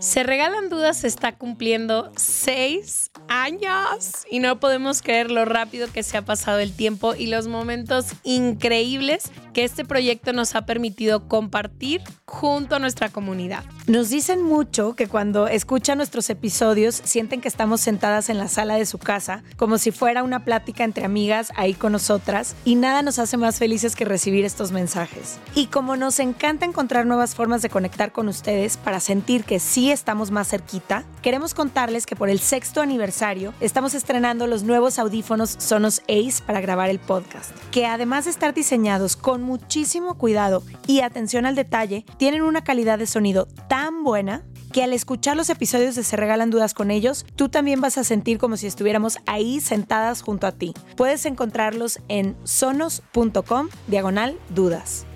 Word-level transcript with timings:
Se 0.00 0.24
Regalan 0.24 0.70
Dudas 0.70 1.04
está 1.04 1.36
cumpliendo 1.36 2.10
seis 2.16 3.12
años 3.28 4.26
y 4.28 4.40
no 4.40 4.58
podemos 4.58 5.02
creer 5.02 5.30
lo 5.30 5.44
rápido 5.44 5.86
que 5.92 6.02
se 6.02 6.16
ha 6.16 6.22
pasado 6.22 6.58
el 6.58 6.74
tiempo 6.74 7.14
y 7.14 7.28
los 7.28 7.46
momentos 7.46 8.06
increíbles 8.24 9.30
que 9.52 9.62
este 9.62 9.84
proyecto 9.84 10.32
nos 10.32 10.56
ha 10.56 10.66
permitido 10.66 11.28
compartir 11.28 12.02
junto 12.26 12.74
a 12.74 12.78
nuestra 12.80 13.08
comunidad. 13.08 13.62
Nos 13.86 14.08
dicen 14.08 14.42
mucho 14.42 14.94
que 14.96 15.06
cuando 15.06 15.46
escuchan 15.46 15.98
nuestros 15.98 16.28
episodios 16.28 17.00
sienten 17.04 17.40
que 17.40 17.46
estamos 17.46 17.80
sentadas 17.80 18.30
en 18.30 18.38
la 18.38 18.48
sala 18.48 18.74
de 18.74 18.86
su 18.86 18.98
casa, 18.98 19.44
como 19.56 19.78
si 19.78 19.92
fuera 19.92 20.24
una 20.24 20.44
plática 20.44 20.82
entre 20.82 21.04
amigas 21.04 21.52
ahí 21.54 21.74
con 21.74 21.92
nosotras, 21.92 22.56
y 22.64 22.74
nada 22.74 23.02
nos 23.02 23.20
hace 23.20 23.36
más 23.36 23.58
felices 23.58 23.94
que 23.94 24.04
recibir 24.04 24.44
estos 24.44 24.72
mensajes. 24.72 25.38
Y 25.54 25.66
como 25.66 25.96
nos 25.96 26.18
encanta 26.18 26.66
encontrar 26.66 27.06
nuevas 27.06 27.36
formas 27.36 27.62
de 27.62 27.70
conectar 27.70 28.10
con 28.10 28.26
ustedes 28.26 28.76
para 28.76 28.98
sentir 28.98 29.44
que 29.44 29.60
sí 29.60 29.83
estamos 29.90 30.30
más 30.30 30.48
cerquita, 30.48 31.04
queremos 31.22 31.54
contarles 31.54 32.06
que 32.06 32.16
por 32.16 32.28
el 32.28 32.38
sexto 32.38 32.80
aniversario 32.80 33.52
estamos 33.60 33.94
estrenando 33.94 34.46
los 34.46 34.62
nuevos 34.62 34.98
audífonos 34.98 35.56
Sonos 35.58 36.00
Ace 36.02 36.42
para 36.46 36.60
grabar 36.60 36.90
el 36.90 36.98
podcast, 36.98 37.50
que 37.70 37.86
además 37.86 38.24
de 38.24 38.30
estar 38.30 38.54
diseñados 38.54 39.16
con 39.16 39.42
muchísimo 39.42 40.16
cuidado 40.16 40.62
y 40.86 41.00
atención 41.00 41.46
al 41.46 41.54
detalle, 41.54 42.04
tienen 42.16 42.42
una 42.42 42.64
calidad 42.64 42.98
de 42.98 43.06
sonido 43.06 43.46
tan 43.68 44.04
buena 44.04 44.44
que 44.74 44.82
al 44.82 44.92
escuchar 44.92 45.36
los 45.36 45.50
episodios 45.50 45.94
de 45.94 46.02
Se 46.02 46.16
Regalan 46.16 46.50
Dudas 46.50 46.74
con 46.74 46.90
ellos, 46.90 47.24
tú 47.36 47.48
también 47.48 47.80
vas 47.80 47.96
a 47.96 48.02
sentir 48.02 48.38
como 48.38 48.56
si 48.56 48.66
estuviéramos 48.66 49.18
ahí 49.24 49.60
sentadas 49.60 50.20
junto 50.20 50.48
a 50.48 50.52
ti. 50.52 50.74
Puedes 50.96 51.26
encontrarlos 51.26 52.00
en 52.08 52.36
sonos.com 52.42 53.68
diagonal 53.86 54.36
dudas. 54.48 55.06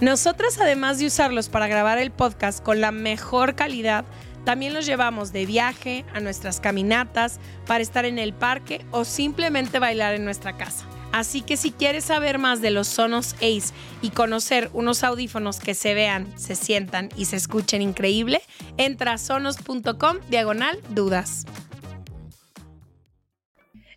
Nosotras, 0.00 0.58
además 0.60 1.00
de 1.00 1.06
usarlos 1.06 1.48
para 1.48 1.66
grabar 1.66 1.98
el 1.98 2.12
podcast 2.12 2.62
con 2.62 2.80
la 2.80 2.92
mejor 2.92 3.56
calidad, 3.56 4.04
también 4.44 4.72
los 4.72 4.86
llevamos 4.86 5.32
de 5.32 5.44
viaje 5.44 6.04
a 6.14 6.20
nuestras 6.20 6.60
caminatas, 6.60 7.40
para 7.66 7.82
estar 7.82 8.04
en 8.04 8.18
el 8.18 8.32
parque 8.32 8.84
o 8.92 9.04
simplemente 9.04 9.78
bailar 9.78 10.14
en 10.14 10.24
nuestra 10.24 10.56
casa. 10.56 10.86
Así 11.12 11.42
que 11.42 11.56
si 11.56 11.72
quieres 11.72 12.04
saber 12.04 12.38
más 12.38 12.60
de 12.60 12.70
los 12.70 12.86
Sonos 12.86 13.34
Ace 13.34 13.74
y 14.00 14.10
conocer 14.10 14.70
unos 14.72 15.02
audífonos 15.02 15.58
que 15.58 15.74
se 15.74 15.94
vean, 15.94 16.32
se 16.38 16.54
sientan 16.54 17.08
y 17.16 17.24
se 17.24 17.36
escuchen 17.36 17.82
increíble, 17.82 18.40
entra 18.76 19.14
a 19.14 19.18
sonos.com 19.18 20.18
diagonal 20.30 20.78
dudas. 20.90 21.44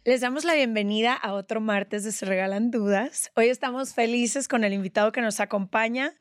Les 0.03 0.19
damos 0.19 0.45
la 0.45 0.55
bienvenida 0.55 1.13
a 1.13 1.33
otro 1.33 1.61
martes 1.61 2.03
de 2.03 2.11
Se 2.11 2.25
Regalan 2.25 2.71
Dudas. 2.71 3.31
Hoy 3.35 3.49
estamos 3.49 3.93
felices 3.93 4.47
con 4.47 4.63
el 4.63 4.73
invitado 4.73 5.11
que 5.11 5.21
nos 5.21 5.39
acompaña 5.39 6.15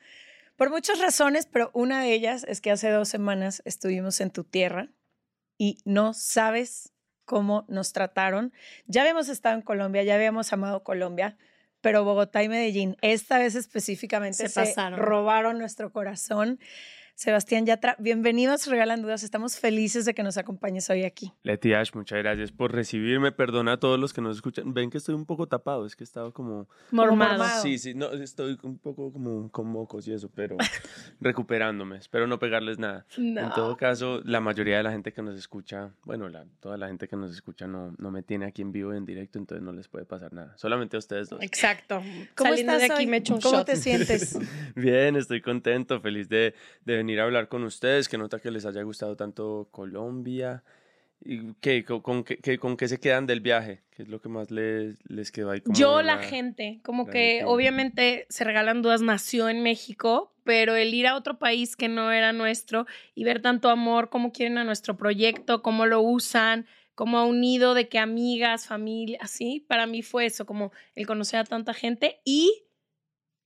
por 0.57 0.69
muchas 0.69 0.99
razones, 0.99 1.47
pero 1.47 1.71
una 1.73 2.03
de 2.03 2.13
ellas 2.13 2.45
es 2.47 2.61
que 2.61 2.71
hace 2.71 2.91
dos 2.91 3.09
semanas 3.09 3.63
estuvimos 3.65 4.21
en 4.21 4.33
tu 4.33 4.45
tierra 4.45 4.91
y 5.57 5.79
no 5.87 6.13
sabes 6.13 6.93
cómo 7.25 7.65
nos 7.69 7.95
trataron. 7.95 8.53
Ya 8.85 9.01
habíamos 9.01 9.31
estado 9.31 9.55
en 9.55 9.63
Colombia, 9.63 10.03
ya 10.03 10.15
habíamos 10.15 10.53
amado 10.53 10.85
Colombia, 10.85 11.39
pero 11.81 12.05
Bogotá 12.05 12.43
y 12.43 12.51
Medellín, 12.51 12.99
esta 13.01 13.39
vez 13.39 13.55
específicamente, 13.55 14.47
se, 14.47 14.67
se 14.67 14.91
robaron 14.91 15.59
nuestro 15.59 15.91
corazón. 15.91 16.61
Sebastián 17.21 17.67
Yatra, 17.67 17.97
bienvenidos 17.99 18.67
Regalan 18.67 19.03
Dudas. 19.03 19.23
Estamos 19.25 19.59
felices 19.59 20.07
de 20.07 20.15
que 20.15 20.23
nos 20.23 20.39
acompañes 20.39 20.89
hoy 20.89 21.05
aquí. 21.05 21.35
Leti 21.43 21.75
Ash, 21.75 21.91
muchas 21.93 22.19
gracias 22.21 22.51
por 22.51 22.73
recibirme. 22.73 23.31
Perdona 23.31 23.75
a 23.75 23.77
todos 23.77 24.01
los 24.01 24.15
que 24.15 24.23
nos 24.23 24.37
escuchan. 24.37 24.73
Ven 24.73 24.89
que 24.89 24.97
estoy 24.97 25.15
un 25.15 25.27
poco 25.27 25.47
tapado, 25.47 25.85
es 25.85 25.95
que 25.95 26.03
he 26.03 26.07
estado 26.07 26.33
como... 26.33 26.67
Mormado. 26.91 27.45
Sí, 27.61 27.77
sí, 27.77 27.93
no, 27.93 28.11
estoy 28.11 28.59
un 28.63 28.79
poco 28.79 29.13
como 29.13 29.51
con 29.51 29.67
mocos 29.67 30.09
y 30.09 30.15
eso, 30.15 30.31
pero 30.35 30.57
recuperándome. 31.21 31.99
Espero 31.99 32.27
no 32.27 32.39
pegarles 32.39 32.79
nada. 32.79 33.05
En 33.19 33.51
todo 33.55 33.77
caso, 33.77 34.23
la 34.25 34.41
mayoría 34.41 34.79
de 34.79 34.85
la 34.85 34.91
gente 34.91 35.13
que 35.13 35.21
nos 35.21 35.39
escucha, 35.39 35.91
bueno, 36.05 36.27
la, 36.31 36.47
toda 36.61 36.79
la 36.79 36.89
gente 36.89 37.07
que 37.07 37.17
nos 37.17 37.33
escucha 37.33 37.67
no, 37.67 37.95
no 37.99 38.11
me 38.11 38.23
tiene 38.23 38.47
aquí 38.47 38.63
en 38.63 38.73
vivo 38.73 38.95
en 38.95 39.05
directo, 39.05 39.39
entonces 39.39 39.63
no 39.63 39.73
les 39.73 39.89
puede 39.89 40.07
pasar 40.07 40.33
nada. 40.33 40.57
Solamente 40.57 40.97
a 40.97 41.01
ustedes 41.01 41.29
dos. 41.29 41.43
Exacto. 41.43 42.03
¿Cómo 42.35 42.55
estás 42.55 42.81
de 42.81 42.95
aquí 42.95 43.07
me 43.07 43.19
echo 43.19 43.35
un 43.35 43.43
¿Cómo 43.43 43.63
te 43.63 43.77
sientes? 43.77 44.39
Bien, 44.75 45.17
estoy 45.17 45.43
contento, 45.43 46.01
feliz 46.01 46.27
de, 46.27 46.55
de 46.87 46.97
venir 46.97 47.10
a 47.19 47.25
hablar 47.25 47.49
con 47.49 47.65
ustedes, 47.65 48.09
que 48.09 48.19
nota 48.19 48.39
que 48.39 48.51
les 48.51 48.65
haya 48.67 48.83
gustado 48.83 49.17
tanto 49.17 49.69
Colombia. 49.71 50.63
¿Y 51.23 51.53
qué, 51.61 51.85
con, 51.85 52.25
qué, 52.25 52.59
con 52.59 52.77
qué 52.79 52.89
se 52.89 52.99
quedan 52.99 53.27
del 53.27 53.41
viaje? 53.41 53.83
¿Qué 53.91 54.05
es 54.05 54.09
lo 54.09 54.23
que 54.23 54.31
más 54.31 54.51
les, 54.51 54.97
les 55.07 55.31
quedó 55.31 55.51
ahí? 55.51 55.63
Yo, 55.67 56.01
la, 56.01 56.19
gente, 56.19 56.81
como 56.83 57.07
que 57.07 57.43
obviamente 57.45 58.27
Se 58.31 58.45
Regalan 58.45 58.81
Dudas 58.81 59.03
nació 59.03 59.51
en 59.51 59.63
México, 59.63 60.33
pero 60.45 60.77
el 60.77 60.95
ir 60.95 61.07
a 61.07 61.17
otro 61.17 61.39
país 61.39 61.77
que 61.77 61.89
no 61.89 62.11
era 62.11 62.33
nuestro 62.33 62.87
y 63.15 63.25
ver 63.25 63.43
tanto 63.43 63.69
amor, 63.69 64.09
cómo 64.09 64.33
quieren 64.33 64.57
a 64.57 64.65
nuestro 64.65 64.97
proyecto, 64.97 65.61
cómo 65.61 65.85
lo 65.85 66.01
usan, 66.01 66.67
cómo 66.95 67.19
ha 67.19 67.27
unido 67.27 67.75
de 67.75 67.89
que 67.89 67.99
amigas, 67.99 68.67
familia, 68.67 69.19
así, 69.21 69.65
para 69.69 69.87
mí 69.87 70.03
fue 70.03 70.27
eso, 70.27 70.47
como 70.47 70.73
el 70.95 71.07
conocer 71.07 71.41
a 71.41 71.45
tanta 71.45 71.75
gente 71.75 72.21
y 72.25 72.65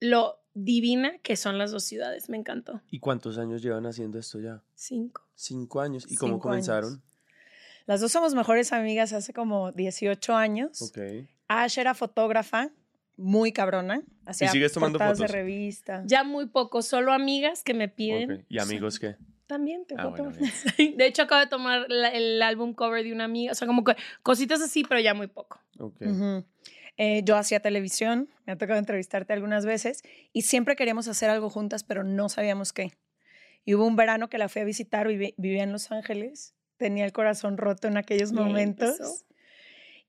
lo 0.01 0.44
divina 0.55 1.19
que 1.19 1.37
son 1.37 1.59
las 1.59 1.71
dos 1.73 1.85
ciudades. 1.85 2.29
Me 2.29 2.37
encantó. 2.37 2.81
¿Y 2.91 3.01
cuántos 3.01 3.39
años 3.39 3.63
llevan 3.63 3.87
haciendo 3.87 4.19
esto 4.19 4.41
ya? 4.41 4.63
Cinco. 4.75 5.23
Cinco 5.35 5.81
años. 5.81 6.07
¿Y 6.11 6.17
cómo 6.17 6.39
comenzaron? 6.39 7.03
Las 7.87 8.01
dos 8.01 8.13
somos 8.13 8.35
mejores 8.35 8.73
amigas 8.73 9.13
hace 9.13 9.33
como 9.35 9.73
18 9.73 10.35
años. 10.35 10.81
Ok. 10.81 10.99
Ash 11.49 11.79
era 11.79 11.93
fotógrafa, 11.95 12.71
muy 13.17 13.53
cabrona. 13.53 14.03
Hacía 14.25 14.49
¿Y 14.49 14.51
sigues 14.51 14.73
tomando 14.73 14.99
fotos? 14.99 15.19
de 15.19 15.27
revista. 15.27 16.03
Ya 16.07 16.25
muy 16.25 16.47
poco, 16.47 16.81
solo 16.83 17.13
amigas 17.13 17.63
que 17.63 17.75
me 17.75 17.89
piden. 17.89 18.47
¿Y 18.49 18.59
amigos 18.59 18.99
qué? 18.99 19.17
También 19.47 19.85
te 19.85 19.95
Ah, 19.99 20.09
puedo 20.09 20.25
bueno, 20.31 20.33
tomar. 20.39 20.53
De 20.97 21.07
hecho, 21.07 21.23
acabo 21.23 21.41
de 21.43 21.47
tomar 21.49 21.85
la- 21.91 22.09
el 22.09 22.41
álbum 22.41 22.73
cover 22.73 23.05
de 23.05 23.13
una 23.13 23.25
amiga. 23.25 23.53
O 23.53 23.55
sea, 23.55 23.67
como 23.69 23.85
que 23.85 23.95
cositas 24.23 24.63
así, 24.63 24.85
pero 24.85 25.01
ya 25.01 25.13
muy 25.13 25.27
poco. 25.27 25.61
Ok. 25.79 26.01
Eh, 26.97 27.23
yo 27.25 27.37
hacía 27.37 27.61
televisión, 27.61 28.29
me 28.47 28.53
ha 28.53 28.59
tocado 28.59 28.79
entrevistarte 28.79 29.33
algunas 29.33 29.67
veces 29.67 30.03
y 30.33 30.43
siempre 30.43 30.77
queríamos 30.77 31.09
hacer 31.09 31.29
algo 31.29 31.51
juntas, 31.51 31.83
pero 31.83 32.05
no 32.05 32.29
sabíamos 32.29 32.73
qué. 32.73 32.93
Y 33.65 33.75
hubo 33.75 33.87
un 33.87 33.97
verano 33.97 34.29
que 34.29 34.39
la 34.39 34.49
fui 34.49 34.63
a 34.63 34.65
visitar, 34.65 35.09
vivía 35.09 35.63
en 35.63 35.73
Los 35.73 35.91
Ángeles, 35.91 36.55
tenía 36.77 37.05
el 37.05 37.13
corazón 37.13 37.57
roto 37.57 37.89
en 37.89 37.97
aquellos 37.97 38.33
momentos. 38.33 39.25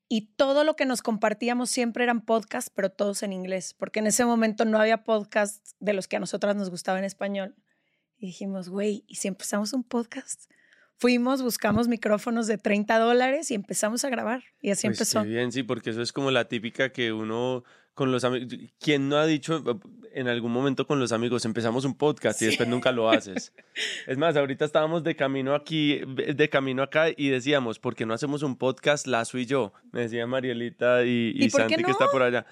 Y 0.08 0.34
todo 0.36 0.64
lo 0.64 0.76
que 0.76 0.86
nos 0.86 1.02
compartíamos 1.02 1.72
siempre 1.72 2.04
eran 2.04 2.22
podcasts, 2.22 2.70
pero 2.70 2.92
todos 2.92 3.24
en 3.24 3.34
inglés, 3.34 3.74
porque 3.74 4.00
en 4.00 4.08
ese 4.08 4.24
momento 4.26 4.66
no 4.66 4.80
había 4.80 5.04
podcasts 5.04 5.76
de 5.80 5.94
los 5.94 6.08
que 6.08 6.18
a 6.18 6.20
nosotras 6.20 6.56
nos 6.56 6.70
gustaba 6.70 7.00
en 7.00 7.06
español. 7.06 7.56
Y 8.18 8.28
dijimos, 8.28 8.70
güey, 8.70 9.04
¿y 9.08 9.16
si 9.16 9.28
empezamos 9.28 9.74
un 9.74 9.84
podcast? 9.84 10.52
Fuimos, 10.98 11.42
buscamos 11.42 11.88
micrófonos 11.88 12.48
de 12.48 12.58
30 12.58 12.98
dólares 13.00 13.52
y 13.52 13.56
empezamos 13.56 14.06
a 14.06 14.10
grabar. 14.10 14.44
Y 14.62 14.72
así 14.72 14.88
Pues 14.88 15.00
empezó. 15.00 15.24
qué 15.24 15.30
bien, 15.30 15.52
sí, 15.52 15.64
porque 15.64 15.90
eso 15.90 16.02
es 16.02 16.14
como 16.14 16.32
la 16.32 16.48
típica 16.48 16.92
que 16.92 17.12
uno 17.12 17.64
con 17.94 18.12
los 18.12 18.26
amigos, 18.26 18.54
¿quién 18.80 19.08
no 19.08 19.18
ha 19.18 19.26
dicho 19.26 19.64
en 20.14 20.28
algún 20.28 20.52
momento 20.52 20.86
con 20.86 21.00
los 21.00 21.14
amigos, 21.14 21.46
empezamos 21.46 21.86
un 21.86 21.96
podcast 21.96 22.42
y 22.42 22.46
después 22.48 22.68
nunca 22.68 22.92
lo 22.92 23.10
haces? 23.10 23.54
Es 24.08 24.18
más, 24.18 24.36
ahorita 24.36 24.66
estábamos 24.66 25.04
de 25.04 25.16
camino 25.16 25.56
aquí, 25.56 26.02
de 26.06 26.50
camino 26.50 26.84
acá 26.84 27.08
y 27.16 27.30
decíamos, 27.30 27.80
¿por 27.80 27.96
qué 27.96 28.06
no 28.06 28.14
hacemos 28.14 28.44
un 28.44 28.58
podcast 28.58 29.08
Lazo 29.08 29.38
y 29.38 29.46
yo? 29.46 29.74
Me 29.92 30.02
decía 30.02 30.28
Marielita 30.28 31.04
y, 31.06 31.34
y 31.36 31.46
¿Y 31.46 31.50
Santi 31.50 31.84
que 31.84 31.92
está 31.92 32.08
por 32.10 32.22
allá. 32.22 32.46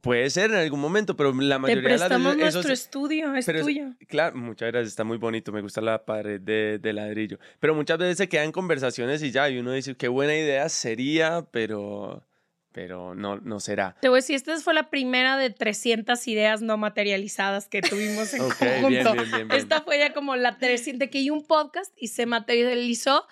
Puede 0.00 0.30
ser 0.30 0.50
en 0.50 0.56
algún 0.56 0.80
momento, 0.80 1.16
pero 1.16 1.32
la 1.34 1.56
Te 1.56 1.58
mayoría 1.60 1.82
de 1.82 1.88
las 1.90 2.00
prestamos 2.00 2.36
nuestro 2.36 2.60
esos- 2.60 2.70
estudio, 2.72 3.34
es 3.34 3.44
tuyo. 3.46 3.90
Claro, 4.08 4.36
muchas 4.36 4.72
gracias, 4.72 4.88
está 4.88 5.04
muy 5.04 5.18
bonito, 5.18 5.52
me 5.52 5.60
gusta 5.60 5.80
la 5.80 6.04
pared 6.04 6.40
de, 6.40 6.78
de 6.78 6.92
ladrillo. 6.92 7.38
Pero 7.60 7.74
muchas 7.74 7.98
veces 7.98 8.16
se 8.16 8.28
quedan 8.28 8.52
conversaciones 8.52 9.22
y 9.22 9.30
ya, 9.32 9.50
y 9.50 9.58
uno 9.58 9.72
dice, 9.72 9.94
qué 9.94 10.08
buena 10.08 10.34
idea 10.34 10.68
sería, 10.68 11.46
pero 11.50 12.26
pero 12.74 13.14
no, 13.14 13.36
no 13.36 13.60
será. 13.60 13.96
Te 14.00 14.08
voy 14.08 14.16
a 14.16 14.20
decir, 14.20 14.34
esta 14.36 14.56
fue 14.56 14.72
la 14.72 14.88
primera 14.88 15.36
de 15.36 15.50
300 15.50 16.26
ideas 16.26 16.62
no 16.62 16.78
materializadas 16.78 17.68
que 17.68 17.82
tuvimos 17.82 18.32
en 18.32 18.40
Ok, 18.40 18.54
conjunto. 18.58 18.88
bien, 18.88 19.04
bien, 19.14 19.30
bien. 19.48 19.52
Esta 19.52 19.82
fue 19.82 19.98
ya 19.98 20.14
como 20.14 20.36
la 20.36 20.56
300, 20.56 21.10
que 21.10 21.18
hice 21.18 21.30
un 21.32 21.44
podcast 21.46 21.92
y 21.98 22.08
se 22.08 22.24
materializó 22.24 23.26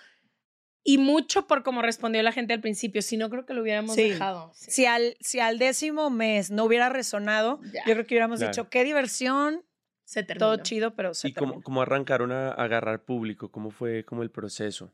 y 0.82 0.98
mucho 0.98 1.46
por 1.46 1.62
cómo 1.62 1.82
respondió 1.82 2.22
la 2.22 2.32
gente 2.32 2.54
al 2.54 2.60
principio. 2.60 3.02
Si 3.02 3.16
no, 3.16 3.28
creo 3.30 3.44
que 3.46 3.54
lo 3.54 3.62
hubiéramos 3.62 3.94
Sí. 3.94 4.10
dejado. 4.10 4.50
Sí. 4.54 4.70
Si 4.70 4.86
al, 4.86 5.16
si 5.20 5.40
al 5.40 5.58
décimo 5.58 6.10
mes 6.10 6.50
no 6.50 6.64
hubiera 6.64 6.88
resonado, 6.88 7.60
Ya. 7.72 7.82
yo 7.86 7.92
creo 7.94 8.06
que 8.06 8.14
hubiéramos 8.14 8.38
Claro. 8.38 8.52
dicho, 8.52 8.68
qué 8.70 8.84
diversión, 8.84 9.62
Se 10.04 10.22
terminó. 10.22 10.46
todo 10.46 10.62
chido, 10.62 10.94
pero 10.96 11.14
se 11.14 11.28
¿Y 11.28 11.32
cómo, 11.34 11.62
cómo 11.62 11.82
arrancaron 11.82 12.32
a 12.32 12.50
agarrar 12.52 13.04
público? 13.04 13.50
¿Cómo 13.50 13.70
fue 13.70 14.04
como 14.04 14.22
el 14.22 14.30
proceso? 14.30 14.92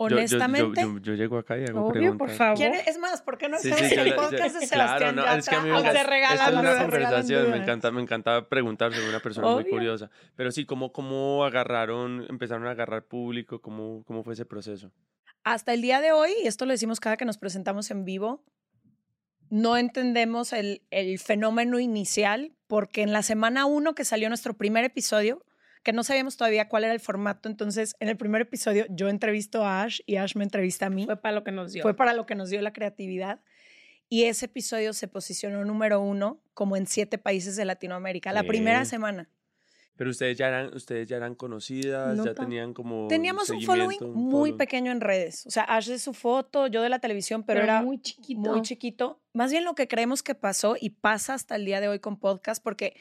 Yo- 0.00 0.06
yo- 0.06 0.10
yo- 0.10 0.16
Honestamente, 0.18 0.80
Yo, 0.82 0.98
yo 0.98 1.14
llego 1.14 1.38
acá 1.38 1.58
y 1.58 1.64
hago 1.64 1.80
Obvio, 1.86 1.92
preguntas. 1.92 2.18
por 2.18 2.30
favor. 2.36 2.56
¿quiere- 2.56 2.82
es 2.88 2.98
más, 2.98 3.20
¿por 3.22 3.36
qué 3.36 3.48
no 3.48 3.58
Sí, 3.58 3.70
hacemos 3.72 3.88
sí, 3.90 3.96
yo 3.96 4.02
el 4.02 4.14
podcast 4.14 4.60
de 4.60 4.68
claro, 4.68 4.84
Sebastián 4.86 5.16
no, 5.16 5.22
Yatra? 5.24 5.38
es 5.38 5.48
que 5.48 5.54
a 5.56 5.60
mí 5.60 5.70
me 5.70 5.78
encanta, 5.78 5.98
se 5.98 6.06
regalan 6.06 6.36
esto 6.38 6.44
es 6.44 6.52
una 6.52 6.60
dudas, 6.70 6.82
conversación, 6.82 7.50
me 7.50 7.56
encanta, 7.56 7.90
me 7.90 8.02
encanta 8.02 8.48
preguntar, 8.48 8.92
soy 8.94 9.08
una 9.08 9.18
persona 9.20 9.48
muy 9.48 9.62
Obvio. 9.64 9.72
curiosa. 9.72 10.10
Pero 10.36 10.52
sí, 10.52 10.64
¿cómo, 10.66 10.92
cómo 10.92 11.44
agarraron, 11.44 12.26
empezaron 12.28 12.66
a 12.68 12.70
agarrar 12.70 13.06
público? 13.06 13.60
¿Cómo, 13.60 14.04
cómo 14.06 14.22
fue 14.22 14.34
ese 14.34 14.46
proceso? 14.46 14.92
Hasta 15.42 15.74
el 15.74 15.82
día 15.82 16.00
de 16.00 16.12
hoy, 16.12 16.30
y 16.44 16.46
esto 16.46 16.64
lo 16.64 16.72
decimos 16.72 17.00
cada 17.00 17.16
que 17.16 17.24
nos 17.24 17.38
presentamos 17.38 17.90
en 17.90 18.04
vivo, 18.04 18.44
no 19.50 19.76
entendemos 19.76 20.52
el, 20.52 20.82
el 20.90 21.18
fenómeno 21.18 21.78
inicial 21.80 22.52
porque 22.66 23.02
en 23.02 23.12
la 23.12 23.22
semana 23.22 23.64
uno 23.64 23.94
que 23.94 24.04
salió 24.04 24.28
nuestro 24.28 24.54
primer 24.54 24.84
episodio, 24.84 25.42
que 25.88 25.94
no 25.94 26.04
sabíamos 26.04 26.36
todavía 26.36 26.68
cuál 26.68 26.84
era 26.84 26.92
el 26.92 27.00
formato, 27.00 27.48
entonces 27.48 27.96
en 27.98 28.10
el 28.10 28.18
primer 28.18 28.42
episodio 28.42 28.84
yo 28.90 29.08
entrevisto 29.08 29.64
a 29.64 29.84
Ash 29.84 30.00
y 30.04 30.16
Ash 30.16 30.36
me 30.36 30.44
entrevista 30.44 30.84
a 30.84 30.90
mí. 30.90 31.06
Fue 31.06 31.16
para 31.16 31.34
lo 31.34 31.44
que 31.44 31.50
nos 31.50 31.72
dio. 31.72 31.80
Fue 31.80 31.94
para 31.94 32.12
lo 32.12 32.26
que 32.26 32.34
nos 32.34 32.50
dio 32.50 32.60
la 32.60 32.74
creatividad. 32.74 33.40
Y 34.10 34.24
ese 34.24 34.44
episodio 34.44 34.92
se 34.92 35.08
posicionó 35.08 35.64
número 35.64 35.98
uno 36.02 36.42
como 36.52 36.76
en 36.76 36.86
siete 36.86 37.16
países 37.16 37.56
de 37.56 37.64
Latinoamérica, 37.64 38.34
la 38.34 38.42
primera 38.42 38.84
semana. 38.84 39.30
Pero 39.96 40.10
ustedes 40.10 40.36
ya 40.36 40.48
eran, 40.48 40.74
ustedes 40.74 41.08
ya 41.08 41.16
eran 41.16 41.34
conocidas, 41.34 42.14
No 42.14 42.26
ya 42.26 42.34
tenían 42.34 42.74
como 42.74 43.08
Teníamos 43.08 43.48
un 43.48 43.62
following 43.62 44.04
un 44.04 44.12
muy 44.12 44.30
following. 44.32 44.56
pequeño 44.58 44.92
en 44.92 45.00
redes. 45.00 45.46
O 45.46 45.50
sea, 45.50 45.62
Ash 45.62 45.88
de 45.88 45.98
su 45.98 46.12
foto, 46.12 46.66
yo 46.66 46.82
de 46.82 46.90
la 46.90 46.98
televisión, 46.98 47.44
pero, 47.44 47.62
pero 47.62 47.72
era 47.72 47.80
muy 47.80 47.98
chiquito. 48.02 48.40
muy 48.40 48.60
chiquito. 48.60 49.22
Más 49.32 49.52
bien 49.52 49.64
lo 49.64 49.74
que 49.74 49.88
creemos 49.88 50.22
que 50.22 50.34
pasó 50.34 50.76
y 50.78 50.90
pasa 50.90 51.32
hasta 51.32 51.56
el 51.56 51.64
día 51.64 51.80
de 51.80 51.88
hoy 51.88 51.98
con 51.98 52.18
podcast, 52.18 52.62
porque 52.62 52.94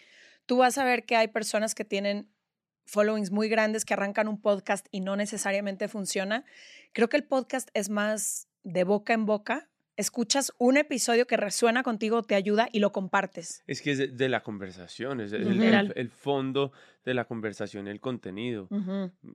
tú 0.46 0.56
vas 0.60 0.78
a 0.78 0.86
ver 0.86 1.06
que 1.06 1.18
hay 1.18 1.28
personas 1.28 1.76
que 1.76 1.84
tienen 1.84 2.30
followings 2.88 3.30
muy 3.32 3.50
grandes 3.50 3.86
que 3.86 3.94
arrancan 3.94 4.28
un 4.28 4.42
podcast 4.42 4.88
y 4.92 5.02
no 5.02 5.16
necesariamente 5.16 5.88
funciona. 5.88 6.44
Creo 6.94 7.10
que 7.10 7.18
el 7.18 7.24
podcast 7.26 7.70
es 7.76 7.90
más 7.90 8.48
de 8.64 8.84
boca 8.84 9.14
en 9.14 9.26
boca. 9.28 9.70
Escuchas 9.98 10.54
un 10.60 10.78
episodio 10.78 11.26
que 11.26 11.38
resuena 11.38 11.82
contigo, 11.82 12.22
te 12.22 12.36
ayuda 12.36 12.70
y 12.72 12.80
lo 12.80 12.92
compartes. 12.92 13.64
Es 13.66 13.82
que 13.82 13.92
es 13.94 13.98
de, 13.98 14.08
de 14.10 14.30
la 14.30 14.44
conversación, 14.44 15.22
es 15.22 15.34
el, 15.34 15.42
el- 15.42 15.54
Literal. 15.58 15.92
el 15.96 16.10
fondo 16.12 16.72
de 17.04 17.16
la 17.16 17.26
conversación, 17.26 17.88
el 17.88 18.00
contenido. 18.00 18.68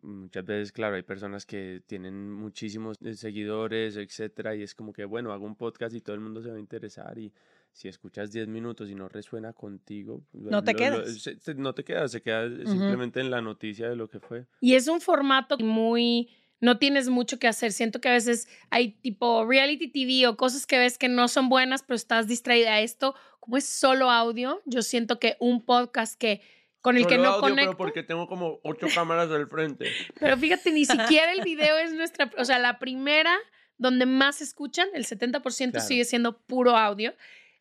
Muchas 0.03 0.45
veces, 0.45 0.71
claro, 0.73 0.95
hay 0.97 1.03
personas 1.03 1.47
que 1.47 1.83
tienen 1.87 2.31
muchísimos 2.31 2.97
eh, 3.03 3.15
seguidores, 3.15 3.97
etcétera, 3.97 4.55
y 4.55 4.63
es 4.63 4.75
como 4.77 4.93
que, 4.93 5.05
bueno, 5.05 5.33
hago 5.33 5.47
un 5.47 5.57
podcast 5.57 5.95
y 5.97 6.01
todo 6.01 6.15
el 6.15 6.21
mundo 6.21 6.43
se 6.43 6.51
va 6.51 6.57
a 6.57 6.61
interesar 6.61 7.19
y 7.19 7.33
si 7.73 7.89
escuchas 7.89 8.31
10 8.33 8.49
minutos 8.49 8.91
y 8.91 8.95
no 8.95 9.09
resuena 9.09 9.53
contigo, 9.53 10.23
No 10.33 10.63
te 10.63 10.75
quedas. 10.75 11.21
se- 11.23 11.39
se- 11.41 11.55
no 11.55 11.75
te 11.75 11.85
quedas, 11.85 12.13
se 12.13 12.21
queda 12.23 12.49
simplemente 12.67 13.21
en 13.21 13.31
la 13.31 13.41
noticia 13.41 13.89
de 13.89 13.97
lo 13.97 14.09
que 14.09 14.21
fue. 14.21 14.47
Y 14.61 14.75
es 14.75 14.89
un 14.89 15.01
formato 15.01 15.57
muy... 15.59 16.29
No 16.61 16.79
tienes 16.79 17.09
mucho 17.09 17.41
que 17.41 17.49
hacer. 17.49 17.73
Siento 17.73 18.01
que 18.01 18.09
a 18.09 18.13
veces 18.13 18.47
hay 18.71 18.93
tipo 18.93 19.45
reality 19.45 19.89
TV 19.89 20.29
o 20.29 20.37
cosas 20.37 20.65
que 20.65 20.79
ves 20.79 20.97
que 20.97 21.09
no 21.09 21.27
son 21.27 21.49
buenas, 21.49 21.83
pero 21.83 21.97
estás 21.97 22.29
distraída 22.29 22.75
a 22.75 22.81
esto. 22.83 23.17
Como 23.41 23.57
es 23.57 23.65
solo 23.65 24.11
audio, 24.13 24.63
yo 24.65 24.83
siento 24.83 25.19
que 25.19 25.37
un 25.41 25.65
podcast 25.65 26.17
que 26.17 26.41
con 26.81 26.97
el 26.97 27.07
que 27.09 27.15
Solo 27.17 27.23
no 27.25 27.29
audio, 27.31 27.41
conecto. 27.41 27.71
Pero 27.73 27.77
porque 27.79 28.03
tengo 28.05 28.29
como 28.29 28.61
ocho 28.63 28.87
cámaras 28.95 29.29
al 29.31 29.49
frente. 29.49 29.87
Pero 30.21 30.37
fíjate, 30.37 30.71
ni 30.71 30.85
siquiera 30.85 31.33
el 31.33 31.41
video 31.45 31.77
es 31.79 31.95
nuestra, 31.95 32.31
o 32.39 32.45
sea, 32.45 32.61
la 32.61 32.79
primera 32.79 33.37
donde 33.79 34.07
más 34.07 34.41
escuchan, 34.41 34.87
el 34.95 35.05
70% 35.05 35.71
Claro. 35.73 35.87
sigue 35.87 36.05
siendo 36.05 36.39
puro 36.43 36.77
audio. 36.77 37.13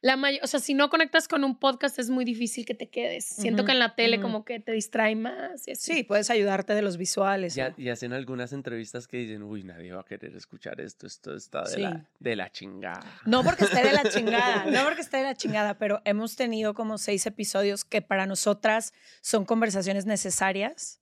La 0.03 0.15
may- 0.17 0.39
o 0.41 0.47
sea, 0.47 0.59
si 0.59 0.73
no 0.73 0.89
conectas 0.89 1.27
con 1.27 1.43
un 1.43 1.59
podcast 1.59 1.99
es 1.99 2.09
muy 2.09 2.25
difícil 2.25 2.65
que 2.65 2.73
te 2.73 2.89
quedes. 2.89 3.23
Siento 3.23 3.65
que 3.65 3.71
en 3.73 3.77
la 3.79 3.93
tele 3.93 4.19
como 4.19 4.43
que 4.45 4.59
te 4.59 4.71
distrae 4.71 5.15
más. 5.15 5.67
y 5.67 5.71
así. 5.73 5.93
Sí, 5.93 6.03
puedes 6.03 6.31
ayudarte 6.31 6.73
de 6.73 6.81
los 6.81 6.97
visuales. 6.97 7.55
Y 7.77 7.89
hacen 7.89 8.11
algunas 8.11 8.51
entrevistas 8.51 9.07
que 9.07 9.17
dicen, 9.17 9.43
uy, 9.43 9.63
nadie 9.63 9.91
va 9.93 10.01
a 10.01 10.03
querer 10.03 10.35
escuchar 10.35 10.81
esto, 10.81 11.05
esto 11.05 11.35
está 11.35 11.61
de, 11.63 11.75
Sí. 11.75 11.81
la, 11.81 12.09
de 12.19 12.35
la 12.35 12.51
chingada. 12.51 13.05
No 13.27 13.43
porque 13.43 13.65
esté 13.65 13.83
de 13.83 13.93
la 13.93 14.03
chingada, 14.09 14.65
no 14.71 14.83
porque 14.85 15.01
esté 15.01 15.17
de 15.17 15.23
la 15.23 15.35
chingada, 15.35 15.77
pero 15.77 16.01
hemos 16.03 16.35
tenido 16.35 16.73
como 16.73 16.97
seis 16.97 17.25
episodios 17.27 17.85
que 17.85 18.01
para 18.01 18.25
nosotras 18.25 18.93
son 19.21 19.45
conversaciones 19.45 20.07
necesarias, 20.07 20.99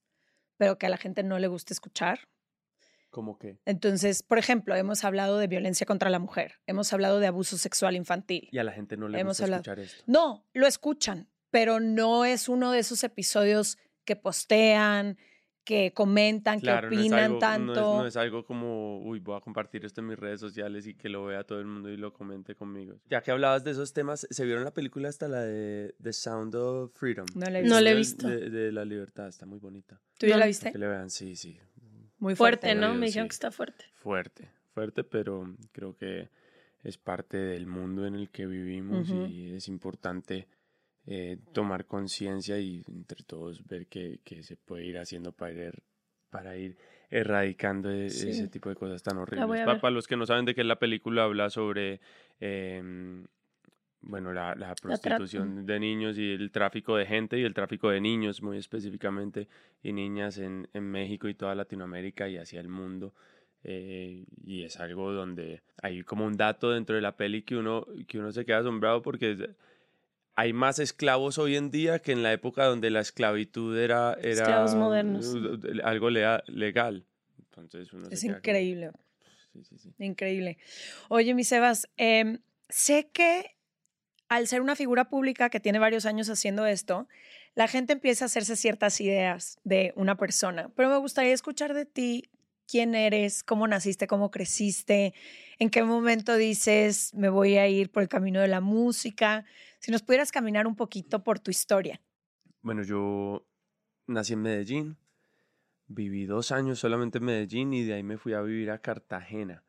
pero 0.57 0.77
que 0.77 0.87
a 0.87 0.89
la 0.89 0.97
gente 0.97 1.23
no 1.23 1.39
le 1.39 1.47
gusta 1.47 1.73
escuchar. 1.73 2.27
Como 3.09 3.37
que... 3.39 3.59
Entonces, 3.65 4.21
por 4.23 4.37
ejemplo, 4.37 4.75
hemos 4.75 5.03
hablado 5.03 5.37
de 5.39 5.47
violencia 5.47 5.85
contra 5.85 6.09
la 6.09 6.19
mujer, 6.19 6.53
hemos 6.67 6.93
hablado 6.93 7.19
de 7.19 7.27
abuso 7.27 7.57
sexual 7.57 7.95
infantil. 7.95 8.47
Y 8.51 8.57
a 8.59 8.63
la 8.63 8.71
gente 8.71 8.97
no 8.97 9.07
le 9.07 9.19
Hemos 9.19 9.31
gusta 9.31 9.45
hablado. 9.45 9.61
escuchar 9.61 9.79
esto. 9.79 10.03
No, 10.05 10.45
lo 10.53 10.67
escuchan, 10.67 11.27
pero 11.49 11.79
no 11.79 12.25
es 12.25 12.47
uno 12.49 12.71
de 12.71 12.79
esos 12.79 13.03
episodios 13.03 13.77
que 14.05 14.15
postean, 14.15 15.17
que 15.65 15.93
comentan, 15.93 16.59
Claro, 16.59 16.89
que 16.89 16.95
no 16.95 17.01
es, 17.01 17.05
opinan 17.07 17.19
algo, 17.19 17.29
no 17.29 17.35
es- 17.37 17.39
tanto. 17.41 17.97
no 17.99 18.07
es 18.07 18.17
algo 18.17 18.43
como, 18.45 19.01
uy, 19.03 19.19
voy 19.19 19.37
a 19.37 19.41
compartir 19.41 19.85
esto 19.85 20.01
en 20.01 20.07
mis 20.07 20.17
redes 20.17 20.39
sociales 20.39 20.87
y 20.87 20.95
que 20.95 21.09
lo 21.09 21.25
vea 21.25 21.43
todo 21.43 21.59
el 21.59 21.65
mundo 21.67 21.89
y 21.89 21.97
lo 21.97 22.11
comente 22.11 22.55
conmigo. 22.55 22.99
Ya 23.07 23.21
que 23.21 23.29
hablabas 23.29 23.63
de 23.63 23.71
esos 23.71 23.93
temas, 23.93 24.25
¿se 24.31 24.45
vieron 24.45 24.63
la 24.63 24.73
película 24.73 25.09
hasta 25.09 25.27
la 25.27 25.41
de 25.41 25.93
The 26.01 26.13
Sound 26.13 26.55
of 26.55 26.91
Freedom? 26.95 27.27
No 27.35 27.45
la 27.51 27.59
he 27.59 27.63
No 27.63 27.81
la 27.81 27.91
he 27.91 27.95
visto. 27.95 28.27
De, 28.27 28.49
de 28.49 28.71
la 28.71 28.83
libertad, 28.83 29.27
está 29.27 29.45
muy 29.45 29.59
bonita. 29.59 30.01
¿Tú 30.17 30.25
ya 30.25 30.33
No. 30.35 30.39
la 30.39 30.47
viste? 30.47 30.71
Que 30.71 30.77
le 30.79 30.87
vean, 30.87 31.09
sí, 31.11 31.35
sí. 31.35 31.59
Muy 32.19 32.35
Fuerte, 32.35 32.67
fuerte. 32.67 32.81
¿no? 32.81 32.93
Me 32.95 33.07
dijeron 33.07 33.25
sí. 33.25 33.29
que 33.29 33.33
está 33.33 33.51
fuerte. 33.51 33.85
Fuerte, 33.95 34.49
fuerte, 34.73 35.03
pero 35.03 35.55
creo 35.71 35.95
que 35.95 36.29
es 36.83 36.97
parte 36.97 37.37
del 37.37 37.65
mundo 37.65 38.05
en 38.05 38.15
el 38.15 38.29
que 38.29 38.45
vivimos 38.45 39.09
y 39.09 39.53
es 39.55 39.67
importante 39.67 40.47
eh, 41.05 41.37
tomar 41.53 41.85
conciencia 41.85 42.59
y 42.59 42.83
entre 42.87 43.23
todos 43.23 43.65
ver 43.65 43.87
qué, 43.87 44.19
qué 44.23 44.43
se 44.43 44.55
puede 44.57 44.85
ir 44.85 44.97
haciendo 44.97 45.31
para 45.31 45.53
ir, 45.53 45.83
para 46.29 46.55
ir 46.57 46.77
erradicando 47.09 47.89
e- 47.89 48.09
Sí. 48.09 48.29
ese 48.29 48.47
tipo 48.47 48.69
de 48.69 48.75
cosas 48.75 49.01
tan 49.01 49.17
horribles. 49.17 49.65
Para 49.65 49.91
los 49.91 50.07
que 50.07 50.15
no 50.17 50.25
saben 50.25 50.45
de 50.45 50.53
qué 50.55 50.61
es 50.61 50.67
la 50.67 50.79
película, 50.79 51.23
habla 51.23 51.49
sobre... 51.49 51.99
em, 52.39 53.25
bueno, 54.01 54.31
la, 54.33 54.55
la 54.55 54.75
prostitución 54.75 55.65
de 55.65 55.79
niños 55.79 56.17
y 56.17 56.31
el 56.31 56.51
tráfico 56.51 56.95
de 56.95 57.05
gente 57.05 57.37
y 57.37 57.43
el 57.43 57.53
tráfico 57.53 57.89
de 57.89 57.99
niños, 58.01 58.41
muy 58.41 58.57
específicamente, 58.57 59.47
y 59.83 59.91
niñas 59.93 60.37
en, 60.37 60.67
en 60.73 60.83
México 60.89 61.27
y 61.27 61.33
toda 61.33 61.53
Latinoamérica 61.55 62.27
y 62.29 62.37
hacia 62.37 62.59
el 62.61 62.69
mundo. 62.69 63.13
eh, 63.63 64.23
y 64.45 64.63
es 64.63 64.79
algo 64.79 65.11
donde 65.11 65.61
hay 65.81 66.03
como 66.03 66.25
un 66.25 66.37
dato 66.37 66.71
dentro 66.71 66.95
de 66.95 67.01
la 67.01 67.17
peli 67.17 67.41
que 67.41 67.57
uno, 67.57 67.85
que 68.07 68.17
uno 68.17 68.31
se 68.31 68.45
queda 68.45 68.59
asombrado 68.59 69.01
porque 69.01 69.49
hay 70.35 70.53
más 70.53 70.79
esclavos 70.79 71.37
hoy 71.37 71.57
en 71.57 71.69
día 71.69 71.99
que 71.99 72.13
en 72.13 72.23
la 72.23 72.31
época 72.31 72.63
donde 72.63 72.89
la 72.89 73.01
esclavitud 73.01 73.77
era, 73.77 74.13
era 74.13 74.29
Esclavos 74.31 74.75
modernos. 74.75 75.35
algo 75.83 76.09
lea- 76.09 76.41
legal. 76.47 77.03
Entonces 77.37 77.91
uno 77.91 78.05
se 78.05 78.13
Es 78.15 78.21
como, 78.23 78.37
increíble. 78.37 78.91
sí, 79.51 79.63
sí, 79.65 79.77
sí. 79.77 79.93
Increíble. 79.99 80.57
Oye, 81.09 81.33
mi 81.33 81.43
Sebas, 81.43 81.89
em, 81.97 82.39
sé 82.69 83.09
que 83.11 83.57
al 84.29 84.47
ser 84.47 84.61
una 84.61 84.75
figura 84.75 85.09
pública 85.09 85.49
que 85.49 85.59
tiene 85.59 85.79
varios 85.79 86.05
años 86.05 86.29
haciendo 86.29 86.65
esto, 86.65 87.07
la 87.55 87.67
gente 87.67 87.93
empieza 87.93 88.25
a 88.25 88.27
hacerse 88.27 88.55
ciertas 88.55 89.01
ideas 89.01 89.59
de 89.63 89.91
una 89.95 90.15
persona, 90.15 90.69
pero 90.75 90.89
me 90.89 90.97
gustaría 90.97 91.33
escuchar 91.33 91.73
de 91.73 91.85
ti 91.85 92.29
quién 92.67 92.93
eres, 92.93 93.43
cómo 93.43 93.67
naciste, 93.67 94.05
cómo 94.05 94.29
creciste, 94.29 95.15
en 95.57 95.71
qué 95.71 95.83
momento 95.83 96.37
dices, 96.37 97.11
me 97.15 97.29
voy 97.29 97.57
a 97.57 97.67
ir 97.67 97.91
por 97.91 98.03
el 98.03 98.09
camino 98.09 98.39
de 98.39 98.47
la 98.47 98.61
música. 98.61 99.43
Si 99.79 99.91
nos 99.91 100.03
pudieras 100.03 100.31
caminar 100.31 100.67
un 100.67 100.75
poquito 100.75 101.23
por 101.23 101.39
tu 101.39 101.49
historia. 101.49 101.99
Bueno, 102.61 102.83
yo 102.83 103.47
nací 104.05 104.33
en 104.33 104.41
Medellín, 104.43 104.97
viví 105.87 106.25
dos 106.25 106.51
años 106.51 106.77
solamente 106.77 107.17
en 107.17 107.25
Medellín 107.25 107.73
y 107.73 107.83
de 107.83 107.95
ahí 107.95 108.03
me 108.03 108.17
fui 108.17 108.33
a 108.33 108.41
vivir 108.41 108.69
a 108.69 108.79
Cartagena. 108.79 109.63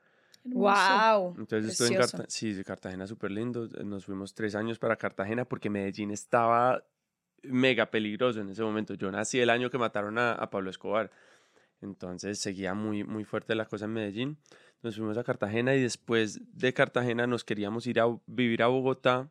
¡Wow! 0.52 1.34
Entonces 1.38 1.72
estuve 1.72 1.88
en 1.88 1.94
Precioso. 1.94 2.16
Cartagena, 2.16 2.26
sí, 2.28 2.64
Cartagena 2.64 3.06
súper 3.06 3.30
lindo. 3.30 3.68
Nos 3.84 4.04
fuimos 4.06 4.34
tres 4.34 4.54
años 4.54 4.78
para 4.78 4.96
Cartagena 4.96 5.44
porque 5.44 5.70
Medellín 5.70 6.10
estaba 6.10 6.84
mega 7.42 7.90
peligroso 7.90 8.40
en 8.40 8.50
ese 8.50 8.62
momento. 8.62 8.94
Yo 8.94 9.10
nací 9.10 9.40
el 9.40 9.50
año 9.50 9.70
que 9.70 9.78
mataron 9.78 10.18
a, 10.18 10.32
a 10.32 10.50
Pablo 10.50 10.70
Escobar. 10.70 11.10
Entonces 11.80 12.38
seguía 12.38 12.74
muy, 12.74 13.04
muy 13.04 13.24
fuerte 13.24 13.54
la 13.54 13.66
cosa 13.66 13.86
en 13.86 13.92
Medellín. 13.92 14.38
Nos 14.82 14.96
fuimos 14.96 15.16
a 15.18 15.24
Cartagena 15.24 15.74
y 15.74 15.82
después 15.82 16.40
de 16.56 16.72
Cartagena 16.72 17.26
nos 17.26 17.44
queríamos 17.44 17.86
ir 17.86 18.00
a 18.00 18.06
vivir 18.26 18.62
a 18.62 18.66
Bogotá. 18.68 19.30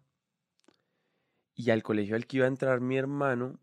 Y 1.55 1.71
al 1.71 1.83
colegio 1.83 2.15
al 2.15 2.25
que 2.25 2.37
iba 2.37 2.45
a 2.45 2.49
entrar 2.49 2.79
mi 2.79 2.97
hermano, 2.97 3.59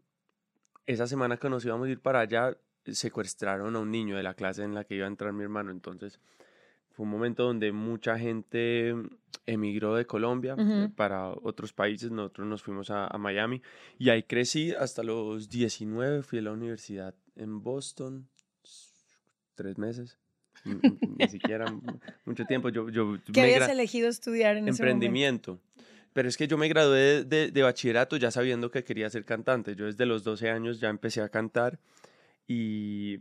esa 0.87 1.07
semana 1.07 1.39
que 1.39 1.49
nos 1.49 1.65
íbamos 1.65 1.89
a 1.89 1.91
ir 1.91 2.01
para 2.01 2.21
allá, 2.21 2.57
secuestraron 2.85 3.75
a 3.75 3.79
un 3.79 3.91
niño 3.91 4.17
de 4.17 4.23
la 4.23 4.35
clase 4.35 4.63
en 4.63 4.75
la 4.75 4.85
que 4.85 4.97
iba 4.97 5.07
a 5.07 5.09
entrar 5.09 5.33
mi 5.33 5.43
hermano. 5.43 5.71
Entonces 5.71 6.21
fue 6.97 7.05
un 7.05 7.11
momento 7.11 7.45
donde 7.45 7.73
mucha 7.73 8.19
gente 8.19 8.95
emigró 9.45 9.97
de 9.97 10.07
Colombia 10.07 10.57
eh, 10.59 10.89
para 10.97 11.29
otros 11.29 11.75
países. 11.75 12.11
Nosotros 12.11 12.47
nos 12.47 12.63
fuimos 12.63 12.89
a, 12.91 13.15
Miami 13.19 13.61
y 13.99 14.09
ahí 14.09 14.23
crecí 14.23 14.73
hasta 14.73 15.03
los 15.03 15.51
19. 15.51 16.23
Fui 16.23 16.39
a 16.39 16.43
la 16.43 16.53
universidad 16.53 17.15
en 17.35 17.63
Boston, 17.63 18.27
tres 19.55 19.77
meses. 19.77 20.17
Ni 20.65 21.29
siquiera 21.29 21.67
mucho 22.25 22.47
tiempo. 22.47 22.71
Yo, 22.71 22.89
yo 22.89 23.19
¿Qué 23.35 23.43
habías 23.43 23.69
elegido 23.69 24.09
estudiar 24.09 24.57
en 24.57 24.67
Emprendimiento. 24.67 25.53
Ese 25.53 25.61
momento? 25.61 26.11
Pero 26.15 26.31
es 26.31 26.39
que 26.39 26.49
yo 26.49 26.57
me 26.57 26.67
gradué 26.67 27.25
de, 27.25 27.51
de, 27.51 27.63
bachillerato 27.63 28.17
ya 28.17 28.31
sabiendo 28.31 28.71
que 28.71 28.85
quería 28.85 29.11
ser 29.11 29.27
cantante. 29.27 29.77
Yo 29.77 29.85
desde 29.85 30.07
los 30.07 30.25
12 30.25 30.49
años 30.49 30.81
ya 30.81 30.89
empecé 30.89 31.21
a 31.21 31.29
cantar 31.29 31.79
y 32.49 33.19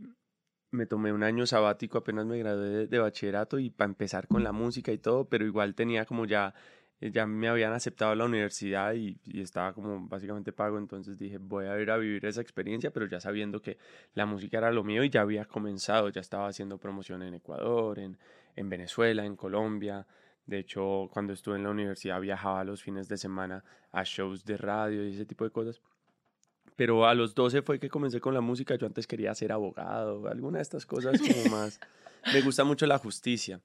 me 0.70 0.86
tomé 0.86 1.12
un 1.12 1.22
año 1.22 1.46
sabático, 1.46 1.98
apenas 1.98 2.26
me 2.26 2.38
gradué 2.38 2.86
de, 2.86 2.98
bachillerato 2.98 3.58
y 3.58 3.70
para 3.70 3.88
empezar 3.88 4.26
con 4.28 4.44
la 4.44 4.52
música 4.52 4.92
y 4.92 4.98
todo, 4.98 5.28
pero 5.28 5.46
igual 5.46 5.74
tenía 5.74 6.04
como 6.04 6.26
ya, 6.26 6.54
eh, 7.00 7.10
ya 7.10 7.26
me 7.26 7.48
habían 7.48 7.72
aceptado 7.72 8.14
la 8.14 8.24
universidad 8.24 8.94
y, 8.94 9.18
estaba 9.40 9.72
como 9.72 10.08
básicamente 10.08 10.52
pago, 10.52 10.78
entonces 10.78 11.18
dije 11.18 11.38
voy 11.38 11.66
a 11.66 11.80
ir 11.80 11.90
a 11.90 11.96
vivir 11.96 12.24
esa 12.26 12.40
experiencia, 12.40 12.90
pero 12.92 13.06
ya 13.06 13.20
sabiendo 13.20 13.62
que 13.62 13.78
la 14.14 14.26
música 14.26 14.58
era 14.58 14.70
lo 14.72 14.84
mío 14.84 15.04
y 15.04 15.10
ya 15.10 15.22
había 15.22 15.44
comenzado, 15.44 16.08
ya 16.10 16.20
estaba 16.20 16.48
haciendo 16.48 16.78
promoción 16.78 17.22
en 17.22 17.34
Ecuador, 17.34 17.98
en, 17.98 18.18
en 18.56 18.68
Venezuela, 18.68 19.24
en 19.24 19.36
Colombia. 19.36 20.06
De 20.46 20.58
hecho, 20.58 21.08
cuando 21.12 21.32
estuve 21.32 21.56
en 21.56 21.64
la 21.64 21.70
universidad 21.70 22.20
viajaba 22.20 22.64
los 22.64 22.82
fines 22.82 23.08
de 23.08 23.16
semana 23.16 23.64
a 23.92 24.04
shows 24.04 24.44
de 24.44 24.56
radio 24.56 25.04
y 25.04 25.12
ese 25.12 25.26
tipo 25.26 25.44
de 25.44 25.50
cosas 25.50 25.80
pero 26.76 27.06
a 27.06 27.14
los 27.14 27.34
12 27.34 27.62
fue 27.62 27.80
que 27.80 27.88
comencé 27.88 28.20
con 28.20 28.34
la 28.34 28.42
música. 28.42 28.76
Yo 28.76 28.86
antes 28.86 29.06
quería 29.06 29.34
ser 29.34 29.50
abogado, 29.50 30.28
alguna 30.28 30.58
de 30.58 30.62
estas 30.62 30.84
cosas 30.86 31.20
como 31.20 31.44
más. 31.50 31.80
Me 32.32 32.42
gusta 32.42 32.64
mucho 32.64 32.86
la 32.86 32.98
justicia, 32.98 33.60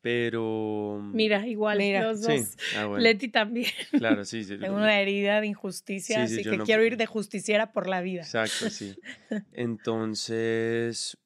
pero... 0.00 1.00
Mira, 1.12 1.46
igual, 1.46 1.78
Mira. 1.78 2.04
los 2.04 2.22
dos. 2.22 2.56
Ah, 2.76 2.86
Leti 2.98 3.28
también. 3.28 3.70
Claro, 3.90 4.24
sí, 4.24 4.44
sí. 4.44 4.56
Tengo 4.58 4.76
una 4.76 5.00
herida 5.00 5.40
de 5.40 5.48
injusticia, 5.48 6.22
así 6.22 6.42
que 6.42 6.58
quiero 6.58 6.84
ir 6.84 6.96
de 6.96 7.06
justiciera 7.06 7.72
por 7.72 7.88
la 7.88 8.00
vida. 8.02 8.22
Exacto, 8.22 8.70
sí. 8.70 8.94
Entonces, 9.52 11.18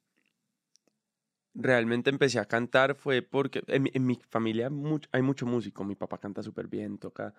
realmente 1.54 2.08
empecé 2.10 2.38
a 2.38 2.46
cantar 2.46 2.94
fue 2.94 3.20
porque 3.20 3.62
en, 3.66 3.90
en 3.92 4.06
mi 4.06 4.18
familia 4.30 4.70
hay 5.12 5.22
mucho 5.22 5.44
músico. 5.44 5.84
Mi 5.84 5.94
papá 5.94 6.18
canta 6.18 6.42
súper 6.42 6.68
bien, 6.68 6.96
toca 6.98 7.34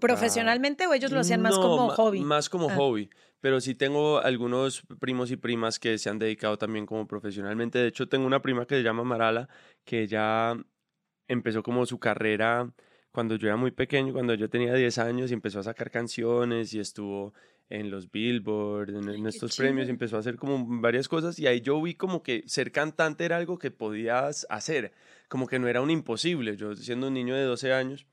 ¿Profesionalmente 0.00 0.86
o 0.86 0.94
ellos 0.94 1.10
lo 1.10 1.20
hacían 1.20 1.42
más 1.42 1.58
como 1.58 1.88
hobby? 1.90 2.20
Más 2.20 2.48
como 2.48 2.70
ah. 2.70 2.74
hobby, 2.76 3.10
pero 3.40 3.60
sí 3.60 3.74
tengo 3.74 4.20
algunos 4.20 4.82
primos 5.00 5.30
y 5.30 5.36
primas 5.36 5.78
que 5.78 5.98
se 5.98 6.08
han 6.08 6.18
dedicado 6.18 6.56
también 6.56 6.86
como 6.86 7.06
profesionalmente. 7.06 7.78
De 7.78 7.88
hecho, 7.88 8.08
tengo 8.08 8.26
una 8.26 8.42
prima 8.42 8.66
que 8.66 8.76
se 8.76 8.82
llama 8.82 9.02
Marala, 9.02 9.48
que 9.84 10.06
ya 10.06 10.56
empezó 11.26 11.62
como 11.62 11.84
su 11.86 11.98
carrera 11.98 12.72
cuando 13.10 13.36
yo 13.36 13.48
era 13.48 13.56
muy 13.56 13.70
pequeño, 13.70 14.12
cuando 14.12 14.34
yo 14.34 14.48
tenía 14.48 14.74
10 14.74 14.98
años 14.98 15.30
y 15.30 15.34
empezó 15.34 15.60
a 15.60 15.64
sacar 15.64 15.90
canciones 15.90 16.72
y 16.72 16.80
estuvo 16.80 17.34
en 17.68 17.90
los 17.90 18.10
Billboard, 18.10 18.90
en, 18.90 19.26
estos 19.26 19.56
premios, 19.56 19.88
y 19.88 19.90
empezó 19.90 20.16
a 20.16 20.20
hacer 20.20 20.36
como 20.36 20.64
varias 20.80 21.08
cosas 21.08 21.38
y 21.38 21.46
ahí 21.46 21.60
yo 21.60 21.80
vi 21.80 21.94
como 21.94 22.22
que 22.22 22.44
ser 22.46 22.70
cantante 22.70 23.24
era 23.24 23.36
algo 23.36 23.58
que 23.58 23.70
podías 23.70 24.46
hacer, 24.50 24.92
como 25.28 25.46
que 25.46 25.58
no 25.58 25.68
era 25.68 25.80
un 25.80 25.90
imposible. 25.90 26.56
Yo 26.56 26.74
siendo 26.76 27.08
un 27.08 27.14
niño 27.14 27.34
de 27.34 27.44
12 27.44 27.72
años 27.72 28.06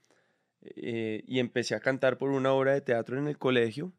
eh, 0.62 1.24
y 1.28 1.40
empecé 1.40 1.76
a 1.76 1.80
cantar 1.80 2.18
por 2.18 2.30
una 2.30 2.52
obra 2.54 2.74
de 2.74 2.82
teatro 2.82 3.18
en 3.18 3.28
el 3.28 3.38
colegio. 3.38 3.92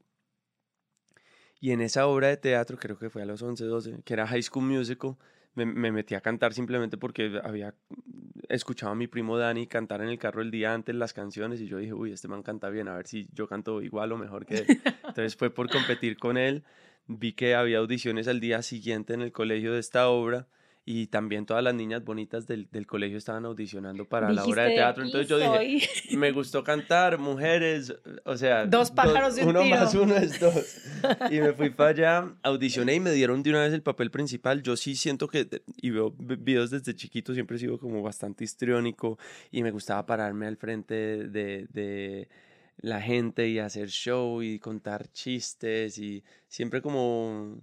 Y 1.60 1.72
en 1.72 1.80
esa 1.80 2.06
obra 2.06 2.28
de 2.28 2.36
teatro, 2.36 2.78
creo 2.78 2.98
que 2.98 3.10
fue 3.10 3.22
a 3.22 3.26
los 3.26 3.42
11, 3.42 3.64
12, 3.64 4.02
que 4.04 4.14
era 4.14 4.26
High 4.26 4.42
School 4.42 4.64
Musical, 4.64 5.16
me, 5.54 5.92
metí 5.92 6.14
a 6.14 6.20
cantar 6.20 6.54
simplemente 6.54 6.96
porque 6.96 7.40
había 7.42 7.74
escuchado 8.48 8.92
a 8.92 8.94
mi 8.94 9.08
primo 9.08 9.36
Dani 9.36 9.66
cantar 9.66 10.00
en 10.00 10.08
el 10.08 10.18
carro 10.18 10.42
el 10.42 10.50
día 10.50 10.72
antes 10.72 10.94
las 10.94 11.12
canciones 11.12 11.60
y 11.60 11.66
yo 11.66 11.78
dije, 11.78 11.92
uy, 11.92 12.12
este 12.12 12.28
man 12.28 12.42
canta 12.42 12.70
bien, 12.70 12.88
a 12.88 12.94
ver 12.94 13.06
si 13.06 13.28
yo 13.32 13.48
canto 13.48 13.82
igual 13.82 14.12
o 14.12 14.16
mejor 14.16 14.46
que 14.46 14.58
él. 14.58 14.66
Entonces 15.08 15.36
fue 15.36 15.50
por 15.50 15.68
competir 15.68 16.18
con 16.18 16.38
él. 16.38 16.64
Vi 17.06 17.32
que 17.32 17.54
había 17.54 17.78
audiciones 17.78 18.28
al 18.28 18.40
día 18.40 18.62
siguiente 18.62 19.14
en 19.14 19.22
el 19.22 19.32
colegio 19.32 19.72
de 19.72 19.80
esta 19.80 20.08
obra 20.08 20.48
y 20.90 21.06
también 21.06 21.46
todas 21.46 21.62
las 21.62 21.72
niñas 21.72 22.04
bonitas 22.04 22.48
del, 22.48 22.66
del 22.72 22.84
colegio 22.84 23.16
estaban 23.16 23.44
audicionando 23.44 24.06
para 24.06 24.32
la 24.32 24.44
obra 24.44 24.64
de 24.64 24.70
teatro. 24.70 25.04
Entonces 25.04 25.28
yo 25.28 25.38
dije, 25.38 25.88
me 26.16 26.32
gustó 26.32 26.64
cantar, 26.64 27.16
mujeres, 27.16 27.94
o 28.24 28.36
sea, 28.36 28.66
dos 28.66 28.90
pájaros 28.90 29.36
de 29.36 29.42
un 29.42 29.50
uno 29.50 29.64
más 29.66 29.94
uno 29.94 30.16
es 30.16 30.40
dos. 30.40 30.80
Y 31.30 31.38
me 31.38 31.52
fui 31.52 31.70
para 31.70 31.90
allá, 31.90 32.34
audicioné 32.42 32.96
y 32.96 33.00
me 33.00 33.12
dieron 33.12 33.40
de 33.44 33.50
una 33.50 33.62
vez 33.62 33.72
el 33.72 33.82
papel 33.82 34.10
principal. 34.10 34.64
Yo 34.64 34.76
sí 34.76 34.96
siento 34.96 35.28
que, 35.28 35.62
y 35.76 35.90
veo 35.90 36.10
videos 36.10 36.70
desde 36.70 36.92
chiquito, 36.92 37.34
siempre 37.34 37.56
he 37.56 37.60
sido 37.60 37.78
como 37.78 38.02
bastante 38.02 38.42
histriónico 38.42 39.16
y 39.52 39.62
me 39.62 39.70
gustaba 39.70 40.04
pararme 40.06 40.48
al 40.48 40.56
frente 40.56 40.94
de, 41.28 41.68
de 41.70 42.28
la 42.78 43.00
gente 43.00 43.48
y 43.48 43.60
hacer 43.60 43.90
show 43.90 44.42
y 44.42 44.58
contar 44.58 45.06
chistes 45.12 45.98
y 45.98 46.24
siempre 46.48 46.82
como 46.82 47.60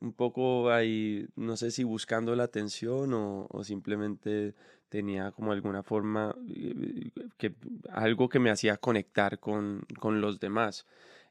un 0.00 0.12
poco 0.12 0.70
ahí, 0.70 1.26
no 1.36 1.56
sé 1.56 1.70
si 1.70 1.84
buscando 1.84 2.34
la 2.34 2.44
atención 2.44 3.12
o, 3.14 3.64
simplemente 3.64 4.54
tenía 4.88 5.32
como 5.32 5.52
alguna 5.52 5.82
forma, 5.82 6.34
eh, 6.48 7.10
que, 7.36 7.54
algo 7.90 8.28
que 8.28 8.38
me 8.38 8.50
hacía 8.50 8.76
conectar 8.76 9.38
con, 9.38 9.84
con 9.98 10.20
los 10.20 10.40
demás. 10.40 10.86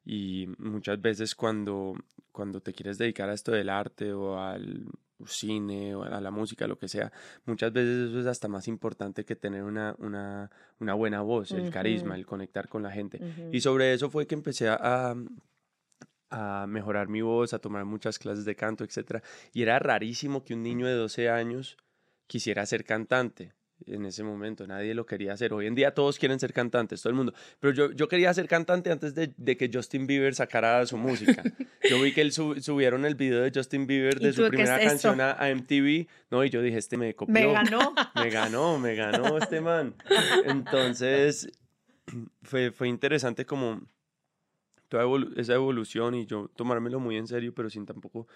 Y 0.06 0.48
muchas 0.58 1.02
veces 1.02 1.36
cuando, 1.36 1.96
cuando 2.32 2.62
te 2.62 2.74
quieres 2.74 2.98
dedicar 2.98 3.30
a 3.30 3.34
esto 3.34 3.52
del 3.52 3.70
arte 3.70 4.14
o 4.14 4.40
al 4.40 4.86
cine 5.26 5.96
o 5.96 6.04
a 6.04 6.22
la 6.22 6.32
música, 6.32 6.68
lo 6.68 6.78
que 6.78 6.88
sea, 6.88 7.12
muchas 7.46 7.74
veces 7.74 8.10
eso 8.10 8.20
es 8.20 8.26
hasta 8.28 8.48
más 8.48 8.68
importante 8.68 9.26
que 9.26 9.36
tener 9.36 9.64
una, 9.64 9.96
una, 10.00 10.50
una 10.80 10.94
buena 10.94 11.22
voz, 11.22 11.52
el 11.52 11.72
carisma, 11.72 12.16
el 12.16 12.26
conectar 12.26 12.70
con 12.70 12.84
la 12.84 12.92
gente. 12.92 13.20
Y 13.52 13.62
sobre 13.62 13.94
eso 13.94 14.10
fue 14.10 14.28
que 14.28 14.36
empecé 14.36 14.70
a, 14.70 15.16
a 16.30 16.66
mejorar 16.68 17.08
mi 17.08 17.22
voz, 17.22 17.54
a 17.54 17.60
tomar 17.60 17.86
muchas 17.86 18.20
clases 18.20 18.46
de 18.46 18.56
canto, 18.56 18.84
etc. 18.84 19.24
Y 19.54 19.62
era 19.62 19.80
rarísimo 19.80 20.44
que 20.44 20.54
un 20.54 20.64
niño 20.64 20.88
de 20.88 20.94
12 20.94 21.30
años 21.30 21.78
quisiera 22.28 22.66
ser 22.66 22.84
cantante 22.84 23.54
en 23.86 24.06
ese 24.06 24.24
momento, 24.24 24.66
nadie 24.66 24.94
lo 24.94 25.06
quería 25.06 25.34
hacer. 25.34 25.54
Hoy 25.54 25.68
en 25.68 25.76
día 25.76 25.94
todos 25.94 26.18
quieren 26.18 26.40
ser 26.40 26.52
cantantes, 26.52 27.02
todo 27.02 27.12
el 27.12 27.16
mundo. 27.16 27.34
Pero 27.60 27.74
yo, 27.74 27.92
yo 27.92 28.08
quería 28.08 28.34
ser 28.34 28.48
cantante 28.48 28.92
antes 28.92 29.14
de, 29.14 29.58
que 29.58 29.70
Justin 29.72 30.08
Bieber 30.08 30.34
sacara 30.34 30.86
su 30.86 30.98
música. 30.98 31.44
Yo 31.90 32.02
vi 32.02 32.12
que 32.12 32.22
él 32.22 32.34
subieron 32.34 33.06
el 33.06 33.16
video 33.16 33.44
de 33.44 33.52
Justin 33.54 33.88
Bieber 33.88 34.20
de 34.20 34.34
su 34.34 34.46
primera 34.50 34.80
canción 34.80 35.22
a, 35.22 35.38
MTV, 35.56 36.08
¿no? 36.32 36.44
Y 36.44 36.50
yo 36.50 36.62
dije, 36.62 36.78
este 36.78 36.98
me 36.98 37.14
copió. 37.16 37.34
Me 37.34 37.54
ganó. 37.54 37.94
Me 38.16 38.30
ganó, 38.30 38.80
me 38.80 38.96
ganó 38.96 39.38
este 39.38 39.62
man. 39.62 39.96
Entonces, 40.46 41.50
fue, 42.42 42.72
fue 42.72 42.90
interesante 42.90 43.46
como 43.46 43.88
toda 44.90 45.04
esa 45.36 45.54
evolución 45.54 46.16
y 46.16 46.26
yo 46.26 46.50
tomármelo 46.56 47.00
muy 47.00 47.18
en 47.18 47.28
serio, 47.28 47.54
pero 47.54 47.70
sin 47.70 47.86
tampoco 47.86 48.28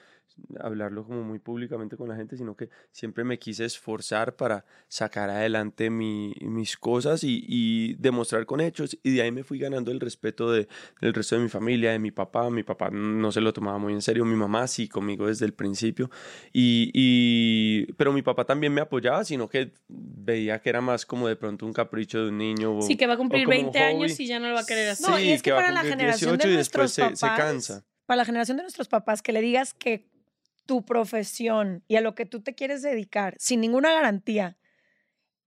hablarlo 0.60 1.06
como 1.06 1.24
muy 1.24 1.40
públicamente 1.40 1.98
con 1.98 2.10
la 2.10 2.16
gente, 2.16 2.38
sino 2.38 2.56
que 2.56 2.70
siempre 2.92 3.24
me 3.24 3.40
quise 3.40 3.66
esforzar 3.66 4.36
para 4.36 4.66
sacar 4.88 5.30
adelante 5.30 5.90
mi, 5.90 6.34
mis 6.42 6.78
cosas 6.78 7.24
y, 7.24 7.44
y, 7.48 7.96
demostrar 7.96 8.46
con 8.46 8.62
hechos. 8.62 8.98
Y 9.04 9.12
de 9.12 9.22
ahí 9.22 9.32
me 9.32 9.44
fui 9.44 9.60
ganando 9.60 9.92
el 9.92 10.00
respeto 10.00 10.52
de, 10.52 10.68
del 11.02 11.14
resto 11.14 11.36
de 11.36 11.42
mi 11.42 11.50
familia, 11.50 11.92
de 11.92 12.00
mi 12.00 12.12
papá. 12.12 12.50
Mi 12.50 12.64
papá 12.64 12.90
no 12.92 13.32
se 13.32 13.42
lo 13.42 13.54
tomaba 13.54 13.78
muy 13.78 13.94
en 13.94 14.02
serio, 14.02 14.26
mi 14.26 14.36
mamá 14.36 14.68
sí 14.68 14.88
conmigo 14.88 15.28
desde 15.28 15.46
el 15.46 15.54
principio. 15.54 16.10
Y, 16.54 16.92
y, 16.94 17.92
pero 17.94 18.14
mi 18.14 18.22
papá 18.22 18.46
también 18.46 18.74
me 18.74 18.82
apoyaba, 18.82 19.24
sino 19.24 19.50
que 19.50 19.72
veía 19.88 20.60
que 20.60 20.70
era 20.70 20.82
más 20.82 21.06
como 21.06 21.28
de 21.28 21.36
pronto 21.36 21.66
un 21.66 21.74
capricho 21.74 22.24
de 22.24 22.30
un 22.30 22.38
niño. 22.38 22.82
Sí, 22.82 22.98
que 22.98 23.08
va 23.08 23.14
a 23.14 23.18
cumplir 23.18 23.48
20 23.48 23.78
años 23.80 24.20
y 24.20 24.28
ya 24.28 24.40
no 24.40 24.50
lo 24.50 24.56
va 24.56 24.62
a 24.62 24.66
querer 24.66 24.90
hacer. 24.90 25.10
No, 25.10 25.20
y 25.20 25.32
es 25.32 25.42
que, 25.42 25.52
para 25.52 25.72
la 25.72 25.84
generación 25.84 26.38
de 26.38 26.54
nuestros 26.54 26.96
papás, 26.96 27.20
se 27.20 27.28
cansa. 27.28 27.86
Para 28.06 28.18
la 28.18 28.26
generación 28.26 28.58
de 28.58 28.64
nuestros 28.64 28.88
papás, 28.88 29.22
que 29.22 29.32
le 29.32 29.42
digas 29.42 29.74
que 29.74 30.11
tu 30.72 30.86
profesión 30.86 31.84
y 31.90 31.98
a 31.98 32.02
lo 32.02 32.16
que 32.16 32.26
tú 32.26 32.42
te 32.42 32.56
quieres 32.56 32.82
dedicar 32.82 33.36
sin 33.38 33.60
ninguna 33.60 33.92
garantía 33.92 34.56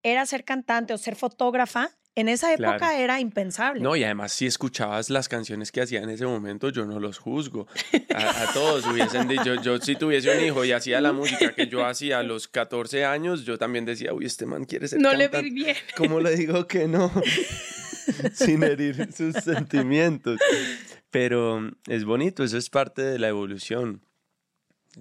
era 0.02 0.26
ser 0.26 0.45
cantante 0.45 0.93
o 0.93 0.99
ser 0.99 1.16
fotógrafa, 1.16 1.93
en 2.14 2.28
esa 2.28 2.52
época 2.52 2.99
era 2.99 3.21
impensable. 3.21 3.81
No, 3.81 3.97
y 3.97 4.04
además 4.04 4.33
si 4.33 4.45
escuchabas 4.45 5.09
las 5.09 5.31
canciones 5.31 5.73
que 5.73 5.81
hacía 5.81 6.02
en 6.02 6.11
ese 6.11 6.26
momento, 6.26 6.69
yo 6.69 6.85
no 6.85 7.00
los 7.00 7.16
juzgo. 7.16 7.66
A, 8.14 8.52
todos 8.52 8.85
hubiesen 8.93 9.26
dicho, 9.26 9.54
yo 9.62 9.78
si 9.78 9.97
tuviese 9.97 10.37
un 10.37 10.45
hijo 10.45 10.62
y 10.62 10.73
hacía 10.73 11.00
la 11.00 11.14
música 11.14 11.54
que 11.54 11.69
yo 11.69 11.87
hacía 11.87 12.19
a 12.19 12.23
los 12.35 12.47
14 12.47 13.07
años, 13.07 13.47
yo 13.47 13.57
también 13.57 13.87
decía, 13.87 14.12
uy, 14.12 14.26
este 14.26 14.45
man 14.45 14.66
quiere 14.66 14.88
ser 14.88 15.00
no 15.00 15.09
cantante. 15.09 15.37
No 15.38 15.43
le 15.43 15.49
vi 15.49 15.54
bien. 15.54 15.76
¿Cómo 15.97 16.21
le 16.21 16.37
digo 16.37 16.66
que 16.66 16.87
no? 16.87 17.11
Sin 18.35 18.62
herir 18.62 19.11
sus 19.11 19.37
sentimientos. 19.37 20.38
Pero 21.11 21.71
es 21.87 22.04
bonito, 22.04 22.45
eso 22.45 22.59
es 22.59 22.69
parte 22.69 23.00
de 23.00 23.19
la 23.19 23.28
evolución 23.28 24.02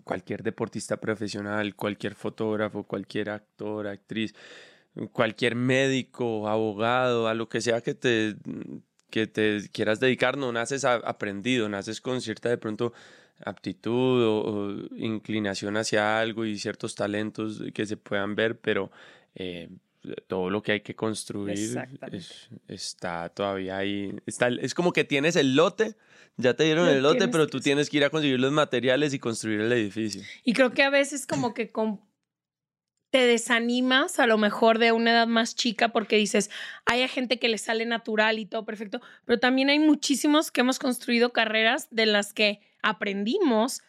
cualquier 0.04 0.44
deportista 0.44 0.98
profesional, 0.98 1.76
cualquier 1.76 2.16
fotógrafo, 2.16 2.84
cualquier 2.84 3.30
actor, 3.30 3.88
actriz, 3.88 4.34
cualquier 5.12 5.56
médico, 5.56 6.48
abogado, 6.48 7.28
a 7.28 7.34
lo 7.34 7.50
que 7.50 7.62
sea 7.62 7.82
que 7.82 7.94
te, 7.94 8.36
que 9.10 9.28
te 9.28 9.70
quieras 9.72 10.00
dedicar, 10.00 10.38
no 10.38 10.52
naces 10.52 10.86
aprendido, 10.86 11.70
naces 11.70 12.02
con 12.02 12.22
cierta 12.22 12.50
de 12.50 12.58
pronto 12.58 12.94
aptitud 13.46 14.24
o, 14.24 14.96
inclinación 14.96 15.78
hacia 15.78 16.20
algo 16.20 16.46
y 16.46 16.58
ciertos 16.58 16.96
talentos 16.96 17.62
que 17.74 17.86
se 17.86 17.98
puedan 17.98 18.36
ver, 18.36 18.60
pero 18.60 18.92
eh, 19.36 19.70
todo 20.28 20.50
lo 20.50 20.62
que 20.62 20.74
hay 20.74 20.82
que 20.82 20.96
construir 20.96 21.80
está 22.68 23.30
todavía 23.30 23.78
ahí. 23.78 24.14
Está, 24.26 24.50
es 24.50 24.74
como 24.74 24.92
que 24.94 25.04
tienes 25.04 25.36
el 25.36 25.56
lote, 25.56 25.96
ya 26.38 26.56
te 26.56 26.64
dieron 26.64 26.88
el 26.90 27.04
lote, 27.04 27.28
pero 27.28 27.48
tú 27.48 27.60
tienes 27.60 27.90
que 27.90 27.98
ir 27.98 28.04
a 28.04 28.10
conseguir 28.10 28.40
los 28.40 28.52
materiales 28.52 29.14
y 29.14 29.20
construir 29.20 29.62
el 29.62 29.72
edificio. 29.72 30.22
Y 30.44 30.54
creo 30.54 30.72
que 30.72 30.84
a 30.84 30.90
veces 30.90 31.26
como 31.26 31.54
que 31.54 31.72
te 33.12 33.28
desanimas 33.28 34.20
a 34.20 34.26
lo 34.26 34.40
mejor 34.40 34.80
de 34.80 34.92
una 34.92 35.12
edad 35.12 35.28
más 35.28 35.56
chica 35.56 35.90
porque 35.90 36.16
dices, 36.16 36.50
hay 36.86 37.08
gente 37.08 37.38
que 37.38 37.48
le 37.48 37.60
sale 37.60 37.86
natural 37.86 38.40
y 38.40 38.46
todo 38.48 38.66
perfecto, 38.66 39.02
pero 39.26 39.40
también 39.40 39.70
hay 39.70 39.78
muchísimos 39.78 40.50
que 40.50 40.62
hemos 40.62 40.80
construido 40.80 41.32
carreras 41.32 41.88
de 41.92 42.08
las 42.08 42.34
que 42.34 42.62
aprendimos 42.82 43.84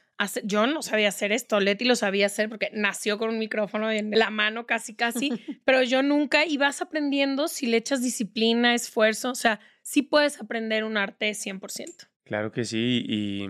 yo 0.44 0.66
no 0.66 0.82
sabía 0.82 1.08
hacer 1.08 1.32
esto, 1.32 1.58
Leti 1.60 1.84
lo 1.84 1.96
sabía 1.96 2.26
hacer 2.26 2.48
porque 2.48 2.70
nació 2.72 3.18
con 3.18 3.30
un 3.30 3.38
micrófono 3.38 3.90
en 3.90 4.10
la 4.10 4.30
mano 4.30 4.66
casi, 4.66 4.94
casi, 4.94 5.30
pero 5.64 5.82
yo 5.82 6.02
nunca, 6.02 6.46
y 6.46 6.56
vas 6.56 6.82
aprendiendo 6.82 7.48
si 7.48 7.66
le 7.66 7.78
echas 7.78 8.02
disciplina, 8.02 8.74
esfuerzo, 8.74 9.30
o 9.30 9.34
sea, 9.34 9.60
sí 9.82 10.02
puedes 10.02 10.40
aprender 10.40 10.84
un 10.84 10.96
arte 10.96 11.30
100%. 11.30 12.08
Claro 12.24 12.52
que 12.52 12.64
sí, 12.64 13.04
y, 13.06 13.48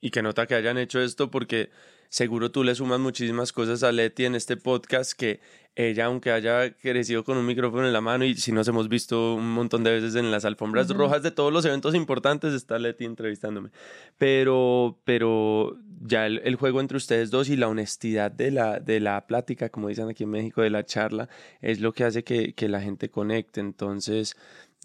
y 0.00 0.10
que 0.10 0.22
nota 0.22 0.46
que 0.46 0.54
hayan 0.54 0.76
hecho 0.76 1.00
esto 1.00 1.30
porque 1.30 1.70
seguro 2.08 2.50
tú 2.50 2.64
le 2.64 2.74
sumas 2.74 2.98
muchísimas 2.98 3.52
cosas 3.52 3.82
a 3.82 3.92
Leti 3.92 4.24
en 4.24 4.34
este 4.34 4.56
podcast 4.56 5.12
que 5.12 5.40
ella, 5.76 6.06
aunque 6.06 6.30
haya 6.30 6.72
crecido 6.74 7.24
con 7.24 7.38
un 7.38 7.46
micrófono 7.46 7.86
en 7.86 7.92
la 7.92 8.00
mano 8.00 8.24
y 8.24 8.34
si 8.34 8.52
nos 8.52 8.66
hemos 8.68 8.88
visto 8.88 9.34
un 9.34 9.52
montón 9.52 9.84
de 9.84 9.92
veces 9.92 10.14
en 10.16 10.30
las 10.30 10.44
alfombras 10.44 10.88
rojas 10.88 11.22
de 11.22 11.30
todos 11.30 11.52
los 11.52 11.64
eventos 11.64 11.94
importantes, 11.94 12.52
está 12.54 12.78
Leti 12.78 13.04
entrevistándome. 13.04 13.70
Pero, 14.18 15.00
pero 15.04 15.78
ya 16.00 16.26
el, 16.26 16.56
juego 16.56 16.80
entre 16.80 16.96
ustedes 16.96 17.30
dos 17.30 17.48
y 17.48 17.56
la 17.56 17.68
honestidad 17.68 18.30
de 18.30 18.50
la, 18.50 18.80
de 18.80 19.00
la 19.00 19.26
plática, 19.26 19.68
como 19.68 19.88
dicen 19.88 20.08
aquí 20.08 20.24
en 20.24 20.30
México, 20.30 20.62
de 20.62 20.70
la 20.70 20.84
charla, 20.84 21.28
es 21.60 21.80
lo 21.80 21.92
que 21.92 22.04
hace 22.04 22.24
que, 22.24 22.52
que 22.54 22.68
la 22.68 22.80
gente 22.80 23.10
conecte. 23.10 23.60
Entonces, 23.60 24.36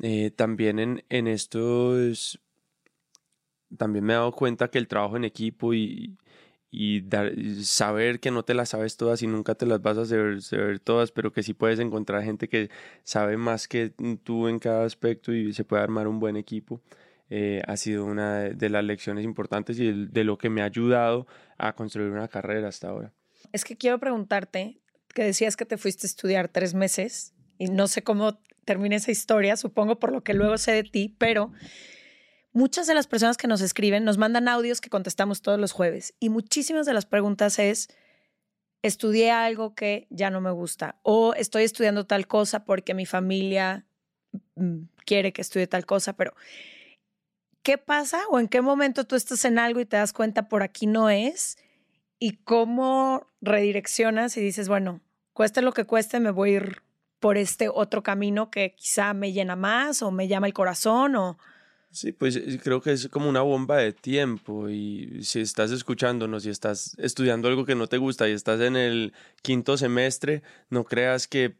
eh, 0.01 0.31
también 0.31 0.79
en, 0.79 1.03
en 1.09 1.27
esto 1.27 1.95
también 3.77 4.05
me 4.05 4.13
he 4.13 4.15
dado 4.15 4.31
cuenta 4.31 4.69
que 4.69 4.77
el 4.77 4.87
trabajo 4.87 5.17
en 5.17 5.25
equipo 5.25 5.73
y, 5.73 6.15
y, 6.75 7.63
saber 7.63 8.19
que 8.19 8.31
no 8.31 8.43
te 8.43 8.53
las 8.53 8.69
sabes 8.69 8.97
todas 8.97 9.21
y 9.21 9.27
nunca 9.27 9.55
te 9.55 9.65
las 9.65 9.81
vas 9.81 9.97
a 9.97 10.05
saber, 10.05 10.79
todas, 10.79 11.11
pero 11.11 11.31
que 11.31 11.41
sí 11.41 11.53
puedes 11.53 11.79
encontrar 11.79 12.23
gente 12.23 12.49
que 12.49 12.69
sabe 13.03 13.37
más 13.37 13.67
que 13.67 13.93
tú 14.23 14.47
en 14.47 14.59
cada 14.59 14.85
aspecto 14.85 15.33
y 15.33 15.53
se 15.53 15.63
puede 15.63 15.83
armar 15.83 16.07
un 16.07 16.19
buen 16.19 16.35
equipo. 16.35 16.81
Eh, 17.29 17.61
ha 17.65 17.77
sido 17.77 18.05
una 18.05 18.41
de 18.41 18.69
las 18.69 18.83
lecciones 18.83 19.23
importantes 19.23 19.79
y 19.79 19.91
de 19.91 20.23
lo 20.23 20.37
que 20.37 20.49
me 20.49 20.61
ha 20.61 20.65
ayudado 20.65 21.25
a 21.57 21.73
construir 21.73 22.11
una 22.11 22.27
carrera 22.27 22.67
hasta 22.67 22.89
ahora. 22.89 23.13
Es 23.51 23.63
que 23.63 23.77
quiero 23.77 23.99
preguntarte, 23.99 24.81
que 25.13 25.23
decías 25.23 25.55
que 25.55 25.65
te 25.65 25.77
fuiste 25.77 26.05
a 26.05 26.09
estudiar 26.09 26.49
tres 26.49 26.73
meses 26.73 27.33
y 27.57 27.67
no 27.67 27.87
sé 27.87 28.03
cómo 28.03 28.39
termina 28.65 28.97
esa 28.97 29.11
historia, 29.11 29.55
supongo 29.55 29.97
por 29.97 30.11
lo 30.11 30.23
que 30.23 30.33
luego 30.33 30.57
sé 30.57 30.73
de 30.73 30.83
ti, 30.83 31.15
pero 31.17 31.51
muchas 32.55 32.87
de 32.87 32.95
las 32.95 33.05
personas 33.05 33.35
que 33.35 33.49
nos 33.49 33.59
escriben 33.59 34.05
nos 34.05 34.17
mandan 34.17 34.47
audios 34.47 34.79
que 34.79 34.89
contestamos 34.89 35.41
todos 35.41 35.59
los 35.59 35.73
jueves 35.73 36.15
y 36.21 36.29
muchísimas 36.29 36.85
de 36.85 36.93
las 36.93 37.05
preguntas 37.05 37.59
es, 37.59 37.89
estudié 38.81 39.29
algo 39.29 39.75
que 39.75 40.07
ya 40.09 40.29
no 40.29 40.39
me 40.39 40.51
gusta 40.51 40.97
o 41.03 41.33
estoy 41.33 41.63
estudiando 41.63 42.07
tal 42.07 42.27
cosa 42.27 42.63
porque 42.63 42.93
mi 42.93 43.05
familia 43.05 43.85
mm, 44.55 44.83
quiere 45.05 45.33
que 45.33 45.41
estudie 45.41 45.67
tal 45.67 45.85
cosa, 45.85 46.13
pero 46.13 46.33
¿qué 47.61 47.77
pasa 47.77 48.21
o 48.29 48.39
en 48.39 48.47
qué 48.47 48.61
momento 48.61 49.03
tú 49.03 49.17
estás 49.17 49.43
en 49.43 49.59
algo 49.59 49.81
y 49.81 49.85
te 49.85 49.97
das 49.97 50.13
cuenta 50.13 50.47
por 50.47 50.63
aquí 50.63 50.87
no 50.87 51.09
es? 51.09 51.57
Y 52.19 52.37
cómo 52.37 53.27
redireccionas 53.41 54.37
y 54.37 54.41
dices, 54.41 54.69
bueno, 54.69 55.01
cueste 55.33 55.61
lo 55.61 55.73
que 55.73 55.83
cueste, 55.83 56.21
me 56.21 56.31
voy 56.31 56.51
a 56.51 56.53
ir 56.53 56.83
por 57.19 57.37
este 57.37 57.67
otro 57.67 58.01
camino 58.01 58.49
que 58.49 58.75
quizá 58.75 59.13
me 59.13 59.33
llena 59.33 59.57
más 59.57 60.01
o 60.01 60.11
me 60.11 60.29
llama 60.29 60.47
el 60.47 60.53
corazón 60.53 61.17
o... 61.17 61.37
Sí, 61.95 62.11
pues 62.11 62.35
eh, 62.35 62.59
creo 62.61 62.81
que 62.81 62.91
es 62.91 63.07
como 63.07 63.29
una 63.29 63.41
bomba 63.41 63.77
de 63.77 63.93
tiempo 63.93 64.67
y 64.67 65.23
si 65.23 65.39
estás 65.39 65.71
escuchándonos 65.71 66.45
y 66.45 66.49
estás 66.49 66.93
estudiando 66.99 67.47
algo 67.47 67.65
que 67.65 67.73
no 67.75 67.87
te 67.87 67.97
gusta 67.97 68.27
y 68.27 68.33
estás 68.33 68.59
en 68.59 68.75
el 68.75 69.13
quinto 69.41 69.77
semestre, 69.77 70.43
no 70.69 70.83
creas 70.83 71.25
que 71.29 71.55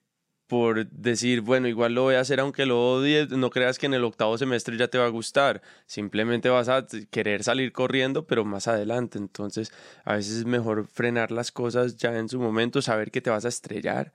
por 0.48 0.88
decir, 0.90 1.40
bueno, 1.40 1.70
igual 1.70 1.94
lo 1.96 2.04
voy 2.04 2.16
a 2.16 2.20
hacer 2.20 2.42
aunque 2.42 2.66
lo 2.66 2.80
odies, 2.96 3.30
no 3.30 3.50
creas 3.50 3.80
que 3.80 3.86
en 3.86 3.94
el 3.94 4.04
octavo 4.04 4.38
semestre 4.38 4.78
ya 4.78 4.90
te 4.90 4.98
va 4.98 5.06
a 5.06 5.10
gustar, 5.10 5.62
simplemente 5.86 6.50
vas 6.50 6.68
a 6.68 6.86
querer 7.10 7.44
salir 7.46 7.72
corriendo, 7.72 8.28
pero 8.28 8.44
más 8.44 8.68
adelante, 8.68 9.18
entonces 9.18 9.72
a 10.04 10.16
veces 10.16 10.40
es 10.40 10.46
mejor 10.46 10.86
frenar 10.88 11.32
las 11.32 11.52
cosas 11.54 11.96
ya 11.96 12.18
en 12.18 12.28
su 12.28 12.40
momento, 12.42 12.82
saber 12.82 13.10
que 13.10 13.22
te 13.22 13.30
vas 13.30 13.46
a 13.46 13.50
estrellar, 13.50 14.12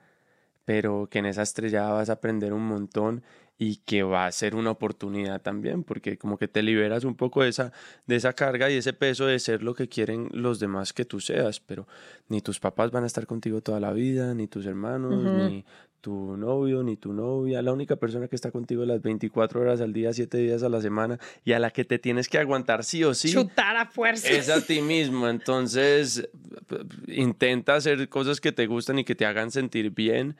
pero 0.64 1.08
que 1.10 1.18
en 1.18 1.26
esa 1.26 1.42
estrellada 1.42 1.92
vas 1.92 2.10
a 2.10 2.14
aprender 2.14 2.52
un 2.52 2.66
montón 2.66 3.22
y 3.62 3.76
que 3.76 4.02
va 4.02 4.24
a 4.24 4.32
ser 4.32 4.54
una 4.54 4.70
oportunidad 4.70 5.42
también, 5.42 5.84
porque 5.84 6.16
como 6.16 6.38
que 6.38 6.48
te 6.48 6.62
liberas 6.62 7.04
un 7.04 7.14
poco 7.14 7.42
de 7.42 7.50
esa, 7.50 7.72
de 8.06 8.16
esa 8.16 8.32
carga 8.32 8.70
y 8.70 8.76
ese 8.76 8.94
peso 8.94 9.26
de 9.26 9.38
ser 9.38 9.62
lo 9.62 9.74
que 9.74 9.86
quieren 9.86 10.30
los 10.32 10.60
demás 10.60 10.94
que 10.94 11.04
tú 11.04 11.20
seas, 11.20 11.60
pero 11.60 11.86
ni 12.28 12.40
tus 12.40 12.58
papás 12.58 12.90
van 12.90 13.04
a 13.04 13.06
estar 13.06 13.26
contigo 13.26 13.60
toda 13.60 13.78
la 13.78 13.92
vida, 13.92 14.32
ni 14.32 14.46
tus 14.46 14.64
hermanos, 14.64 15.22
ni 15.22 15.66
tu 16.00 16.36
novio, 16.36 16.82
ni 16.82 16.96
tu 16.96 17.12
novia, 17.12 17.62
la 17.62 17.72
única 17.72 17.96
persona 17.96 18.28
que 18.28 18.36
está 18.36 18.50
contigo 18.50 18.84
las 18.84 19.02
24 19.02 19.60
horas 19.60 19.80
al 19.80 19.92
día, 19.92 20.12
7 20.12 20.38
días 20.38 20.62
a 20.62 20.68
la 20.68 20.80
semana 20.80 21.18
y 21.44 21.52
a 21.52 21.58
la 21.58 21.70
que 21.70 21.84
te 21.84 21.98
tienes 21.98 22.28
que 22.28 22.38
aguantar 22.38 22.84
sí 22.84 23.04
o 23.04 23.14
sí. 23.14 23.32
Chutar 23.32 23.76
a 23.76 23.86
fuerza. 23.86 24.28
Es 24.28 24.48
a 24.48 24.64
ti 24.64 24.80
mismo, 24.80 25.28
entonces 25.28 26.28
intenta 27.06 27.74
hacer 27.74 28.08
cosas 28.08 28.40
que 28.40 28.52
te 28.52 28.66
gustan 28.66 28.98
y 28.98 29.04
que 29.04 29.14
te 29.14 29.26
hagan 29.26 29.50
sentir 29.50 29.90
bien 29.90 30.36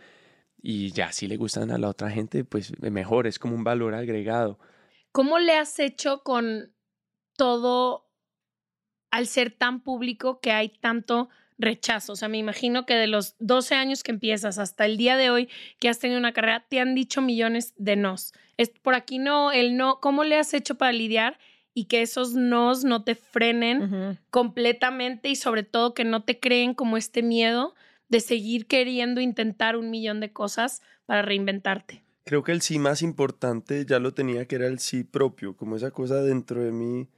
y 0.62 0.92
ya 0.92 1.12
si 1.12 1.26
le 1.26 1.36
gustan 1.36 1.70
a 1.70 1.78
la 1.78 1.88
otra 1.88 2.10
gente, 2.10 2.44
pues 2.44 2.78
mejor, 2.80 3.26
es 3.26 3.38
como 3.38 3.54
un 3.54 3.64
valor 3.64 3.94
agregado. 3.94 4.58
¿Cómo 5.12 5.38
le 5.38 5.54
has 5.54 5.78
hecho 5.78 6.22
con 6.22 6.72
todo 7.36 8.10
al 9.10 9.26
ser 9.26 9.50
tan 9.50 9.82
público 9.82 10.40
que 10.40 10.52
hay 10.52 10.68
tanto 10.68 11.28
rechazo? 11.60 12.12
O 12.14 12.16
sea, 12.16 12.28
me 12.28 12.38
imagino 12.38 12.86
que 12.86 12.94
de 12.94 13.06
los 13.06 13.36
12 13.38 13.74
años 13.74 14.02
que 14.02 14.12
empiezas 14.12 14.58
hasta 14.58 14.86
el 14.86 14.96
día 14.96 15.16
de 15.16 15.30
hoy 15.30 15.48
que 15.78 15.88
has 15.88 15.98
tenido 15.98 16.18
una 16.18 16.32
carrera, 16.32 16.66
te 16.68 16.80
han 16.80 16.94
dicho 16.94 17.22
millones 17.22 17.74
de 17.76 17.96
nos. 17.96 18.32
Es 18.56 18.70
por 18.70 18.94
aquí 18.94 19.18
no, 19.18 19.52
el 19.52 19.76
no, 19.76 20.00
¿cómo 20.00 20.24
le 20.24 20.36
has 20.36 20.54
hecho 20.54 20.76
para 20.76 20.92
lidiar? 20.92 21.38
y 21.72 21.84
que 21.84 22.02
esos 22.02 22.34
nos 22.34 22.84
no 22.84 23.04
te 23.04 23.14
frenen 23.14 24.18
completamente 24.30 25.28
y 25.28 25.36
sobre 25.36 25.62
todo 25.62 25.94
que 25.94 26.04
no 26.04 26.24
te 26.24 26.40
creen 26.40 26.74
como 26.74 26.96
este 26.96 27.22
miedo 27.22 27.74
de 28.08 28.20
seguir 28.20 28.66
queriendo 28.66 29.20
intentar 29.20 29.76
un 29.76 29.90
millón 29.90 30.20
de 30.20 30.32
cosas 30.32 30.82
para 31.06 31.22
reinventarte? 31.22 32.02
Creo 32.24 32.42
que 32.42 32.52
el 32.52 32.60
sí 32.60 32.78
más 32.78 33.02
importante 33.02 33.86
ya 33.86 33.98
lo 33.98 34.12
tenía, 34.12 34.44
que 34.46 34.56
era 34.56 34.66
el 34.66 34.78
sí 34.78 35.04
propio, 35.04 35.56
como 35.56 35.76
esa 35.76 35.90
cosa 35.90 36.22
dentro 36.22 36.62
de 36.62 36.72
mí, 36.72 37.08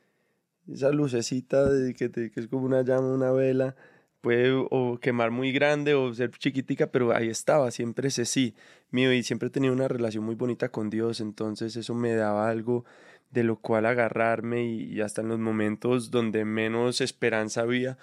esa 0.70 0.90
lucecita 0.90 1.68
de 1.68 1.94
que, 1.94 2.10
que 2.10 2.30
es 2.34 2.46
como 2.46 2.66
una 2.66 2.82
llama, 2.82 3.12
una 3.12 3.32
vela, 3.32 3.74
puede 4.22 4.52
o 4.70 4.98
quemar 5.00 5.30
muy 5.30 5.52
grande 5.52 5.94
o 5.94 6.14
ser 6.14 6.30
chiquitica, 6.30 6.88
pero 6.90 7.14
ahí 7.14 7.28
estaba, 7.28 7.70
siempre 7.70 8.08
ese 8.08 8.24
sí 8.24 8.54
mío 8.90 9.12
y 9.12 9.22
siempre 9.22 9.50
tenía 9.50 9.72
una 9.72 9.88
relación 9.88 10.24
muy 10.24 10.36
bonita 10.36 10.70
con 10.70 10.90
Dios, 10.90 11.20
entonces 11.20 11.76
eso 11.76 11.94
me 11.94 12.14
daba 12.14 12.48
algo 12.48 12.84
de 13.30 13.44
lo 13.44 13.56
cual 13.56 13.86
agarrarme 13.86 14.64
y, 14.64 14.84
y 14.94 15.00
hasta 15.02 15.22
en 15.22 15.28
los 15.28 15.38
momentos 15.38 16.10
donde 16.10 16.44
menos 16.44 17.00
esperanza 17.00 17.62
había, 17.62 17.98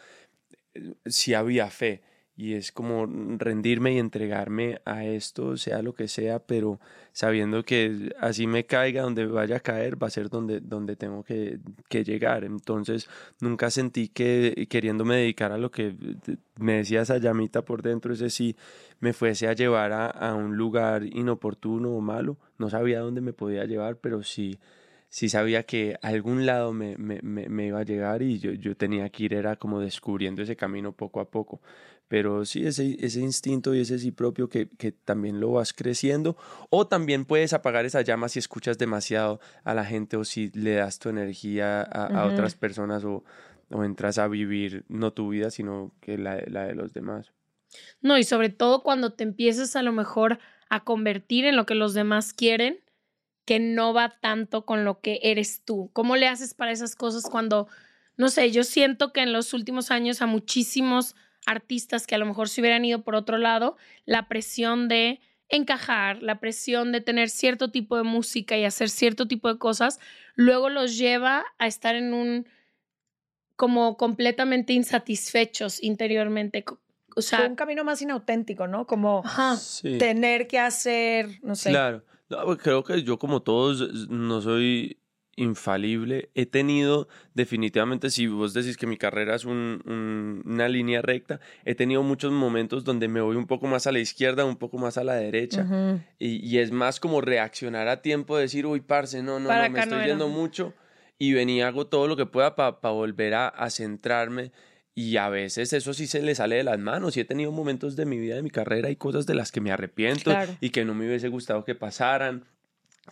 eh, 0.74 0.94
sí 1.08 1.34
había 1.34 1.70
fe 1.72 2.04
y 2.40 2.54
es 2.54 2.72
como 2.72 3.06
rendirme 3.38 3.96
y 3.96 3.98
entregarme 3.98 4.80
a 4.86 5.04
esto, 5.04 5.58
sea 5.58 5.82
lo 5.82 5.94
que 5.94 6.08
sea, 6.08 6.40
pero 6.40 6.80
sabiendo 7.12 7.64
que 7.64 8.16
así 8.18 8.48
me 8.48 8.66
caiga, 8.66 9.02
donde 9.02 9.26
vaya 9.26 9.58
a 9.58 9.60
caer, 9.60 10.02
va 10.02 10.08
a 10.08 10.10
ser 10.10 10.30
donde, 10.30 10.62
donde 10.62 10.96
tengo 10.96 11.22
que, 11.22 11.60
que 11.90 12.06
llegar. 12.06 12.46
Entonces, 12.46 13.10
nunca 13.42 13.70
sentí 13.70 14.08
que 14.08 14.68
queriéndome 14.70 15.18
dedicar 15.18 15.52
a 15.52 15.58
lo 15.58 15.70
que 15.70 15.94
me 16.58 16.76
decía 16.76 17.02
esa 17.02 17.18
llamita 17.18 17.64
por 17.64 17.82
dentro, 17.82 18.14
ese 18.14 18.30
sí, 18.30 18.56
me 19.02 19.12
fuese 19.12 19.50
a 19.50 19.54
llevar 19.54 19.92
a, 19.92 20.06
a 20.08 20.34
un 20.34 20.56
lugar 20.56 21.04
inoportuno 21.04 21.92
o 21.92 22.00
malo. 22.00 22.38
No 22.58 22.70
sabía 22.70 23.02
dónde 23.02 23.20
me 23.20 23.34
podía 23.34 23.66
llevar, 23.66 23.98
pero 23.98 24.24
sí 24.24 24.58
sí 25.10 25.28
sabía 25.28 25.64
que 25.64 25.98
a 26.02 26.08
algún 26.08 26.46
lado 26.46 26.72
me, 26.72 26.96
me, 26.98 27.20
me, 27.22 27.66
iba 27.66 27.80
a 27.80 27.84
llegar 27.84 28.22
y 28.22 28.40
yo, 28.40 28.52
yo 28.52 28.78
tenía 28.78 29.10
que 29.10 29.24
ir, 29.24 29.34
era 29.34 29.56
como 29.56 29.80
descubriendo 29.80 30.42
ese 30.42 30.56
camino 30.56 30.94
poco 30.94 31.20
a 31.20 31.30
poco. 31.30 31.62
Pero 32.08 32.46
sí, 32.46 32.66
ese, 32.66 32.96
ese 33.00 33.20
instinto 33.20 33.76
y 33.76 33.82
ese 33.82 34.00
sí 34.00 34.12
propio 34.12 34.50
que, 34.50 34.68
que, 34.68 34.92
también 34.92 35.40
lo 35.40 35.52
vas 35.54 35.74
creciendo. 35.74 36.38
O 36.72 36.88
también 36.88 37.26
puedes 37.26 37.54
apagar 37.54 37.86
esa 37.86 38.02
llama 38.02 38.30
si 38.30 38.40
escuchas 38.40 38.80
demasiado 38.80 39.40
a 39.64 39.76
la 39.76 39.86
gente 39.86 40.18
o 40.18 40.24
si 40.24 40.50
le 40.52 40.76
das 40.76 40.98
tu 40.98 41.10
energía 41.10 41.82
a, 41.82 42.06
a 42.08 42.26
otras 42.26 42.56
personas 42.56 43.04
o, 43.04 43.24
o, 43.70 43.84
entras 43.84 44.18
a 44.18 44.28
vivir 44.28 44.86
no 44.88 45.14
tu 45.14 45.30
vida, 45.30 45.52
sino 45.52 45.92
que 46.02 46.18
la, 46.18 46.42
la 46.48 46.66
de 46.66 46.74
los 46.74 46.94
demás. 46.94 47.32
No, 48.02 48.18
y 48.18 48.24
sobre 48.24 48.50
todo 48.50 48.82
cuando 48.82 49.14
te 49.14 49.24
empiezas 49.24 49.76
a 49.76 49.84
lo 49.84 49.92
mejor 49.92 50.40
a 50.70 50.84
convertir 50.84 51.46
en 51.46 51.56
lo 51.56 51.68
que 51.68 51.76
los 51.76 51.94
demás 51.94 52.34
quieren 52.34 52.80
que 53.50 53.58
no 53.58 53.96
va 53.96 54.10
tanto 54.22 54.64
con 54.64 54.86
lo 54.86 55.02
que 55.02 55.22
eres 55.24 55.64
tú? 55.66 55.90
¿Cómo 55.94 56.16
le 56.18 56.28
haces 56.28 56.54
para 56.54 56.72
esas 56.72 56.96
cosas 56.96 57.24
cuando, 57.24 57.68
no 58.16 58.30
sé, 58.30 58.52
yo 58.52 58.64
siento 58.64 59.12
que 59.12 59.22
en 59.22 59.34
los 59.34 59.56
últimos 59.56 59.90
años 59.90 60.22
a 60.22 60.28
muchísimos 60.28 61.16
artistas 61.48 62.06
que 62.06 62.14
a 62.14 62.20
lo 62.20 62.28
mejor 62.28 62.48
se 62.48 62.62
hubieran 62.62 62.86
ido 62.86 63.02
por 63.02 63.16
otro 63.16 63.40
lado, 63.40 63.76
la 64.06 64.28
presión 64.28 64.88
de 64.88 65.20
encajar, 65.48 66.22
la 66.22 66.40
presión 66.40 66.92
de 66.92 67.02
tener 67.02 67.32
cierto 67.32 67.72
tipo 67.72 67.98
de 67.98 68.04
música 68.04 68.56
y 68.56 68.66
hacer 68.66 68.88
cierto 68.88 69.28
tipo 69.28 69.52
de 69.52 69.58
cosas, 69.58 70.00
luego 70.36 70.70
los 70.70 70.96
lleva 70.96 71.44
a 71.58 71.66
estar 71.66 71.96
en 71.96 72.14
un 72.14 72.48
como 73.56 73.98
completamente 73.98 74.74
insatisfechos 74.74 75.82
interiormente. 75.82 76.64
O 77.16 77.24
sea, 77.24 77.48
un 77.48 77.56
camino 77.56 77.84
más 77.84 78.00
inauténtico, 78.04 78.68
¿no? 78.68 78.86
Como 78.86 79.24
Sí. 79.58 79.98
tener 79.98 80.46
que 80.46 80.60
hacer, 80.60 81.40
no 81.42 81.56
sé. 81.56 81.72
Claro. 81.72 82.04
No, 82.30 82.44
pues 82.46 82.60
creo 82.60 82.84
que 82.84 83.02
yo 83.04 83.18
como 83.18 83.42
todos 83.42 84.08
no 84.10 84.42
soy 84.42 84.98
infalible. 85.36 86.30
He 86.36 86.46
tenido 86.46 87.08
definitivamente, 87.34 88.10
si 88.10 88.28
vos 88.28 88.54
decís 88.54 88.76
que 88.78 88.86
mi 88.88 88.98
carrera 88.98 89.36
es 89.36 89.46
un- 89.46 89.82
un- 89.86 90.44
una 90.46 90.68
línea 90.68 91.02
recta, 91.02 91.40
he 91.66 91.76
tenido 91.76 92.04
muchos 92.04 92.32
momentos 92.32 92.84
donde 92.84 93.08
me 93.08 93.22
voy 93.22 93.36
un 93.38 93.48
poco 93.48 93.66
más 93.68 93.88
a 93.88 93.92
la 93.92 94.00
izquierda, 94.00 94.44
un 94.46 94.58
poco 94.58 94.78
más 94.78 94.98
a 94.98 95.04
la 95.04 95.16
derecha. 95.16 95.66
Y, 96.20 96.46
y 96.46 96.58
es 96.60 96.72
más 96.72 97.00
como 97.00 97.22
reaccionar 97.22 97.88
a 97.88 98.02
tiempo, 98.02 98.38
decir, 98.38 98.66
uy, 98.66 98.82
parce, 98.82 99.24
no, 99.24 99.40
no, 99.40 99.48
Para 99.48 99.64
no, 99.68 99.70
me 99.72 99.80
no 99.80 99.84
estoy 99.84 100.06
yendo 100.06 100.28
mucho. 100.28 100.74
Y 101.18 101.34
ven 101.34 101.50
y 101.50 101.62
hago 101.62 101.88
todo 101.88 102.08
lo 102.08 102.16
que 102.16 102.26
pueda 102.26 102.56
para 102.56 102.78
volver 102.94 103.34
a, 103.34 103.48
a 103.48 103.70
centrarme. 103.70 104.52
Y 105.02 105.16
a 105.16 105.30
veces 105.30 105.72
eso 105.72 105.94
sí 105.94 106.08
se 106.08 106.22
le 106.22 106.36
sale 106.36 106.58
de 106.58 106.64
las 106.66 106.78
manos. 106.78 107.16
Y 107.16 107.22
he 107.22 107.26
tenido 107.26 107.54
momentos 107.54 107.96
de 107.96 108.06
mi 108.06 108.18
vida, 108.18 108.36
de 108.36 108.42
mi 108.44 108.50
carrera, 108.50 108.90
y 108.90 108.98
cosas 108.98 109.26
de 109.26 109.34
las 109.34 109.50
que 109.52 109.62
me 109.62 109.72
arrepiento 109.72 110.32
Claro. 110.32 110.58
y 110.60 110.72
que 110.72 110.84
no 110.84 110.94
me 110.94 111.08
hubiese 111.08 111.30
gustado 111.30 111.64
que 111.64 111.74
pasaran. 111.74 112.44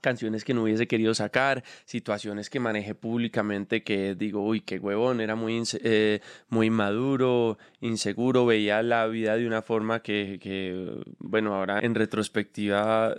Canciones 0.02 0.44
que 0.44 0.54
no 0.54 0.64
hubiese 0.64 0.86
querido 0.88 1.16
sacar, 1.16 1.64
situaciones 1.86 2.50
que 2.50 2.60
manejé 2.60 2.94
públicamente 2.94 3.84
que 3.84 4.14
digo, 4.16 4.46
uy, 4.46 4.60
qué 4.62 4.78
huevón, 4.80 5.22
era 5.22 5.36
muy, 5.36 5.64
eh, 5.82 6.20
muy 6.50 6.70
maduro, 6.70 7.58
inseguro, 7.80 8.46
veía 8.46 8.84
la 8.84 9.08
vida 9.08 9.38
de 9.38 9.48
una 9.48 9.62
forma 9.64 10.02
que, 10.04 10.40
que, 10.40 10.94
bueno, 11.20 11.56
ahora 11.56 11.80
en 11.80 11.96
retrospectiva 11.96 13.16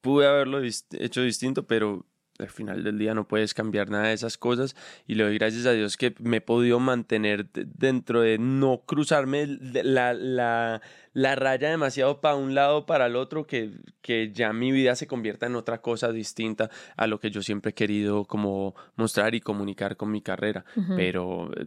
pude 0.00 0.26
haberlo 0.26 0.60
dist- 0.62 0.96
hecho 0.98 1.22
distinto, 1.22 1.66
pero 1.68 2.04
al 2.38 2.50
final 2.50 2.84
del 2.84 2.98
día 2.98 3.14
no 3.14 3.26
puedes 3.26 3.52
cambiar 3.54 3.90
nada 3.90 4.08
de 4.08 4.12
esas 4.14 4.38
cosas 4.38 4.76
y 5.06 5.14
le 5.16 5.24
doy 5.24 5.38
gracias 5.38 5.66
a 5.66 5.72
Dios 5.72 5.96
que 5.96 6.14
me 6.20 6.36
he 6.36 6.40
podido 6.40 6.78
mantener 6.78 7.50
de- 7.50 7.66
dentro 7.66 8.20
de 8.20 8.38
no 8.38 8.82
cruzarme 8.86 9.46
la, 9.72 10.12
la, 10.14 10.80
la 11.14 11.34
raya 11.34 11.70
demasiado 11.70 12.20
para 12.20 12.36
un 12.36 12.54
lado 12.54 12.78
o 12.78 12.86
para 12.86 13.06
el 13.06 13.16
otro 13.16 13.46
que, 13.46 13.72
que 14.02 14.30
ya 14.32 14.52
mi 14.52 14.70
vida 14.70 14.94
se 14.94 15.06
convierta 15.08 15.46
en 15.46 15.56
otra 15.56 15.80
cosa 15.80 16.12
distinta 16.12 16.70
a 16.96 17.06
lo 17.06 17.18
que 17.18 17.30
yo 17.30 17.42
siempre 17.42 17.70
he 17.70 17.74
querido 17.74 18.24
como 18.24 18.74
mostrar 18.96 19.34
y 19.34 19.40
comunicar 19.40 19.96
con 19.96 20.10
mi 20.12 20.22
carrera 20.22 20.64
Ujú. 20.76 20.94
pero 20.94 21.50
eh, 21.56 21.66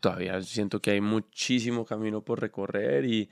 todavía 0.00 0.40
siento 0.42 0.80
que 0.80 0.92
hay 0.92 1.00
muchísimo 1.00 1.84
camino 1.84 2.22
por 2.22 2.40
recorrer 2.40 3.04
y 3.04 3.28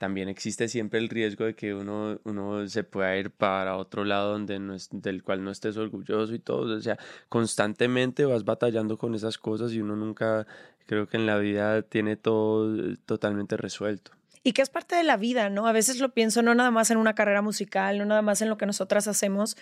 también 0.00 0.30
existe 0.30 0.66
siempre 0.66 0.98
el 0.98 1.10
riesgo 1.10 1.44
de 1.44 1.54
que 1.54 1.74
uno, 1.74 2.18
uno 2.24 2.66
se 2.68 2.84
pueda 2.84 3.14
ir 3.18 3.30
para 3.30 3.76
otro 3.76 4.06
lado 4.06 4.32
donde 4.32 4.58
no 4.58 4.72
es, 4.72 4.88
del 4.90 5.22
cual 5.22 5.44
no 5.44 5.50
estés 5.50 5.76
orgulloso 5.76 6.32
y 6.32 6.38
todo. 6.38 6.74
O 6.74 6.80
sea, 6.80 6.98
constantemente 7.28 8.24
vas 8.24 8.46
batallando 8.46 8.96
con 8.96 9.14
esas 9.14 9.36
cosas 9.36 9.72
y 9.72 9.80
uno 9.82 9.96
nunca, 9.96 10.46
creo 10.86 11.06
que 11.06 11.18
en 11.18 11.26
la 11.26 11.36
vida 11.36 11.82
tiene 11.82 12.16
todo 12.16 12.74
eh, 12.92 12.96
totalmente 13.04 13.58
resuelto. 13.58 14.12
Y 14.42 14.54
que 14.54 14.62
es 14.62 14.70
parte 14.70 14.96
de 14.96 15.04
la 15.04 15.18
vida, 15.18 15.50
¿no? 15.50 15.66
A 15.66 15.72
veces 15.72 16.00
lo 16.00 16.14
pienso 16.14 16.40
no 16.40 16.54
nada 16.54 16.70
más 16.70 16.90
en 16.90 16.96
una 16.96 17.14
carrera 17.14 17.42
musical, 17.42 17.98
no 17.98 18.06
nada 18.06 18.22
más 18.22 18.40
en 18.40 18.48
lo 18.48 18.56
que 18.56 18.64
nosotras 18.64 19.06
hacemos. 19.06 19.58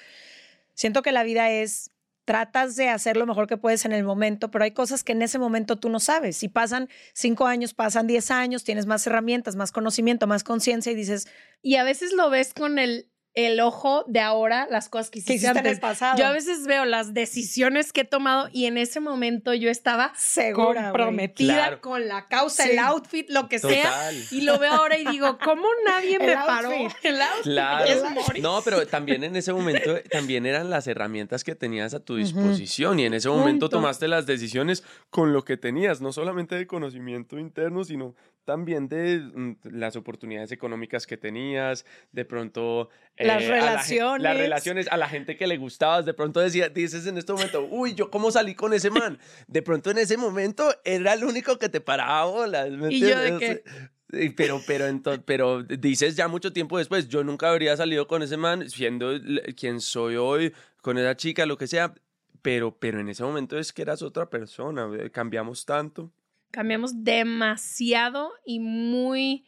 Siento 0.74 1.02
que 1.02 1.10
la 1.10 1.24
vida 1.24 1.50
es, 1.50 1.90
tratas 2.28 2.76
de 2.76 2.90
hacer 2.90 3.16
lo 3.16 3.24
mejor 3.24 3.46
que 3.46 3.56
puedes 3.56 3.86
en 3.86 3.92
el 3.92 4.04
momento, 4.04 4.50
pero 4.50 4.62
hay 4.62 4.72
cosas 4.72 5.02
que 5.02 5.12
en 5.12 5.22
ese 5.22 5.38
momento 5.38 5.76
tú 5.76 5.88
no 5.88 5.98
sabes. 5.98 6.36
Si 6.36 6.50
pasan 6.50 6.90
cinco 7.14 7.46
años, 7.46 7.72
pasan 7.72 8.06
diez 8.06 8.30
años, 8.30 8.64
tienes 8.64 8.84
más 8.84 9.06
herramientas, 9.06 9.56
más 9.56 9.72
conocimiento, 9.72 10.26
más 10.26 10.44
conciencia 10.44 10.92
y 10.92 10.94
dices, 10.94 11.26
y 11.62 11.76
a 11.76 11.84
veces 11.84 12.12
lo 12.12 12.28
ves 12.28 12.52
con 12.52 12.78
el, 12.78 13.08
el 13.46 13.60
ojo 13.60 14.04
de 14.06 14.20
ahora, 14.20 14.66
las 14.70 14.88
cosas 14.88 15.10
que 15.10 15.22
¿qué 15.22 15.34
hiciste, 15.34 15.58
en 15.58 15.66
el 15.66 15.80
pasado? 15.80 16.18
Yo 16.18 16.26
a 16.26 16.32
veces 16.32 16.66
veo 16.66 16.84
las 16.84 17.14
decisiones 17.14 17.92
que 17.92 18.02
he 18.02 18.04
tomado 18.04 18.48
y 18.52 18.66
en 18.66 18.78
ese 18.78 19.00
momento 19.00 19.54
yo 19.54 19.70
estaba 19.70 20.12
Segura, 20.16 20.84
comprometida 20.84 21.54
Claro. 21.54 21.80
con 21.80 22.08
la 22.08 22.26
causa, 22.28 22.64
Sí. 22.64 22.70
el 22.70 22.78
outfit, 22.80 23.28
lo 23.30 23.48
que 23.48 23.58
sea. 23.58 24.10
Y 24.30 24.42
lo 24.42 24.58
veo 24.58 24.72
ahora 24.72 24.98
y 24.98 25.04
digo, 25.06 25.38
¿cómo 25.42 25.66
nadie 25.86 26.16
El 26.20 26.26
me 26.26 26.34
paró? 26.34 26.70
outfit. 26.70 27.04
El 27.04 27.20
outfit. 27.22 27.42
Claro. 27.44 27.84
es 27.84 28.10
morir. 28.10 28.42
No, 28.42 28.60
pero 28.64 28.86
también 28.86 29.24
en 29.24 29.36
ese 29.36 29.52
momento 29.52 29.96
también 30.10 30.46
eran 30.46 30.70
las 30.70 30.86
herramientas 30.86 31.44
que 31.44 31.54
tenías 31.54 31.94
a 31.94 32.00
tu 32.00 32.16
disposición 32.16 32.98
y 33.00 33.04
en 33.06 33.14
ese 33.14 33.28
momento 33.28 33.66
Punto. 33.66 33.68
tomaste 33.70 34.08
las 34.08 34.26
decisiones 34.26 34.84
con 35.10 35.32
lo 35.32 35.44
que 35.44 35.56
tenías, 35.56 36.00
no 36.00 36.12
solamente 36.12 36.54
de 36.54 36.66
conocimiento 36.66 37.38
interno, 37.38 37.84
sino 37.84 38.14
también 38.48 38.88
de 38.88 39.18
mm, 39.20 39.56
las 39.64 39.94
oportunidades 39.94 40.50
económicas 40.52 41.06
que 41.06 41.18
tenías, 41.18 41.84
de 42.12 42.24
pronto 42.24 42.88
eh, 43.18 43.26
Las 43.26 43.42
la 43.42 43.48
gen- 43.48 43.60
relaciones. 43.60 44.22
las 44.22 44.36
relaciones 44.38 44.88
a 44.90 44.96
la 44.96 45.06
gente 45.06 45.36
que 45.36 45.46
le 45.46 45.58
gustabas, 45.58 46.06
de 46.06 46.14
pronto 46.14 46.40
decía, 46.40 46.70
dices 46.70 47.06
en 47.06 47.18
este 47.18 47.30
momento, 47.34 47.68
uy, 47.70 47.92
yo 47.92 48.10
cómo 48.10 48.30
salí 48.30 48.54
con 48.54 48.72
ese 48.72 48.88
man, 48.88 49.18
de 49.48 49.60
pronto 49.60 49.90
en 49.90 49.98
ese 49.98 50.16
momento 50.16 50.74
era 50.82 51.12
el 51.12 51.24
único 51.24 51.58
que 51.58 51.68
te 51.68 51.82
paraba 51.82 52.24
bolas, 52.24 52.70
¿me 52.70 52.90
Y 52.90 53.00
yo 53.00 53.18
de? 53.20 53.62
Sí, 54.10 54.30
Pero, 54.30 54.62
pero, 54.66 54.88
ento- 54.88 55.22
pero 55.26 55.62
dices 55.62 56.16
ya 56.16 56.26
mucho 56.26 56.50
tiempo 56.50 56.78
después, 56.78 57.06
yo 57.08 57.22
nunca 57.22 57.50
habría 57.50 57.76
salido 57.76 58.06
con 58.06 58.22
ese 58.22 58.38
man, 58.38 58.70
siendo 58.70 59.10
quien 59.58 59.82
soy 59.82 60.16
hoy, 60.16 60.54
con 60.80 60.96
esa 60.96 61.14
chica, 61.18 61.44
lo 61.44 61.58
que 61.58 61.66
sea, 61.66 61.92
pero, 62.40 62.74
pero 62.74 62.98
en 63.00 63.10
ese 63.10 63.22
momento 63.24 63.58
es 63.58 63.74
que 63.74 63.82
eras 63.82 64.00
otra 64.00 64.30
persona, 64.30 64.88
eh, 64.98 65.10
cambiamos 65.10 65.66
tanto. 65.66 66.10
Cambiamos 66.50 67.04
demasiado 67.04 68.32
y 68.44 68.60
muy 68.60 69.46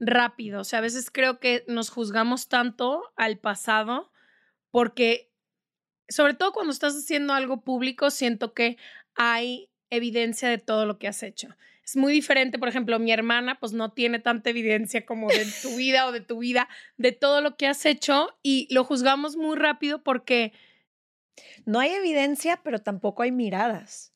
rápido. 0.00 0.60
O 0.60 0.64
sea, 0.64 0.78
a 0.78 0.82
veces 0.82 1.10
creo 1.10 1.40
que 1.40 1.64
nos 1.68 1.90
juzgamos 1.90 2.48
tanto 2.48 3.02
al 3.16 3.38
pasado 3.38 4.10
porque, 4.70 5.30
sobre 6.08 6.34
todo 6.34 6.52
cuando 6.52 6.72
estás 6.72 6.94
haciendo 6.94 7.34
algo 7.34 7.62
público, 7.62 8.10
siento 8.10 8.54
que 8.54 8.76
hay 9.14 9.70
evidencia 9.90 10.48
de 10.48 10.58
todo 10.58 10.86
lo 10.86 10.98
que 10.98 11.08
has 11.08 11.22
hecho. 11.22 11.48
Es 11.84 11.96
muy 11.96 12.12
diferente, 12.12 12.58
por 12.58 12.68
ejemplo, 12.68 12.98
mi 12.98 13.12
hermana 13.12 13.58
pues 13.58 13.72
no 13.72 13.92
tiene 13.92 14.18
tanta 14.18 14.50
evidencia 14.50 15.06
como 15.06 15.28
de 15.28 15.46
tu 15.62 15.74
vida 15.76 16.06
o 16.06 16.12
de 16.12 16.20
tu 16.20 16.38
vida, 16.38 16.68
de 16.98 17.12
todo 17.12 17.40
lo 17.40 17.56
que 17.56 17.66
has 17.66 17.86
hecho 17.86 18.28
y 18.42 18.68
lo 18.70 18.84
juzgamos 18.84 19.36
muy 19.36 19.56
rápido 19.56 20.02
porque 20.02 20.52
No 21.64 21.80
hay 21.80 21.90
evidencia, 21.90 22.60
pero 22.62 22.80
tampoco 22.80 23.22
hay 23.22 23.32
miradas. 23.32 24.12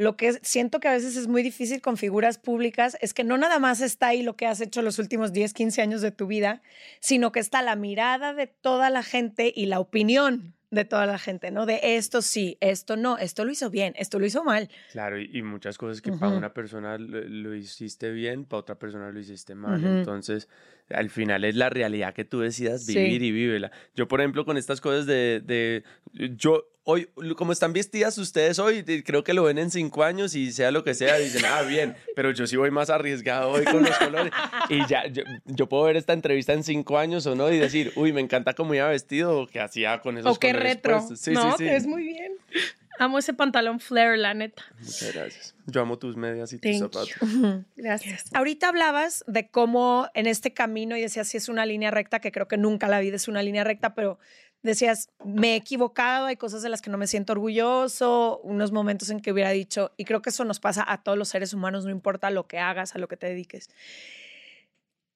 Lo 0.00 0.16
que 0.16 0.32
siento 0.40 0.80
que 0.80 0.88
a 0.88 0.92
veces 0.92 1.14
es 1.14 1.28
muy 1.28 1.42
difícil 1.42 1.82
con 1.82 1.98
figuras 1.98 2.38
públicas 2.38 2.96
es 3.02 3.12
que 3.12 3.22
no 3.22 3.36
nada 3.36 3.58
más 3.58 3.82
está 3.82 4.06
ahí 4.06 4.22
lo 4.22 4.34
que 4.34 4.46
has 4.46 4.62
hecho 4.62 4.80
los 4.80 4.98
últimos 4.98 5.34
10, 5.34 5.52
15 5.52 5.82
años 5.82 6.00
de 6.00 6.10
tu 6.10 6.26
vida, 6.26 6.62
sino 7.00 7.32
que 7.32 7.40
está 7.40 7.60
la 7.60 7.76
mirada 7.76 8.32
de 8.32 8.46
toda 8.46 8.88
la 8.88 9.02
gente 9.02 9.52
y 9.54 9.66
la 9.66 9.78
opinión 9.78 10.54
de 10.70 10.86
toda 10.86 11.04
la 11.04 11.18
gente, 11.18 11.50
¿no? 11.50 11.66
De 11.66 11.80
esto 11.82 12.22
sí, 12.22 12.56
esto 12.60 12.96
no, 12.96 13.18
esto 13.18 13.44
lo 13.44 13.50
hizo 13.50 13.68
bien, 13.68 13.92
esto 13.98 14.18
lo 14.18 14.24
hizo 14.24 14.42
mal. 14.42 14.70
Claro, 14.90 15.20
y, 15.20 15.28
y 15.34 15.42
muchas 15.42 15.76
cosas 15.76 16.00
que 16.00 16.12
para 16.12 16.34
una 16.34 16.54
persona 16.54 16.96
lo, 16.96 17.20
lo 17.20 17.54
hiciste 17.54 18.10
bien, 18.10 18.46
para 18.46 18.60
otra 18.60 18.78
persona 18.78 19.10
lo 19.10 19.20
hiciste 19.20 19.54
mal. 19.54 19.84
Entonces, 19.84 20.48
al 20.90 21.10
final 21.10 21.44
es 21.44 21.54
la 21.56 21.70
realidad 21.70 22.14
que 22.14 22.24
tú 22.24 22.40
decidas 22.40 22.84
Sí. 22.84 22.94
vivir 22.94 23.22
y 23.22 23.32
vívela. 23.32 23.70
Yo, 23.94 24.08
por 24.08 24.20
ejemplo, 24.20 24.44
con 24.44 24.56
estas 24.56 24.80
cosas 24.80 25.06
de, 25.06 25.40
de 25.44 25.84
yo 26.36 26.66
hoy, 26.84 27.08
como 27.36 27.52
están 27.52 27.72
vestidas 27.72 28.18
ustedes 28.18 28.58
hoy, 28.58 28.82
creo 29.04 29.22
que 29.22 29.32
lo 29.34 29.44
ven 29.44 29.58
en 29.58 29.70
cinco 29.70 30.02
años 30.02 30.34
y 30.34 30.50
sea 30.50 30.70
lo 30.72 30.82
que 30.82 30.94
sea, 30.94 31.18
dicen, 31.18 31.42
ah, 31.46 31.62
bien, 31.62 31.94
pero 32.16 32.32
yo 32.32 32.46
sí 32.48 32.56
voy 32.56 32.70
más 32.72 32.90
arriesgado 32.90 33.50
hoy 33.50 33.64
con 33.64 33.82
los 33.84 33.96
colores. 33.98 34.32
Y 34.68 34.84
ya, 34.88 35.06
yo, 35.06 35.22
yo 35.44 35.68
puedo 35.68 35.84
ver 35.84 35.96
esta 35.96 36.12
entrevista 36.14 36.52
en 36.52 36.64
cinco 36.64 36.98
años 36.98 37.26
o 37.26 37.34
no 37.36 37.52
y 37.52 37.58
decir, 37.58 37.92
uy, 37.94 38.12
me 38.12 38.20
encanta 38.20 38.54
cómo 38.54 38.74
iba 38.74 38.88
vestido 38.88 39.38
o 39.40 39.46
qué 39.46 39.60
hacía 39.60 40.00
con 40.00 40.18
esos 40.18 40.36
o 40.36 40.40
qué 40.40 40.48
colores 40.48 40.74
retro. 40.74 40.92
puestos". 40.98 41.20
Sí, 41.20 41.30
no, 41.32 41.56
sí, 41.56 41.64
sí. 41.80 41.86
Muy 41.86 42.02
bien. 42.04 42.32
Amo 43.00 43.18
ese 43.18 43.32
pantalón 43.32 43.80
flare, 43.80 44.18
la 44.18 44.34
neta. 44.34 44.62
Muchas 44.78 45.14
gracias. 45.14 45.54
Yo 45.64 45.80
amo 45.80 45.98
tus 45.98 46.18
medias 46.18 46.52
y 46.52 46.58
tus 46.58 46.78
zapatos. 46.78 47.08
you. 47.18 47.64
Gracias. 47.76 48.26
Ahorita 48.34 48.68
hablabas 48.68 49.24
de 49.26 49.48
cómo 49.48 50.08
en 50.12 50.26
este 50.26 50.52
camino, 50.52 50.98
y 50.98 51.00
decías 51.00 51.26
si 51.26 51.38
es 51.38 51.48
una 51.48 51.64
línea 51.64 51.90
recta, 51.90 52.20
que 52.20 52.30
creo 52.30 52.46
que 52.46 52.58
nunca 52.58 52.88
la 52.88 53.00
vida 53.00 53.16
es 53.16 53.26
una 53.26 53.42
línea 53.42 53.64
recta, 53.64 53.94
pero 53.94 54.18
decías, 54.62 55.08
me 55.24 55.54
he 55.54 55.56
equivocado, 55.56 56.26
hay 56.26 56.36
cosas 56.36 56.60
de 56.60 56.68
las 56.68 56.82
que 56.82 56.90
no 56.90 56.98
me 56.98 57.06
siento 57.06 57.32
orgulloso, 57.32 58.38
unos 58.44 58.70
momentos 58.70 59.08
en 59.08 59.20
que 59.20 59.32
hubiera 59.32 59.48
dicho, 59.48 59.92
y 59.96 60.04
creo 60.04 60.20
que 60.20 60.28
eso 60.28 60.44
nos 60.44 60.60
pasa 60.60 60.84
a 60.86 61.02
todos 61.02 61.16
los 61.16 61.30
seres 61.30 61.54
humanos, 61.54 61.86
no 61.86 61.90
importa 61.90 62.28
lo 62.28 62.46
que 62.46 62.58
hagas, 62.58 62.94
a 62.94 62.98
lo 62.98 63.08
que 63.08 63.16
te 63.16 63.28
dediques. 63.28 63.70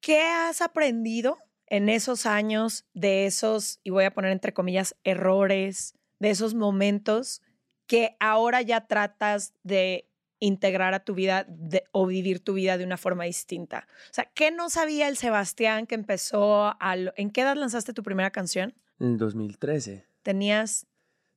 ¿Qué 0.00 0.22
has 0.22 0.62
aprendido 0.62 1.36
en 1.66 1.90
esos 1.90 2.24
años 2.24 2.86
de 2.94 3.26
esos, 3.26 3.78
y 3.84 3.90
voy 3.90 4.04
a 4.04 4.14
poner 4.14 4.32
entre 4.32 4.54
comillas, 4.54 4.96
errores, 5.04 5.92
de 6.18 6.30
esos 6.30 6.54
momentos 6.54 7.42
que 7.86 8.16
ahora 8.20 8.62
ya 8.62 8.86
tratas 8.86 9.52
de 9.62 10.08
integrar 10.40 10.94
a 10.94 11.04
tu 11.04 11.14
vida 11.14 11.44
de- 11.48 11.84
o 11.92 12.06
vivir 12.06 12.40
tu 12.40 12.54
vida 12.54 12.76
de 12.78 12.84
una 12.84 12.96
forma 12.96 13.24
distinta? 13.24 13.86
O 14.10 14.14
sea, 14.14 14.24
¿qué 14.34 14.50
no 14.50 14.68
sabía 14.70 15.08
el 15.08 15.16
Sebastián 15.16 15.86
que 15.86 15.94
empezó 15.94 16.74
a... 16.80 16.96
lo- 16.96 17.12
¿En 17.16 17.30
qué 17.30 17.42
edad 17.42 17.56
lanzaste 17.56 17.92
tu 17.92 18.02
primera 18.02 18.30
canción? 18.30 18.74
En 19.00 19.12
el 19.12 19.18
2013 19.18 20.06
Tenías... 20.22 20.86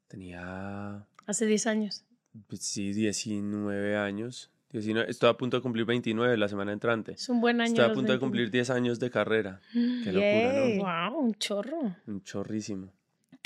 tenía, 0.08 1.06
Hace 1.26 1.46
10 1.46 1.68
años. 1.68 2.06
pues 2.48 2.62
sí, 2.62 2.94
19 2.94 3.98
años. 3.98 4.52
19, 4.72 5.10
estoy 5.10 5.30
a 5.30 5.34
punto 5.34 5.58
de 5.58 5.64
cumplir 5.64 5.86
29 5.86 6.36
la 6.38 6.48
semana 6.50 6.74
entrante. 6.74 7.14
Es 7.14 7.30
un 7.30 7.40
buen 7.40 7.62
año. 7.62 7.70
Estoy 7.72 7.86
a 7.86 7.88
punto 7.94 8.12
de 8.12 8.18
29. 8.18 8.20
cumplir 8.20 8.52
10 8.52 8.70
años 8.70 9.00
de 9.00 9.10
carrera. 9.10 9.62
Qué 9.74 10.12
locura. 10.12 11.08
¿no? 11.08 11.12
Wow, 11.14 11.20
un 11.26 11.34
chorro. 11.36 11.96
Un 12.06 12.22
chorrísimo. 12.24 12.92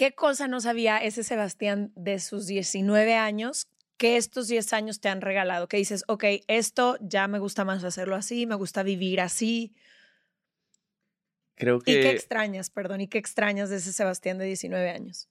¿Qué 0.01 0.15
cosa 0.15 0.47
no 0.47 0.59
sabía 0.59 0.97
ese 0.97 1.23
Sebastián 1.23 1.91
de 1.95 2.17
sus 2.17 2.47
19 2.47 3.13
años 3.13 3.67
que 3.97 4.17
estos 4.17 4.47
10 4.47 4.73
años 4.73 4.99
te 4.99 5.09
han 5.09 5.21
regalado? 5.21 5.67
Que 5.67 5.77
dices, 5.77 6.03
ok, 6.07 6.23
esto 6.47 6.97
ya 7.01 7.27
me 7.27 7.37
gusta 7.37 7.65
más 7.65 7.83
hacerlo 7.83 8.15
así, 8.15 8.47
me 8.47 8.55
gusta 8.55 8.81
vivir 8.81 9.21
así. 9.21 9.75
Creo 11.53 11.75
¿Y 11.77 11.81
qué 11.81 11.99
que 12.01 12.09
extrañas, 12.09 12.71
perdón? 12.71 13.01
¿Y 13.01 13.09
qué 13.09 13.19
extrañas 13.19 13.69
de 13.69 13.75
ese 13.75 13.93
Sebastián 13.93 14.39
de 14.39 14.45
19 14.45 14.89
años? 14.89 15.29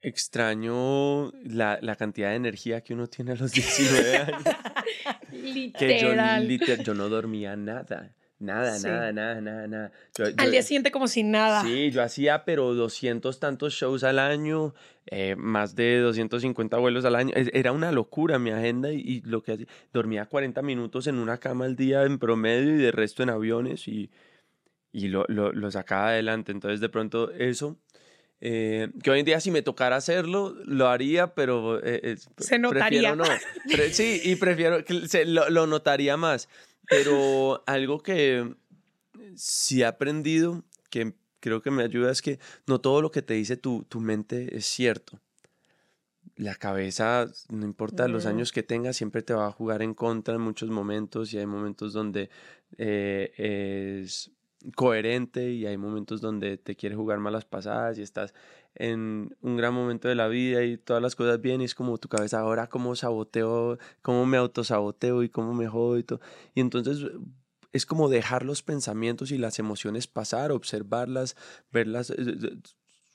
extraño 0.00 1.30
la, 1.44 1.78
la 1.80 1.94
cantidad 1.94 2.30
de 2.30 2.34
energía 2.36 2.80
que 2.80 2.92
uno 2.92 3.06
tiene 3.06 3.32
a 3.32 3.36
los 3.36 3.52
19 3.52 4.16
años. 4.16 4.42
que 5.30 6.00
yo, 6.00 6.08
Literal. 6.08 6.48
liter- 6.48 6.82
yo 6.82 6.94
no 6.94 7.08
dormía 7.08 7.54
nada. 7.54 8.12
Nada, 8.38 8.78
Sí. 8.78 8.86
nada, 8.86 9.12
nada, 9.12 9.40
nada, 9.40 9.66
nada. 9.66 9.92
Yo- 10.18 10.26
Al 10.26 10.34
yo- 10.36 10.50
día 10.50 10.62
siguiente 10.62 10.90
como 10.90 11.08
si 11.08 11.22
nada. 11.22 11.62
Sí, 11.62 11.90
yo 11.90 12.02
hacía 12.02 12.44
pero 12.44 12.74
200 12.74 13.40
tantos 13.40 13.72
shows 13.72 14.04
al 14.04 14.18
año, 14.18 14.74
eh, 15.06 15.36
más 15.38 15.74
de 15.74 15.98
250 16.00 16.76
vuelos 16.76 17.06
al 17.06 17.14
año. 17.16 17.32
Es- 17.34 17.48
Era 17.54 17.72
una 17.72 17.92
locura 17.92 18.38
mi 18.38 18.50
agenda 18.50 18.92
y, 18.92 19.00
y 19.00 19.20
lo 19.22 19.42
que 19.42 19.52
hacía, 19.52 19.66
dormía 19.92 20.26
40 20.26 20.60
minutos 20.60 21.06
en 21.06 21.16
una 21.18 21.38
cama 21.38 21.64
al 21.64 21.76
día 21.76 22.02
en 22.02 22.18
promedio 22.18 22.74
y 22.74 22.78
de 22.78 22.92
resto 22.92 23.22
en 23.22 23.30
aviones 23.30 23.88
y, 23.88 24.10
y 24.92 25.08
lo, 25.08 25.24
lo, 25.28 25.52
lo 25.52 25.70
sacaba 25.70 26.08
adelante. 26.08 26.52
Entonces 26.52 26.80
de 26.80 26.90
pronto 26.90 27.30
eso, 27.32 27.78
eh, 28.42 28.88
que 29.02 29.10
hoy 29.10 29.20
en 29.20 29.24
día 29.24 29.40
si 29.40 29.50
me 29.50 29.62
tocara 29.62 29.96
hacerlo, 29.96 30.54
lo 30.66 30.88
haría, 30.88 31.28
pero... 31.34 31.82
eh, 31.82 32.00
es- 32.02 32.28
Se 32.36 32.58
notaría. 32.58 33.14
Prefiero 33.14 33.16
no. 33.16 33.24
Pre- 33.72 33.94
sí, 33.94 34.20
y 34.24 34.36
prefiero 34.36 34.84
que 34.84 35.08
se, 35.08 35.24
lo, 35.24 35.48
lo 35.48 35.66
notaría 35.66 36.18
más. 36.18 36.50
Pero 36.88 37.62
algo 37.66 38.00
que 38.02 38.54
sí 39.34 39.82
he 39.82 39.86
aprendido, 39.86 40.64
que 40.90 41.14
creo 41.40 41.62
que 41.62 41.70
me 41.70 41.82
ayuda, 41.82 42.10
es 42.10 42.22
que 42.22 42.38
no 42.66 42.80
todo 42.80 43.02
lo 43.02 43.10
que 43.10 43.22
te 43.22 43.34
dice 43.34 43.56
tu, 43.56 43.84
tu 43.84 44.00
mente 44.00 44.56
es 44.56 44.66
cierto. 44.66 45.20
La 46.36 46.54
cabeza, 46.54 47.30
no 47.48 47.64
importa 47.64 48.08
los 48.08 48.26
años 48.26 48.52
que 48.52 48.62
tengas, 48.62 48.96
siempre 48.96 49.22
te 49.22 49.32
va 49.32 49.46
a 49.46 49.52
jugar 49.52 49.80
en 49.80 49.94
contra 49.94 50.34
en 50.34 50.42
muchos 50.42 50.68
momentos 50.68 51.32
y 51.32 51.38
hay 51.38 51.46
momentos 51.46 51.94
donde 51.94 52.28
eh, 52.76 54.02
es 54.02 54.30
coherente 54.74 55.52
y 55.52 55.66
hay 55.66 55.78
momentos 55.78 56.20
donde 56.20 56.58
te 56.58 56.76
quiere 56.76 56.96
jugar 56.96 57.20
malas 57.20 57.44
pasadas 57.44 57.98
y 57.98 58.02
estás 58.02 58.34
en 58.76 59.36
un 59.42 59.56
gran 59.56 59.74
momento 59.74 60.08
de 60.08 60.14
la 60.14 60.28
vida 60.28 60.62
y 60.62 60.78
todas 60.78 61.02
las 61.02 61.16
cosas 61.16 61.40
bien 61.40 61.60
y 61.60 61.64
es 61.64 61.74
como 61.74 61.98
tu 61.98 62.08
cabeza 62.08 62.40
ahora 62.40 62.68
cómo 62.68 62.94
saboteo, 62.94 63.78
cómo 64.02 64.26
me 64.26 64.36
autosaboteo 64.36 65.22
y 65.22 65.28
cómo 65.28 65.54
me 65.54 65.66
jodo 65.66 65.98
y 65.98 66.04
todo. 66.04 66.20
Y 66.54 66.60
entonces 66.60 67.10
es 67.72 67.86
como 67.86 68.08
dejar 68.08 68.44
los 68.44 68.62
pensamientos 68.62 69.30
y 69.30 69.38
las 69.38 69.58
emociones 69.58 70.06
pasar, 70.06 70.52
observarlas, 70.52 71.36
verlas. 71.72 72.12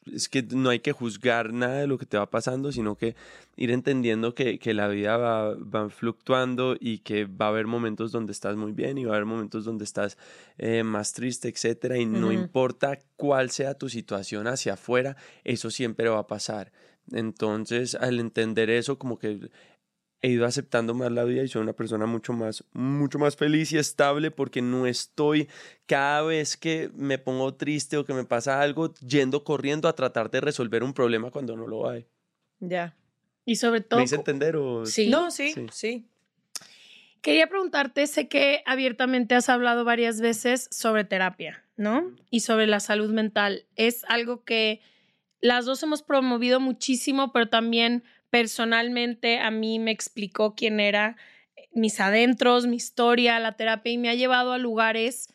Es 0.05 0.29
que 0.29 0.41
no 0.41 0.69
hay 0.69 0.79
que 0.79 0.93
juzgar 0.93 1.53
nada 1.53 1.81
de 1.81 1.87
lo 1.87 1.97
que 1.97 2.05
te 2.05 2.17
va 2.17 2.29
pasando, 2.29 2.71
sino 2.71 2.95
que 2.95 3.15
ir 3.55 3.71
entendiendo 3.71 4.33
que, 4.33 4.57
que 4.57 4.73
la 4.73 4.87
vida 4.87 5.17
va, 5.17 5.53
va 5.55 5.89
fluctuando 5.89 6.75
y 6.79 6.99
que 6.99 7.25
va 7.25 7.45
a 7.45 7.49
haber 7.49 7.67
momentos 7.67 8.11
donde 8.11 8.31
estás 8.31 8.55
muy 8.55 8.71
bien 8.71 8.97
y 8.97 9.05
va 9.05 9.13
a 9.13 9.15
haber 9.17 9.27
momentos 9.27 9.65
donde 9.65 9.83
estás 9.83 10.17
eh, 10.57 10.83
más 10.83 11.13
triste, 11.13 11.49
etcétera. 11.49 11.97
Y 11.97 12.05
no 12.05 12.31
importa 12.31 12.97
cuál 13.15 13.51
sea 13.51 13.75
tu 13.75 13.89
situación 13.89 14.47
hacia 14.47 14.73
afuera, 14.73 15.17
eso 15.43 15.69
siempre 15.69 16.09
va 16.09 16.19
a 16.19 16.27
pasar. 16.27 16.71
Entonces, 17.11 17.95
al 17.95 18.19
entender 18.19 18.69
eso, 18.69 18.97
como 18.97 19.19
que 19.19 19.49
he 20.21 20.29
ido 20.29 20.45
aceptando 20.45 20.93
más 20.93 21.12
la 21.12 21.23
vida 21.23 21.43
y 21.43 21.47
soy 21.47 21.62
una 21.63 21.73
persona 21.73 22.05
mucho 22.05 22.34
más, 22.34 22.63
mucho 22.73 23.17
más 23.17 23.36
feliz 23.36 23.71
y 23.71 23.77
estable 23.77 24.29
porque 24.31 24.62
no 24.62 24.86
estoy 24.86 25.47
cada 25.88 26.21
vez 26.21 26.57
que 26.57 26.91
me 26.93 27.17
pongo 27.17 27.55
triste 27.55 27.97
o 27.97 28.05
que 28.05 28.13
me 28.13 28.23
pasa 28.23 28.62
algo 28.62 28.93
yendo 28.95 29.43
corriendo 29.43 29.88
a 29.88 29.95
tratar 29.95 30.29
de 30.29 30.41
resolver 30.41 30.84
un 30.84 30.93
problema 30.93 31.31
cuando 31.31 31.55
no 31.57 31.65
lo 31.67 31.89
hay. 31.89 32.05
Ya. 32.60 32.95
Y 33.45 33.55
sobre 33.55 33.79
¿Me 33.79 33.86
todo, 33.86 34.01
hice 34.01 34.15
entender 34.15 34.55
o...? 34.55 34.86
Sí. 34.86 35.07
No, 35.10 35.31
sí, 35.31 35.53
Sí. 35.53 35.65
sí. 35.71 36.05
quería 37.21 37.47
preguntarte, 37.47 38.05
sé 38.07 38.27
que 38.27 38.62
abiertamente 38.65 39.36
has 39.36 39.49
hablado 39.49 39.84
varias 39.86 40.21
veces 40.21 40.67
sobre 40.71 41.03
terapia, 41.03 41.63
¿no? 41.77 42.15
Y 42.29 42.41
sobre 42.41 42.67
la 42.67 42.79
salud 42.79 43.10
mental. 43.12 43.65
Es 43.75 44.03
algo 44.07 44.43
que 44.43 44.81
las 45.39 45.65
dos 45.65 45.81
hemos 45.81 46.03
promovido 46.03 46.60
muchísimo, 46.60 47.31
pero 47.31 47.49
también 47.49 48.03
personalmente 48.32 49.39
a 49.39 49.52
mí 49.52 49.78
me 49.78 49.91
explicó 49.91 50.56
quién 50.56 50.80
era 50.80 51.17
eh, 51.56 51.70
mis 51.74 52.00
adentros, 52.00 52.65
mi 52.65 52.78
historia, 52.78 53.39
la 53.39 53.56
terapia 53.58 53.91
y 53.91 53.98
me 54.00 54.10
ha 54.10 54.15
llevado 54.15 54.54
a 54.54 54.58
lugares 54.58 55.32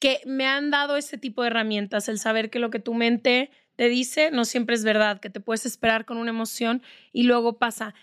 que 0.00 0.20
me 0.26 0.46
han 0.46 0.70
dado 0.70 0.96
ese 0.96 1.18
tipo 1.18 1.42
de 1.42 1.48
herramientas, 1.48 2.08
el 2.08 2.18
saber 2.18 2.50
que 2.50 2.58
lo 2.58 2.70
que 2.70 2.78
tu 2.78 2.94
mente 2.94 3.50
te 3.76 3.88
dice 3.88 4.30
no 4.30 4.44
siempre 4.44 4.74
es 4.74 4.84
verdad, 4.84 5.20
que 5.20 5.30
te 5.30 5.40
puedes 5.40 5.66
esperar 5.66 6.04
con 6.04 6.18
una 6.18 6.30
emoción 6.30 6.82
y 7.12 7.24
luego 7.24 7.58
pasa. 7.58 7.94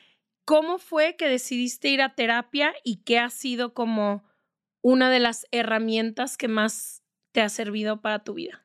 ¿Cómo 0.45 0.77
fue 0.77 1.15
que 1.15 1.27
decidiste 1.27 1.89
ir 1.89 2.01
a 2.01 2.15
terapia 2.15 2.73
y 2.83 2.97
qué 3.03 3.19
ha 3.19 3.29
sido 3.29 3.73
como 3.73 4.23
una 4.81 5.09
de 5.09 5.19
las 5.19 5.47
herramientas 5.51 6.37
que 6.37 6.47
más 6.47 7.03
te 7.31 7.41
ha 7.41 7.49
servido 7.49 8.01
para 8.01 8.23
tu 8.23 8.35
vida? 8.35 8.64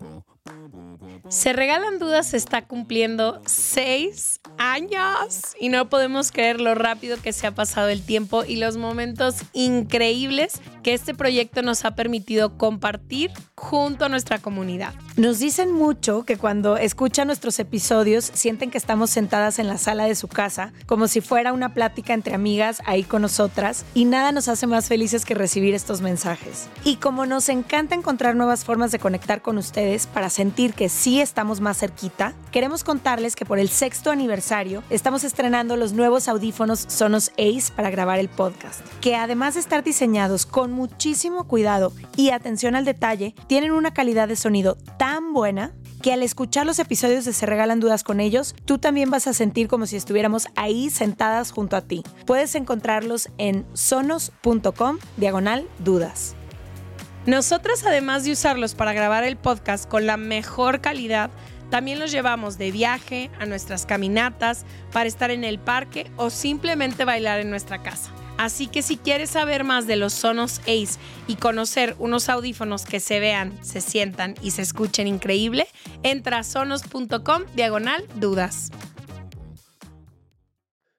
people. 0.00 0.29
Se 1.28 1.52
Regalan 1.52 1.98
Dudas 1.98 2.34
está 2.34 2.66
cumpliendo 2.66 3.40
seis 3.46 4.40
años 4.58 5.54
y 5.60 5.68
no 5.68 5.88
podemos 5.88 6.32
creer 6.32 6.60
lo 6.60 6.74
rápido 6.74 7.20
que 7.22 7.32
se 7.32 7.46
ha 7.46 7.54
pasado 7.54 7.88
el 7.88 8.02
tiempo 8.02 8.44
y 8.44 8.56
los 8.56 8.76
momentos 8.76 9.36
increíbles 9.52 10.60
que 10.82 10.94
este 10.94 11.14
proyecto 11.14 11.62
nos 11.62 11.84
ha 11.84 11.94
permitido 11.94 12.56
compartir 12.56 13.30
junto 13.54 14.06
a 14.06 14.08
nuestra 14.08 14.38
comunidad. 14.38 14.94
Nos 15.16 15.38
dicen 15.38 15.70
mucho 15.70 16.24
que 16.24 16.38
cuando 16.38 16.78
escuchan 16.78 17.26
nuestros 17.26 17.58
episodios 17.58 18.24
sienten 18.32 18.70
que 18.70 18.78
estamos 18.78 19.10
sentadas 19.10 19.58
en 19.58 19.68
la 19.68 19.76
sala 19.76 20.06
de 20.06 20.14
su 20.14 20.28
casa, 20.28 20.72
como 20.86 21.06
si 21.06 21.20
fuera 21.20 21.52
una 21.52 21.74
plática 21.74 22.14
entre 22.14 22.34
amigas 22.34 22.82
ahí 22.86 23.02
con 23.02 23.22
nosotras, 23.22 23.84
y 23.94 24.06
nada 24.06 24.32
nos 24.32 24.48
hace 24.48 24.66
más 24.66 24.88
felices 24.88 25.24
que 25.24 25.34
recibir 25.34 25.74
estos 25.74 26.00
mensajes. 26.00 26.68
Y 26.84 26.96
como 26.96 27.26
nos 27.26 27.50
encanta 27.50 27.94
encontrar 27.94 28.34
nuevas 28.34 28.64
formas 28.64 28.90
de 28.90 28.98
conectar 28.98 29.42
con 29.42 29.58
ustedes 29.58 30.06
para 30.06 30.30
sentir 30.40 30.72
que 30.72 30.88
sí 30.88 31.20
estamos 31.20 31.60
más 31.60 31.76
cerquita, 31.76 32.32
queremos 32.50 32.82
contarles 32.82 33.36
que 33.36 33.44
por 33.44 33.58
el 33.58 33.68
sexto 33.68 34.10
aniversario 34.10 34.82
estamos 34.88 35.22
estrenando 35.22 35.76
los 35.76 35.92
nuevos 35.92 36.28
audífonos 36.28 36.86
Sonos 36.88 37.30
Ace 37.32 37.70
para 37.76 37.90
grabar 37.90 38.18
el 38.18 38.30
podcast, 38.30 38.80
que 39.02 39.16
además 39.16 39.52
de 39.52 39.60
estar 39.60 39.84
diseñados 39.84 40.46
con 40.46 40.72
muchísimo 40.72 41.46
cuidado 41.46 41.92
y 42.16 42.30
atención 42.30 42.74
al 42.74 42.86
detalle, 42.86 43.34
tienen 43.48 43.72
una 43.72 43.92
calidad 43.92 44.28
de 44.28 44.36
sonido 44.36 44.78
tan 44.96 45.34
buena 45.34 45.74
que 46.00 46.14
al 46.14 46.22
escuchar 46.22 46.64
los 46.64 46.78
episodios 46.78 47.26
de 47.26 47.34
Se 47.34 47.44
Regalan 47.44 47.78
Dudas 47.78 48.02
con 48.02 48.18
ellos, 48.18 48.54
tú 48.64 48.78
también 48.78 49.10
vas 49.10 49.26
a 49.26 49.34
sentir 49.34 49.68
como 49.68 49.84
si 49.84 49.96
estuviéramos 49.96 50.48
ahí 50.56 50.88
sentadas 50.88 51.50
junto 51.50 51.76
a 51.76 51.82
ti. 51.82 52.02
Puedes 52.24 52.54
encontrarlos 52.54 53.28
en 53.36 53.66
sonos.com 53.74 55.00
diagonal 55.18 55.68
dudas. 55.80 56.34
Nosotras, 57.30 57.86
además 57.86 58.24
de 58.24 58.32
usarlos 58.32 58.74
para 58.74 58.92
grabar 58.92 59.22
el 59.22 59.36
podcast 59.36 59.88
con 59.88 60.04
la 60.04 60.16
mejor 60.16 60.80
calidad, 60.80 61.30
También 61.70 62.00
los 62.00 62.10
llevamos 62.10 62.58
de 62.58 62.72
viaje, 62.72 63.30
a 63.38 63.46
nuestras 63.46 63.86
caminatas, 63.86 64.64
para 64.92 65.06
estar 65.08 65.30
en 65.30 65.44
el 65.44 65.60
parque 65.60 66.10
o 66.16 66.28
simplemente 66.28 67.04
bailar 67.04 67.38
en 67.38 67.50
nuestra 67.50 67.80
casa. 67.80 68.10
Así 68.38 68.66
que 68.66 68.82
si 68.82 68.96
quieres 68.96 69.30
saber 69.30 69.62
más 69.62 69.86
de 69.86 69.94
los 69.94 70.12
Sonos 70.12 70.58
Ace 70.62 70.98
y 71.28 71.36
conocer 71.36 71.94
unos 72.00 72.28
audífonos 72.28 72.84
que 72.84 72.98
se 72.98 73.20
vean, 73.20 73.56
se 73.64 73.80
sientan 73.80 74.34
y 74.42 74.50
se 74.50 74.62
escuchen 74.62 75.06
increíble, 75.06 75.68
entra 76.02 76.38
a 76.38 76.42
sonos.com 76.42 77.44
diagonal 77.54 78.04
dudas. 78.16 78.72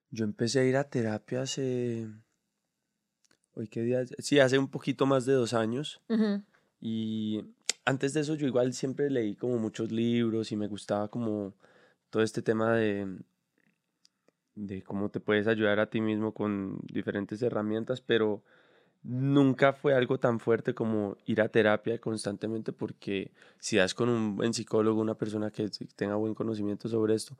Yo 0.10 0.24
empecé 0.24 0.62
a 0.62 0.63
ir 0.63 0.78
a 0.78 0.86
terapia 0.86 1.41
hace... 1.41 2.08
¿Hoy 3.54 3.68
qué 3.68 3.82
día? 3.82 4.06
Sí, 4.20 4.40
hace 4.40 4.58
un 4.58 4.70
poquito 4.70 5.06
más 5.06 5.26
de 5.26 5.34
dos 5.34 5.54
años. 5.54 6.02
Y 6.80 7.44
antes 7.86 8.14
de 8.14 8.22
eso 8.22 8.36
yo 8.36 8.48
igual 8.48 8.74
siempre 8.74 9.10
leí 9.10 9.36
como 9.36 9.58
muchos 9.58 9.92
libros 9.92 10.52
y 10.52 10.56
me 10.56 10.68
gustaba 10.68 11.10
como 11.10 11.54
todo 12.10 12.24
este 12.24 12.42
tema 12.42 12.74
de, 12.74 13.08
de 14.56 14.82
cómo 14.84 15.10
te 15.10 15.20
puedes 15.20 15.48
ayudar 15.48 15.80
a 15.80 15.90
ti 15.90 16.02
mismo 16.02 16.34
con 16.34 16.80
diferentes 16.92 17.42
herramientas, 17.42 18.02
pero 18.02 18.42
nunca 19.04 19.74
fue 19.74 19.96
algo 19.96 20.20
tan 20.20 20.40
fuerte 20.40 20.74
como 20.74 21.18
ir 21.26 21.42
a 21.42 21.50
terapia 21.50 22.00
constantemente 22.00 22.72
porque 22.72 23.32
si 23.60 23.78
das 23.78 23.94
con 23.94 24.10
un 24.10 24.36
buen 24.36 24.54
psicólogo, 24.54 25.02
una 25.02 25.16
persona 25.16 25.52
que 25.52 25.70
tenga 25.96 26.16
buen 26.16 26.36
conocimiento 26.36 26.88
sobre 26.88 27.16
esto, 27.16 27.36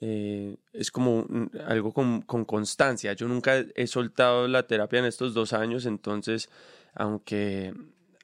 eh, 0.00 0.56
es 0.72 0.90
como 0.90 1.26
algo 1.66 1.92
con, 1.92 2.22
con 2.22 2.44
constancia. 2.44 3.12
Yo 3.12 3.28
nunca 3.28 3.64
he 3.74 3.86
soltado 3.86 4.48
la 4.48 4.66
terapia 4.66 4.98
en 5.00 5.04
estos 5.06 5.34
dos 5.34 5.52
años, 5.52 5.86
entonces, 5.86 6.48
aunque 6.94 7.72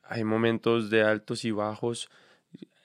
hay 0.05 0.25
momentos 0.25 0.91
de 0.91 1.03
altos 1.03 1.45
y 1.45 1.51
bajos, 1.51 2.09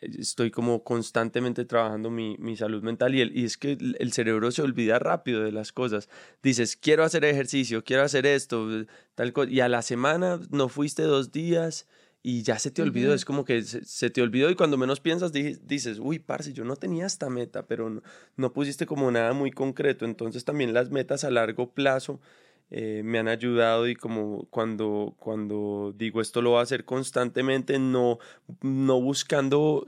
estoy 0.01 0.51
como 0.51 0.83
constantemente 0.83 1.63
trabajando 1.65 2.09
mi, 2.09 2.35
mi 2.37 2.57
salud 2.57 2.83
mental 2.83 3.15
y, 3.15 3.21
el- 3.21 3.37
y 3.37 3.45
es 3.45 3.57
que 3.57 3.77
el 3.99 4.11
cerebro 4.11 4.51
se 4.51 4.61
olvida 4.61 4.99
rápido 4.99 5.43
de 5.43 5.51
las 5.53 5.71
cosas. 5.71 6.09
Dices, 6.41 6.75
quiero 6.75 7.03
hacer 7.03 7.23
ejercicio, 7.23 7.83
quiero 7.83 8.03
hacer 8.03 8.25
esto, 8.25 8.67
tal 9.15 9.31
cosa, 9.33 9.49
y 9.51 9.61
a 9.61 9.69
la 9.69 9.81
semana 9.81 10.39
no 10.51 10.67
fuiste 10.67 11.03
dos 11.03 11.31
días 11.31 11.87
y 12.25 12.41
ya 12.41 12.57
se 12.57 12.71
te 12.71 12.81
olvidó, 12.81 13.13
es 13.13 13.25
como 13.25 13.43
que 13.43 13.61
se, 13.63 13.83
se 13.83 14.09
te 14.09 14.21
olvidó 14.21 14.49
y 14.49 14.55
cuando 14.55 14.77
menos 14.77 15.01
piensas 15.01 15.33
di- 15.33 15.57
dices, 15.61 15.99
uy, 15.99 16.19
parce, 16.19 16.53
yo 16.53 16.63
no 16.63 16.77
tenía 16.77 17.05
esta 17.05 17.29
meta, 17.29 17.67
pero 17.67 17.89
no, 17.89 18.01
no 18.37 18.53
pusiste 18.53 18.85
como 18.85 19.11
nada 19.11 19.33
muy 19.33 19.51
concreto, 19.51 20.05
entonces 20.05 20.45
también 20.45 20.73
las 20.73 20.89
metas 20.89 21.25
a 21.25 21.29
largo 21.31 21.71
plazo 21.73 22.21
eh, 22.71 23.01
me 23.03 23.19
han 23.19 23.27
ayudado 23.27 23.87
y 23.89 23.95
como 23.95 24.47
cuando, 24.49 25.15
cuando 25.19 25.93
digo 25.97 26.21
esto 26.21 26.41
lo 26.41 26.51
voy 26.51 26.59
a 26.59 26.63
hacer 26.63 26.85
constantemente, 26.85 27.77
no, 27.77 28.19
no 28.61 29.01
buscando 29.01 29.85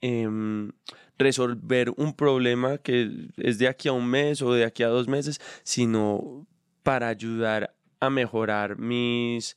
em, 0.00 0.72
resolver 1.18 1.90
un 1.96 2.14
problema 2.14 2.78
que 2.78 3.28
es 3.36 3.58
de 3.58 3.68
aquí 3.68 3.88
a 3.88 3.92
un 3.92 4.06
mes 4.06 4.42
o 4.42 4.52
de 4.52 4.64
aquí 4.64 4.82
a 4.82 4.88
dos 4.88 5.08
meses, 5.08 5.40
sino 5.62 6.46
para 6.82 7.08
ayudar 7.08 7.74
a 8.00 8.10
mejorar 8.10 8.78
mis, 8.78 9.56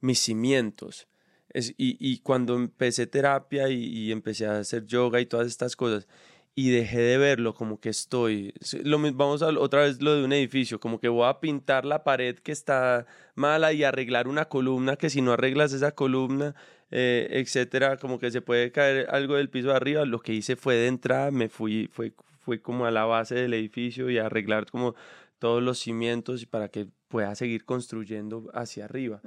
mis 0.00 0.18
cimientos. 0.18 1.08
Y, 1.54 2.18
cuando 2.18 2.56
empecé 2.56 3.06
terapia 3.06 3.68
y, 3.68 4.12
empecé 4.12 4.46
a 4.46 4.58
hacer 4.58 4.84
yoga 4.86 5.20
y 5.20 5.26
todas 5.26 5.46
estas 5.46 5.76
cosas, 5.76 6.06
y 6.54 6.70
dejé 6.70 6.98
de 6.98 7.18
verlo 7.18 7.54
como 7.54 7.80
que 7.80 7.88
estoy, 7.88 8.52
lo, 8.82 8.98
vamos 9.12 9.42
a 9.42 9.46
otra 9.46 9.82
vez 9.82 10.02
lo 10.02 10.14
de 10.16 10.24
un 10.24 10.32
edificio, 10.32 10.80
como 10.80 10.98
que 11.00 11.08
voy 11.08 11.28
a 11.28 11.40
pintar 11.40 11.84
la 11.84 12.02
pared 12.02 12.36
que 12.36 12.52
está 12.52 13.06
mala 13.36 13.72
y 13.72 13.84
arreglar 13.84 14.28
una 14.28 14.46
columna, 14.46 14.96
que 14.96 15.08
si 15.08 15.22
no 15.22 15.32
arreglas 15.32 15.72
esa 15.72 15.92
columna, 15.92 16.54
eh, 16.90 17.28
etcétera, 17.30 17.96
como 17.96 18.18
que 18.18 18.30
se 18.30 18.40
puede 18.42 18.72
caer 18.72 19.08
algo 19.10 19.36
del 19.36 19.50
piso 19.50 19.68
de 19.68 19.76
arriba, 19.76 20.04
lo 20.04 20.20
que 20.20 20.34
hice 20.34 20.56
fue 20.56 20.74
de 20.74 20.88
entrada, 20.88 21.30
me 21.30 21.48
fui, 21.48 21.88
fue, 21.92 22.12
fue 22.40 22.60
como 22.60 22.86
a 22.86 22.90
la 22.90 23.04
base 23.04 23.36
del 23.36 23.54
edificio 23.54 24.10
y 24.10 24.18
arreglar 24.18 24.70
como 24.70 24.94
todos 25.38 25.62
los 25.62 25.78
cimientos 25.78 26.44
para 26.46 26.68
que 26.68 26.88
pueda 27.08 27.34
seguir 27.34 27.64
construyendo 27.64 28.50
hacia 28.54 28.84
arriba. 28.84 29.20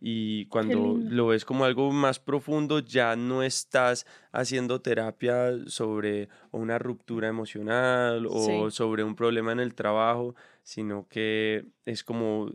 Y 0.00 0.46
cuando 0.46 0.96
lo 1.10 1.28
ves 1.28 1.44
como 1.44 1.64
algo 1.64 1.90
más 1.92 2.18
profundo, 2.20 2.80
ya 2.80 3.16
no 3.16 3.42
estás 3.42 4.06
haciendo 4.32 4.80
terapia 4.80 5.50
sobre 5.66 6.28
una 6.52 6.78
ruptura 6.78 7.28
emocional 7.28 8.26
o 8.28 8.70
Sí. 8.70 8.76
sobre 8.76 9.02
un 9.04 9.14
problema 9.16 9.52
en 9.52 9.60
el 9.60 9.74
trabajo, 9.74 10.34
sino 10.62 11.06
que 11.08 11.64
es 11.84 12.04
como 12.04 12.50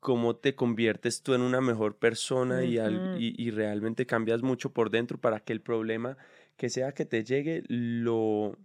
cómo 0.00 0.36
te 0.36 0.54
conviertes 0.54 1.22
tú 1.22 1.32
en 1.32 1.40
una 1.40 1.62
mejor 1.62 1.96
persona 1.96 2.62
y, 2.64 2.76
al- 2.78 3.10
y, 3.16 3.42
y 3.42 3.50
realmente 3.50 4.04
cambias 4.04 4.42
mucho 4.42 4.70
por 4.72 4.90
dentro 4.90 5.18
para 5.18 5.40
que 5.40 5.54
el 5.54 5.62
problema 5.62 6.18
que 6.58 6.68
sea 6.68 6.92
que 6.92 7.06
te 7.06 7.24
llegue 7.24 7.62
lo 7.68 8.56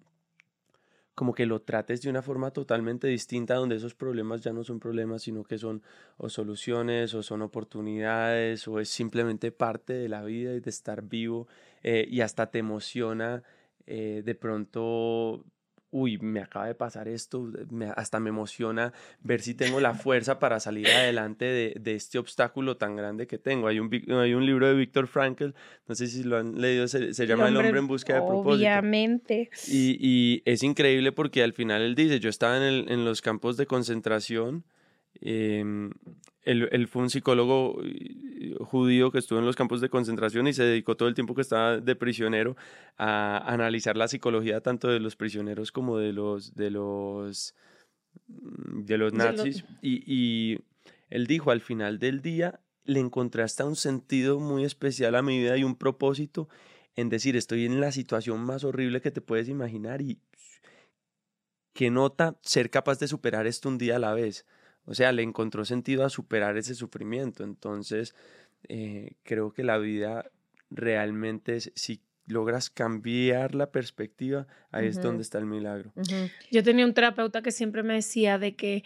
como 1.19 1.34
que 1.34 1.45
lo 1.45 1.60
trates 1.60 2.01
de 2.01 2.10
una 2.10 2.21
forma 2.21 2.51
totalmente 2.51 3.05
distinta, 3.10 3.55
donde 3.55 3.75
esos 3.75 3.93
problemas 3.93 4.39
ya 4.39 4.53
no 4.53 4.63
son 4.63 4.79
problemas, 4.79 5.23
sino 5.23 5.43
que 5.43 5.58
son 5.58 5.84
o 6.15 6.29
soluciones 6.29 7.13
o 7.13 7.21
son 7.23 7.41
oportunidades 7.41 8.65
o 8.69 8.79
es 8.79 8.88
simplemente 8.88 9.51
parte 9.51 9.91
de 9.91 10.08
la 10.08 10.23
vida 10.23 10.53
y 10.53 10.62
de 10.62 10.69
estar 10.69 11.01
vivo 11.01 11.49
eh, 11.84 12.08
y 12.10 12.21
hasta 12.21 12.49
te 12.49 12.60
emociona 12.60 13.43
eh, 13.86 14.21
de 14.23 14.34
pronto, 14.34 15.43
uy, 15.91 16.17
me 16.19 16.39
acaba 16.41 16.67
de 16.67 16.75
pasar 16.75 17.08
esto, 17.08 17.49
me- 17.71 17.91
hasta 17.95 18.19
me 18.19 18.30
emociona 18.30 18.93
ver 19.23 19.41
si 19.41 19.56
tengo 19.56 19.80
la 19.80 19.93
fuerza 19.95 20.38
para 20.39 20.60
salir 20.60 20.86
adelante 20.91 21.45
de, 21.45 21.73
de 21.80 21.95
este 21.95 22.19
obstáculo 22.19 22.78
tan 22.78 22.95
grande 22.95 23.25
que 23.28 23.38
tengo. 23.39 23.67
Hay 23.67 23.80
un, 23.80 23.89
hay 24.21 24.34
un 24.36 24.45
libro 24.45 24.67
de 24.67 24.75
Víctor 24.75 25.08
Frankl, 25.08 25.49
no 25.88 25.95
sé 25.95 26.08
si 26.08 26.23
lo 26.23 26.38
han 26.38 26.62
leído, 26.62 26.88
se, 26.88 27.13
se 27.13 27.25
llama 27.25 27.47
El 27.47 27.58
hombre 27.58 27.80
en 27.80 27.88
busca 27.88 28.13
de 28.13 28.19
propósito. 28.28 28.67
Obviamente. 28.69 29.49
Y, 29.67 29.97
y 29.99 30.41
es 30.45 30.62
increíble 30.63 31.12
porque 31.12 31.41
al 31.43 31.54
final 31.54 31.82
él 31.82 31.95
dice, 31.95 32.19
yo 32.19 32.30
estaba 32.30 32.58
en, 32.58 32.63
el- 32.63 32.86
en 32.91 33.04
los 33.06 33.21
campos 33.21 33.58
de 33.58 33.65
concentración, 33.65 34.63
em, 35.21 35.91
él, 36.43 36.69
él 36.71 36.88
fue 36.88 37.02
un 37.04 37.10
psicólogo 37.10 37.82
eh, 37.84 38.56
judío 38.62 39.12
que 39.12 39.19
estuvo 39.19 39.39
en 39.39 39.45
los 39.45 39.56
campos 39.56 39.82
de 39.82 39.89
concentración 39.89 40.47
y 40.47 40.54
se 40.54 40.63
dedicó 40.63 40.95
todo 40.95 41.10
el 41.10 41.15
tiempo 41.15 41.36
que 41.36 41.41
estaba 41.41 41.80
de 41.80 41.95
prisionero 41.95 42.56
a 42.97 43.38
analizar 43.52 43.97
la 43.97 44.08
psicología 44.08 44.62
tanto 44.62 44.88
de 44.88 44.99
los 44.99 45.15
prisioneros 45.15 45.71
como 45.71 45.97
de 45.97 46.13
los, 46.13 46.56
de 46.56 46.71
los, 46.71 47.56
mm, 48.28 48.86
de 48.86 48.97
los 48.97 49.12
De 49.12 49.17
los- 49.17 49.36
nazis. 49.36 49.65
Y, 49.82 50.04
y 50.06 50.60
él 51.10 51.28
dijo, 51.28 51.52
al 51.52 51.62
final 51.62 51.99
del 51.99 52.21
día 52.21 52.60
le 52.86 52.99
encontré 52.99 53.43
hasta 53.43 53.65
un 53.65 53.75
sentido 53.75 54.39
muy 54.39 54.63
especial 54.63 55.15
a 55.15 55.21
mi 55.21 55.38
vida 55.39 55.58
y 55.58 55.63
un 55.63 55.75
propósito 55.75 56.47
en 56.95 57.10
decir, 57.10 57.36
estoy 57.36 57.65
en 57.65 57.80
la 57.80 57.91
situación 57.91 58.39
más 58.41 58.63
horrible 58.63 58.99
que 59.02 59.12
te 59.12 59.21
puedes 59.21 59.47
imaginar 59.47 60.02
y 60.02 60.19
que 61.73 61.91
nota 61.91 62.38
ser 62.41 62.69
capaz 62.69 62.99
de 62.99 63.08
superar 63.08 63.47
esto 63.47 63.69
un 63.69 63.78
día 63.78 63.97
a 63.97 63.99
la 63.99 64.13
vez. 64.13 64.45
O 64.89 64.95
sea, 64.95 65.12
le 65.12 65.21
encontró 65.21 65.65
sentido 65.65 66.04
a 66.04 66.10
superar 66.10 66.58
ese 66.58 66.73
sufrimiento. 66.73 67.43
Entonces, 67.43 68.15
eh, 68.67 69.12
creo 69.21 69.52
que 69.54 69.63
la 69.63 69.78
vida 69.78 70.32
realmente, 70.71 71.56
es- 71.58 71.71
si 71.75 72.02
logras 72.25 72.71
cambiar 72.71 73.54
la 73.54 73.71
perspectiva, 73.71 74.47
ahí 74.71 74.88
es 74.88 74.99
donde 75.04 75.21
está 75.21 75.38
el 75.38 75.45
milagro. 75.45 75.93
Yo 76.52 76.63
tenía 76.63 76.86
un 76.86 76.93
terapeuta 76.95 77.43
que 77.43 77.52
siempre 77.52 77.84
me 77.84 77.93
decía 77.93 78.39
de 78.39 78.56
que 78.56 78.84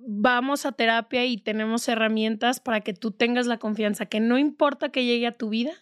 vamos 0.00 0.64
a 0.64 0.72
terapia 0.72 1.24
y 1.26 1.38
tenemos 1.38 1.88
herramientas 1.88 2.60
para 2.60 2.80
que 2.80 2.92
tú 2.94 3.10
tengas 3.10 3.48
la 3.48 3.58
confianza, 3.58 4.06
que 4.06 4.20
no 4.20 4.38
importa 4.38 4.90
que 4.90 5.04
llegue 5.04 5.26
a 5.26 5.36
tu 5.36 5.48
vida, 5.48 5.72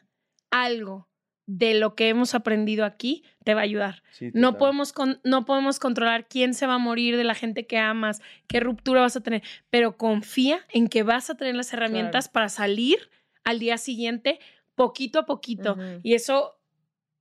algo 0.50 1.08
de 1.46 1.74
lo 1.74 1.94
que 1.94 2.08
hemos 2.08 2.34
aprendido 2.34 2.84
aquí 2.86 3.22
te 3.44 3.52
va 3.54 3.60
a 3.60 3.64
ayudar. 3.64 4.02
Sí, 4.12 4.30
No 4.32 4.52
podemos, 4.58 4.92
con- 4.94 5.20
no 5.24 5.44
podemos 5.44 5.78
controlar 5.78 6.26
quién 6.26 6.54
se 6.54 6.66
va 6.66 6.74
a 6.74 6.78
morir 6.78 7.16
de 7.18 7.24
la 7.24 7.34
gente 7.34 7.66
que 7.66 7.76
amas, 7.78 8.22
qué 8.46 8.60
ruptura 8.60 9.02
vas 9.02 9.16
a 9.16 9.20
tener, 9.22 9.42
pero 9.68 9.96
confía 9.98 10.60
en 10.72 10.88
que 10.88 11.02
vas 11.02 11.28
a 11.28 11.36
tener 11.36 11.54
las 11.54 11.72
herramientas 11.72 12.28
para 12.30 12.48
salir 12.48 13.10
al 13.44 13.58
día 13.58 13.76
siguiente 13.76 14.38
poquito 14.74 15.18
a 15.18 15.26
poquito. 15.26 15.76
Y 16.02 16.14
eso, 16.14 16.58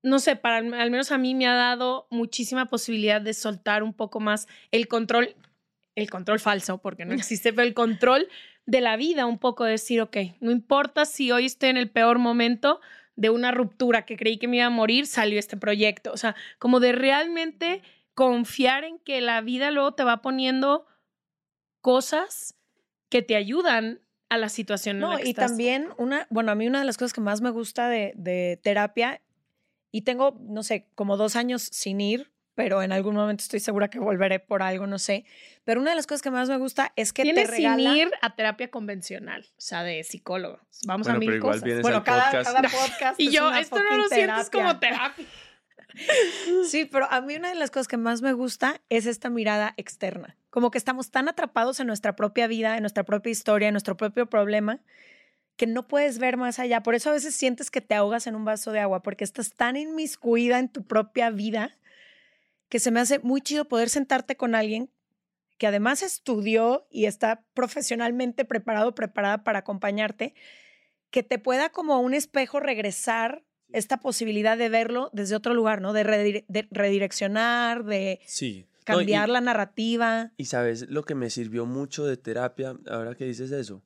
no 0.03 0.19
sé, 0.19 0.37
para 0.37 0.57
al 0.57 0.89
menos 0.91 1.11
a 1.11 1.17
mí 1.17 1.35
me 1.35 1.45
ha 1.47 1.53
dado 1.55 2.07
muchísima 2.09 2.67
posibilidad 2.67 3.19
de 3.19 3.33
soltar 3.33 3.83
un 3.83 3.93
poco 3.93 4.21
más 4.21 4.47
el 4.71 4.87
control, 4.87 5.35
el 5.95 6.09
control 6.09 6.39
falso, 6.39 6.77
porque 6.77 7.03
no 7.03 7.13
existe, 7.13 7.51
pero 7.51 7.67
el 7.67 7.73
control 7.73 8.29
de 8.65 8.79
la 8.79 8.95
vida, 8.95 9.25
un 9.25 9.37
poco 9.39 9.65
decir, 9.65 9.99
ok, 10.01 10.15
no 10.39 10.49
importa 10.51 11.03
si 11.03 11.31
hoy 11.33 11.45
estoy 11.45 11.69
en 11.69 11.77
el 11.77 11.89
peor 11.89 12.19
momento 12.19 12.79
de 13.15 13.29
una 13.29 13.51
ruptura 13.51 14.05
que 14.05 14.17
creí 14.17 14.37
que 14.37 14.47
me 14.47 14.57
iba 14.57 14.65
a 14.65 14.69
morir, 14.71 15.05
salió 15.07 15.39
este 15.39 15.57
proyecto. 15.57 16.11
O 16.11 16.17
sea, 16.17 16.35
como 16.59 16.79
de 16.79 16.91
realmente 16.93 17.81
confiar 18.13 18.83
en 18.83 18.99
que 18.99 19.21
la 19.21 19.41
vida 19.41 19.71
luego 19.71 19.93
te 19.93 20.03
va 20.03 20.21
poniendo 20.21 20.85
cosas 21.81 22.55
que 23.09 23.21
te 23.21 23.35
ayudan 23.35 24.01
a 24.29 24.37
la 24.37 24.49
situación 24.49 24.95
en 24.97 25.01
No, 25.01 25.11
la 25.11 25.17
que 25.17 25.27
y 25.27 25.29
estás. 25.31 25.51
también 25.51 25.89
una, 25.97 26.25
bueno, 26.29 26.51
a 26.51 26.55
mí 26.55 26.67
una 26.67 26.79
de 26.79 26.85
las 26.85 26.97
cosas 26.97 27.13
que 27.13 27.21
más 27.21 27.41
me 27.41 27.51
gusta 27.51 27.87
de, 27.89 28.13
de 28.15 28.59
terapia, 28.63 29.21
y 29.91 30.01
tengo, 30.01 30.35
no 30.41 30.63
sé, 30.63 30.87
como 30.95 31.17
dos 31.17 31.35
años 31.35 31.61
sin 31.61 32.01
ir, 32.01 32.31
pero 32.55 32.81
en 32.83 32.91
algún 32.91 33.15
momento 33.15 33.41
estoy 33.41 33.59
segura 33.59 33.89
que 33.89 33.99
volveré 33.99 34.39
por 34.39 34.61
algo, 34.61 34.87
no 34.87 34.99
sé. 34.99 35.25
Pero 35.63 35.81
una 35.81 35.91
de 35.91 35.95
las 35.95 36.07
cosas 36.07 36.21
que 36.21 36.31
más 36.31 36.49
me 36.49 36.57
gusta 36.57 36.91
es 36.95 37.13
que 37.13 37.23
te 37.23 37.33
Tienes 37.33 37.49
regala... 37.49 37.77
sin 37.93 38.01
ir 38.01 38.11
a 38.21 38.35
terapia 38.35 38.69
convencional, 38.69 39.45
o 39.57 39.61
sea, 39.61 39.83
de 39.83 40.03
psicólogo. 40.03 40.59
Vamos 40.85 41.07
Bueno, 41.07 41.17
a 41.17 41.19
mil 41.19 41.29
pero 41.29 41.37
igual 41.37 41.61
cosas. 41.61 41.81
Bueno, 41.81 41.97
al 41.97 42.03
cada, 42.03 42.25
podcast. 42.25 42.53
cada 42.53 42.69
podcast 42.87 43.19
Y 43.19 43.27
es 43.27 43.33
yo, 43.33 43.47
una 43.47 43.59
esto 43.59 43.77
no 43.83 43.97
lo 43.97 44.07
sientes 44.07 44.49
como 44.49 44.79
terapia. 44.79 45.25
terapia. 45.25 45.25
Sí, 46.67 46.85
pero 46.85 47.05
a 47.11 47.21
mí 47.21 47.35
una 47.35 47.49
de 47.49 47.55
las 47.55 47.69
cosas 47.69 47.87
que 47.87 47.97
más 47.97 48.23
me 48.23 48.33
gusta 48.33 48.81
es 48.89 49.05
esta 49.05 49.29
mirada 49.29 49.75
externa. 49.77 50.37
Como 50.49 50.71
que 50.71 50.79
estamos 50.79 51.11
tan 51.11 51.27
atrapados 51.27 51.79
en 51.79 51.85
nuestra 51.87 52.15
propia 52.15 52.47
vida, 52.47 52.75
en 52.77 52.81
nuestra 52.81 53.03
propia 53.03 53.29
historia, 53.31 53.67
en 53.67 53.73
nuestro 53.73 53.95
propio 53.95 54.25
problema, 54.27 54.79
que 55.55 55.67
no 55.67 55.87
puedes 55.87 56.17
ver 56.17 56.35
más 56.35 56.57
allá. 56.57 56.81
Por 56.81 56.95
eso 56.95 57.09
a 57.11 57.13
veces 57.13 57.35
sientes 57.35 57.69
que 57.69 57.81
te 57.81 57.93
ahogas 57.93 58.25
en 58.25 58.35
un 58.35 58.43
vaso 58.43 58.71
de 58.71 58.79
agua, 58.79 59.03
porque 59.03 59.23
estás 59.23 59.53
tan 59.53 59.75
inmiscuida 59.75 60.57
en 60.57 60.69
tu 60.69 60.83
propia 60.83 61.29
vida 61.29 61.77
que 62.73 62.79
se 62.79 62.89
me 62.89 62.99
hace 62.99 63.19
muy 63.19 63.39
chido 63.39 63.65
poder 63.65 63.87
sentarte 63.87 64.35
con 64.35 64.55
alguien 64.55 64.89
que 65.59 65.67
además 65.67 66.01
estudió 66.01 66.87
y 66.89 67.05
está 67.05 67.45
profesionalmente 67.53 68.45
preparado, 68.45 68.95
preparada 68.95 69.43
para 69.43 69.59
acompañarte, 69.59 70.33
que 71.11 71.21
te 71.21 71.37
pueda 71.37 71.69
como 71.69 71.99
un 71.99 72.15
espejo 72.15 72.59
regresar 72.59 73.43
esta 73.71 73.97
posibilidad 73.99 74.57
de 74.57 74.69
verlo 74.69 75.11
desde 75.13 75.35
otro 75.35 75.53
lugar, 75.53 75.81
¿no? 75.81 75.93
De, 75.93 76.03
redire- 76.03 76.45
de 76.47 76.67
redireccionar, 76.71 77.83
de 77.85 78.21
Sí. 78.25 78.65
No, 78.65 78.71
y- 78.79 78.83
cambiar 78.85 79.29
la 79.29 79.41
narrativa. 79.41 80.31
Y 80.35 80.45
sabes 80.45 80.89
lo 80.89 81.03
que 81.03 81.13
me 81.13 81.29
sirvió 81.29 81.67
mucho 81.67 82.07
de 82.07 82.17
terapia, 82.17 82.75
ahora 82.89 83.13
que 83.13 83.25
dices 83.25 83.51
eso, 83.51 83.83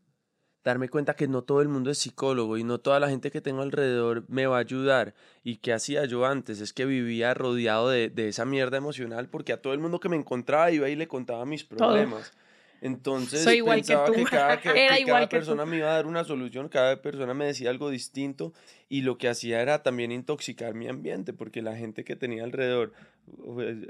darme 0.68 0.89
cuenta 0.89 1.15
que 1.15 1.28
no 1.30 1.43
todo 1.43 1.61
el 1.61 1.70
mundo 1.70 1.89
es 1.89 1.97
psicólogo 1.97 2.57
y 2.57 2.63
no 2.65 2.80
toda 2.80 2.99
la 2.99 3.09
gente 3.09 3.32
que 3.32 3.39
tengo 3.41 3.61
alrededor 3.61 4.26
me 4.28 4.47
va 4.47 4.57
a 4.57 4.59
ayudar. 4.59 5.13
Y 5.43 5.57
que 5.57 5.72
hacía 5.72 6.03
yo 6.05 6.26
antes 6.26 6.59
es 6.59 6.74
que 6.74 6.86
vivía 6.86 7.34
rodeado 7.34 7.89
de, 7.89 8.09
de 8.09 8.28
esa 8.28 8.43
mierda 8.45 8.76
emocional 8.78 9.30
porque 9.30 9.53
a 9.53 9.61
todo 9.61 9.74
el 9.74 9.80
mundo 9.80 9.99
que 10.01 10.09
me 10.09 10.18
encontraba 10.18 10.70
iba 10.72 10.89
y 10.89 10.95
le 10.97 11.07
contaba 11.07 11.45
mis 11.45 11.63
problemas. 11.63 12.34
Entonces 12.82 13.41
Soy 13.43 13.55
igual 13.55 13.78
que 13.82 13.88
pensaba 13.88 14.05
tú. 14.07 14.13
que 14.13 14.24
cada, 14.26 14.59
que- 14.61 15.03
cada 15.05 15.22
tú. 15.28 15.30
persona 15.38 15.65
me 15.65 15.78
iba 15.78 15.89
a 15.89 15.93
dar 15.93 16.05
una 16.05 16.24
solución, 16.24 16.68
cada 16.70 17.01
persona 17.01 17.34
me 17.34 17.45
decía 17.45 17.70
algo 17.70 17.89
distinto 17.89 18.53
y 18.89 19.01
lo 19.01 19.18
que 19.18 19.30
hacía 19.30 19.61
era 19.61 19.82
también 19.84 20.11
intoxicar 20.11 20.74
mi 20.76 20.88
ambiente 20.88 21.34
porque 21.34 21.61
la 21.61 21.76
gente 21.76 22.03
que 22.03 22.15
tenía 22.15 22.43
alrededor 22.43 22.91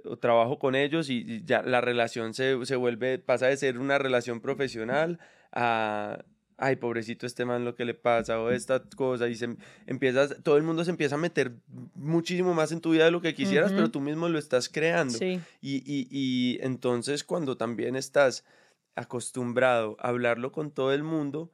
o 0.06 0.18
trabajo 0.18 0.58
con 0.60 0.76
ellos 0.76 1.10
y, 1.10 1.24
y 1.28 1.44
ya 1.44 1.64
la 1.64 1.82
relación 1.82 2.34
se, 2.34 2.66
se 2.66 2.76
vuelve, 2.76 3.18
pasa 3.20 3.48
de 3.48 3.58
ser 3.58 3.78
una 3.78 3.98
relación 3.98 4.40
profesional 4.42 5.20
a, 5.52 6.24
ay, 6.58 6.76
pobrecito 6.76 7.26
este 7.26 7.45
man 7.45 7.64
lo 7.64 7.76
que 7.76 7.86
le 7.86 7.93
pasa 7.93 8.39
o 8.41 8.49
esta 8.49 8.82
cosa 8.95 9.28
y 9.28 9.36
se 9.36 9.45
em- 9.45 9.58
empiezas, 9.86 10.36
todo 10.43 10.58
el 10.58 10.64
mundo 10.64 10.84
se 10.84 10.91
empieza 10.91 11.16
a 11.16 11.20
meter 11.20 11.53
muchísimo 11.93 12.53
más 12.53 12.72
en 12.72 12.82
tu 12.82 12.91
vida 12.91 13.05
de 13.05 13.12
lo 13.12 13.22
que 13.22 13.36
quisieras, 13.36 13.72
pero 13.72 13.91
tú 13.91 14.01
mismo 14.01 14.28
lo 14.28 14.39
estás 14.39 14.68
creando. 14.68 15.18
Sí. 15.18 15.39
Y, 15.62 15.78
y, 15.86 16.08
y 16.10 16.60
entonces 16.62 17.24
cuando 17.24 17.58
también 17.58 17.95
estás 17.95 18.43
acostumbrado 18.95 19.95
a 19.99 20.10
hablarlo 20.10 20.51
con 20.51 20.72
todo 20.72 20.91
el 20.93 21.03
mundo, 21.03 21.51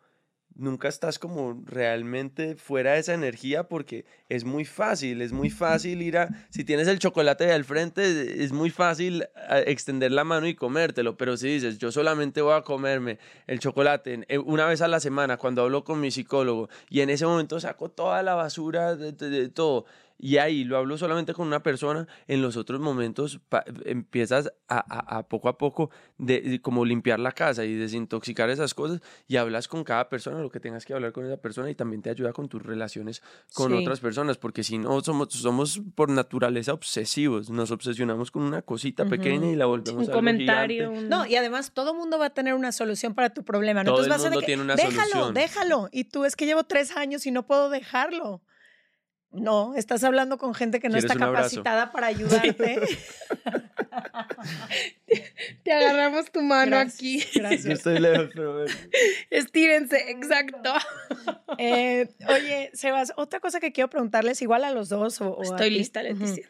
nunca 0.56 0.88
estás 0.88 1.20
como 1.20 1.62
realmente 1.66 2.56
fuera 2.56 2.94
de 2.94 3.00
esa 3.00 3.14
energía 3.14 3.64
porque 3.64 4.06
es 4.30 4.44
muy 4.44 4.66
fácil, 4.66 5.22
es 5.22 5.32
muy 5.32 5.50
fácil 5.50 6.02
ir 6.02 6.18
a, 6.18 6.30
si 6.50 6.64
tienes 6.64 6.88
el 6.88 7.00
chocolate 7.00 7.46
de 7.46 7.54
al 7.54 7.64
frente, 7.66 8.44
es 8.44 8.52
muy 8.52 8.70
fácil 8.70 9.26
a, 9.50 9.60
extender 9.60 10.12
la 10.12 10.24
mano 10.24 10.48
y 10.48 10.56
comértelo, 10.56 11.18
pero 11.18 11.38
si 11.38 11.48
dices, 11.48 11.78
yo 11.78 11.92
solamente 11.92 12.42
voy 12.42 12.54
a 12.54 12.62
comerme 12.62 13.18
el 13.48 13.60
chocolate 13.60 14.14
en- 14.14 14.26
una 14.46 14.66
vez 14.68 14.82
a 14.82 14.88
la 14.88 15.00
semana 15.00 15.38
cuando 15.38 15.64
hablo 15.64 15.84
con 15.84 16.00
mi 16.00 16.12
psicólogo 16.12 16.70
y 16.90 17.02
en 17.02 17.10
ese 17.10 17.26
momento 17.26 17.60
saco 17.60 17.90
toda 17.90 18.22
la 18.24 18.36
basura 18.36 18.96
de- 18.96 19.12
de 19.12 19.50
todo 19.50 19.86
y 20.26 20.38
ahí 20.38 20.64
lo 20.64 20.78
hablo 20.78 20.98
solamente 20.98 21.34
con 21.34 21.46
una 21.48 21.62
persona, 21.64 22.08
en 22.28 22.42
los 22.42 22.56
otros 22.56 22.80
momentos 22.80 23.40
pa- 23.50 23.66
empiezas 23.86 24.54
a, 24.70 24.78
a- 24.78 25.18
a 25.18 25.28
poco 25.28 25.50
a 25.50 25.58
poco 25.58 25.90
de, 26.18 26.40
de 26.40 26.62
como 26.62 26.86
limpiar 26.86 27.20
la 27.20 27.34
casa 27.34 27.66
y 27.66 27.74
desintoxicar 27.76 28.50
esas 28.50 28.74
cosas 28.74 29.02
y 29.28 29.36
hablas 29.36 29.68
con 29.68 29.84
cada 29.84 30.08
persona 30.08 30.40
lo 30.40 30.50
que 30.50 30.62
tengas 30.62 30.86
que 30.86 30.94
hablar 30.94 31.12
con 31.12 31.26
esa 31.26 31.38
persona 31.38 31.70
y 31.70 31.76
también 31.76 32.02
te 32.02 32.10
ayuda 32.10 32.32
con 32.32 32.48
tus 32.48 32.64
relaciones 32.64 33.22
con 33.54 33.72
Sí. 33.72 33.78
otras 33.78 34.00
personas, 34.00 34.38
porque 34.38 34.64
si 34.64 34.78
no 34.78 35.02
somos, 35.02 35.34
somos 35.34 35.82
por 35.96 36.10
naturaleza 36.10 36.72
obsesivos, 36.74 37.50
nos 37.50 37.72
obsesionamos 37.72 38.32
con 38.32 38.44
una 38.44 38.62
cosita 38.62 39.06
pequeña 39.06 39.50
y 39.52 39.56
la 39.56 39.66
volvemos 39.66 40.04
Un 40.04 40.10
algo 40.10 40.14
comentario. 40.14 40.84
gigante. 40.90 41.04
un- 41.06 41.10
No, 41.10 41.26
y 41.26 41.36
además 41.36 41.74
todo 41.74 41.94
mundo 41.94 42.18
va 42.18 42.28
a 42.28 42.34
tener 42.34 42.54
una 42.54 42.72
solución 42.72 43.14
para 43.14 43.34
tu 43.34 43.44
problema. 43.44 43.84
¿no? 43.84 43.92
Todo 43.92 44.06
Entonces 44.06 44.08
el 44.08 44.12
vas 44.18 44.22
a 44.22 44.30
mundo 44.30 44.40
que, 44.40 44.46
tiene 44.46 44.62
una 44.64 44.76
déjalo, 44.76 45.10
solución". 45.12 45.34
déjalo. 45.34 45.90
Y 45.92 46.06
tú 46.06 46.24
es 46.24 46.36
que 46.38 46.46
llevo 46.46 46.64
tres 46.64 46.96
años 46.96 47.26
y 47.26 47.32
no 47.32 47.46
puedo 47.46 47.70
dejarlo. 47.70 48.42
No, 49.34 49.74
estás 49.76 50.04
hablando 50.04 50.38
con 50.38 50.54
gente 50.54 50.80
que 50.80 50.90
no 50.90 50.94
¿Quieres 50.94 51.12
está 51.12 51.26
capacitada 51.26 51.92
para 51.92 52.08
ayudarte. 52.08 52.82
Te 55.64 55.72
agarramos 55.72 56.32
tu 56.32 56.42
mano 56.42 56.78
Gracias, 56.78 56.96
aquí. 56.96 57.20
Yo 57.34 57.42
Gracias. 57.42 57.66
estoy 57.66 58.00
lejos, 58.00 58.30
pero 58.34 58.54
bueno. 58.54 58.74
Estírense, 59.32 60.12
exacto. 60.12 60.74
Eh, 61.58 62.10
oye, 62.28 62.70
Sebas, 62.74 63.14
otra 63.16 63.40
cosa 63.40 63.60
que 63.60 63.72
quiero 63.72 63.90
preguntarles, 63.90 64.42
igual 64.42 64.64
a 64.64 64.72
los 64.72 64.90
dos 64.90 65.20
o, 65.22 65.42
Estoy 65.42 65.72
lista. 65.72 66.04
Leticia. 66.04 66.48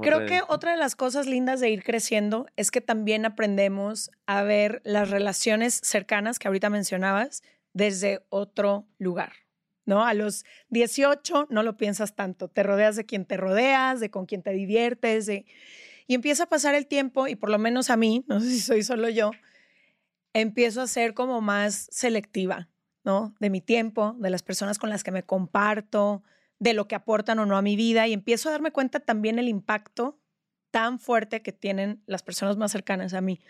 Creo 0.00 0.26
que 0.26 0.42
otra 0.48 0.72
de 0.72 0.78
las 0.78 0.94
cosas 0.94 1.26
lindas 1.26 1.60
de 1.60 1.70
ir 1.70 1.82
creciendo 1.82 2.46
es 2.56 2.70
que 2.70 2.80
también 2.80 3.24
aprendemos 3.24 4.10
a 4.26 4.42
ver 4.42 4.80
las 4.84 5.10
relaciones 5.10 5.80
cercanas 5.82 6.38
que 6.38 6.48
ahorita 6.48 6.70
mencionabas 6.70 7.42
desde 7.72 8.24
otro 8.28 8.86
lugar, 8.98 9.32
¿no? 9.84 10.04
A 10.04 10.14
los 10.14 10.44
18 10.70 11.48
no 11.50 11.62
lo 11.62 11.76
piensas 11.76 12.14
tanto, 12.14 12.48
te 12.48 12.62
rodeas 12.62 12.96
de 12.96 13.04
quien 13.04 13.24
te 13.24 13.36
rodeas, 13.36 14.00
de 14.00 14.10
con 14.10 14.26
quien 14.26 14.42
te 14.42 14.52
diviertes, 14.52 15.26
de... 15.26 15.44
y 16.06 16.14
empieza 16.14 16.44
a 16.44 16.48
pasar 16.48 16.74
el 16.74 16.86
tiempo 16.86 17.26
y 17.26 17.36
por 17.36 17.50
lo 17.50 17.58
menos 17.58 17.90
a 17.90 17.96
mí, 17.96 18.24
no 18.28 18.40
sé 18.40 18.50
si 18.50 18.60
soy 18.60 18.82
solo 18.82 19.08
yo, 19.08 19.32
empiezo 20.32 20.82
a 20.82 20.86
ser 20.86 21.14
como 21.14 21.40
más 21.40 21.88
selectiva, 21.90 22.68
¿no? 23.04 23.34
De 23.40 23.50
mi 23.50 23.60
tiempo, 23.60 24.16
de 24.18 24.30
las 24.30 24.42
personas 24.42 24.78
con 24.78 24.90
las 24.90 25.04
que 25.04 25.10
me 25.10 25.24
comparto, 25.24 26.22
de 26.58 26.74
lo 26.74 26.86
que 26.86 26.94
aportan 26.94 27.38
o 27.40 27.46
no 27.46 27.56
a 27.56 27.62
mi 27.62 27.74
vida 27.74 28.06
y 28.06 28.12
empiezo 28.12 28.48
a 28.48 28.52
darme 28.52 28.70
cuenta 28.70 29.00
también 29.00 29.38
el 29.38 29.48
impacto 29.48 30.20
tan 30.70 31.00
fuerte 31.00 31.42
que 31.42 31.52
tienen 31.52 32.02
las 32.06 32.22
personas 32.22 32.56
más 32.56 32.72
cercanas 32.72 33.14
a 33.14 33.20
mí. 33.20 33.40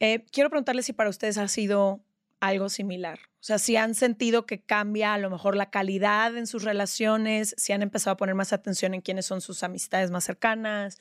Eh, 0.00 0.24
quiero 0.32 0.50
preguntarles 0.50 0.86
si 0.86 0.92
para 0.92 1.10
ustedes 1.10 1.38
ha 1.38 1.46
sido 1.46 2.02
algo 2.42 2.68
similar. 2.68 3.18
O 3.34 3.44
sea, 3.44 3.58
si 3.58 3.76
han 3.76 3.94
sentido 3.94 4.46
que 4.46 4.62
cambia 4.62 5.14
a 5.14 5.18
lo 5.18 5.30
mejor 5.30 5.56
la 5.56 5.70
calidad 5.70 6.36
en 6.36 6.46
sus 6.46 6.64
relaciones, 6.64 7.54
si 7.56 7.72
han 7.72 7.82
empezado 7.82 8.14
a 8.14 8.16
poner 8.16 8.34
más 8.34 8.52
atención 8.52 8.94
en 8.94 9.00
quiénes 9.00 9.26
son 9.26 9.40
sus 9.40 9.62
amistades 9.62 10.10
más 10.10 10.24
cercanas, 10.24 10.98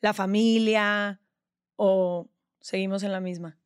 la 0.00 0.14
familia, 0.14 1.20
o 1.76 2.30
seguimos 2.60 3.02
en 3.02 3.12
la 3.12 3.20
misma. 3.20 3.58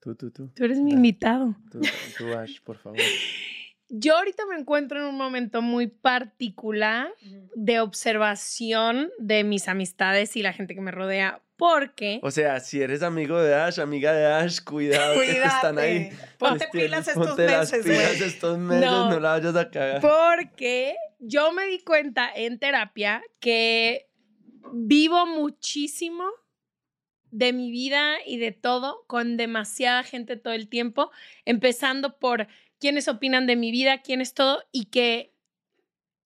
Tú, 0.00 0.14
tú, 0.14 0.30
tú. 0.30 0.48
Tú 0.54 0.64
eres 0.64 0.78
mi 0.80 0.92
Da. 0.92 0.96
invitado. 0.96 1.56
Tú, 1.70 1.80
tú, 2.16 2.32
Ash, 2.32 2.60
por 2.62 2.78
favor. 2.78 2.98
Yo 3.90 4.16
ahorita 4.16 4.44
me 4.46 4.56
encuentro 4.58 4.98
en 5.00 5.06
un 5.06 5.16
momento 5.16 5.62
muy 5.62 5.86
particular 5.86 7.10
de 7.54 7.80
observación 7.80 9.10
de 9.18 9.44
mis 9.44 9.66
amistades 9.68 10.36
y 10.36 10.42
la 10.42 10.52
gente 10.52 10.74
que 10.74 10.80
me 10.82 10.90
rodea, 10.90 11.42
porque 11.58 12.20
O 12.22 12.30
sea, 12.30 12.60
si 12.60 12.80
eres 12.80 13.02
amigo 13.02 13.38
de 13.42 13.54
Ash, 13.54 13.80
amiga 13.80 14.12
de 14.12 14.24
Ash, 14.26 14.60
cuidado 14.62 15.20
que 15.20 15.42
están 15.42 15.78
ahí. 15.78 16.08
Cuídate. 16.08 16.28
Ponte 16.38 16.68
pilas 16.72 17.08
estos 17.08 17.26
ponte 17.26 17.46
las 17.46 17.72
meses, 17.72 17.84
pilas 17.84 18.16
güey. 18.16 18.28
estos 18.28 18.58
meses, 18.58 18.84
No. 18.90 19.10
no. 19.10 19.20
la 19.20 19.30
vayas 19.30 19.56
a 19.56 19.70
cagar. 19.70 20.00
porque 20.00 20.96
yo 21.18 21.52
me 21.52 21.66
di 21.66 21.80
cuenta 21.80 22.30
en 22.34 22.58
terapia 22.58 23.22
que 23.40 24.08
vivo 24.72 25.26
muchísimo 25.26 26.24
de 27.30 27.52
mi 27.52 27.70
vida 27.70 28.16
y 28.24 28.38
de 28.38 28.52
todo 28.52 29.04
con 29.06 29.36
demasiada 29.36 30.02
gente 30.04 30.36
todo 30.36 30.54
el 30.54 30.68
tiempo, 30.68 31.10
empezando 31.44 32.18
por 32.18 32.46
quiénes 32.78 33.08
opinan 33.08 33.46
de 33.46 33.56
mi 33.56 33.70
vida, 33.70 33.98
quién 34.00 34.20
es 34.20 34.32
todo, 34.32 34.62
y 34.72 34.86
que 34.86 35.34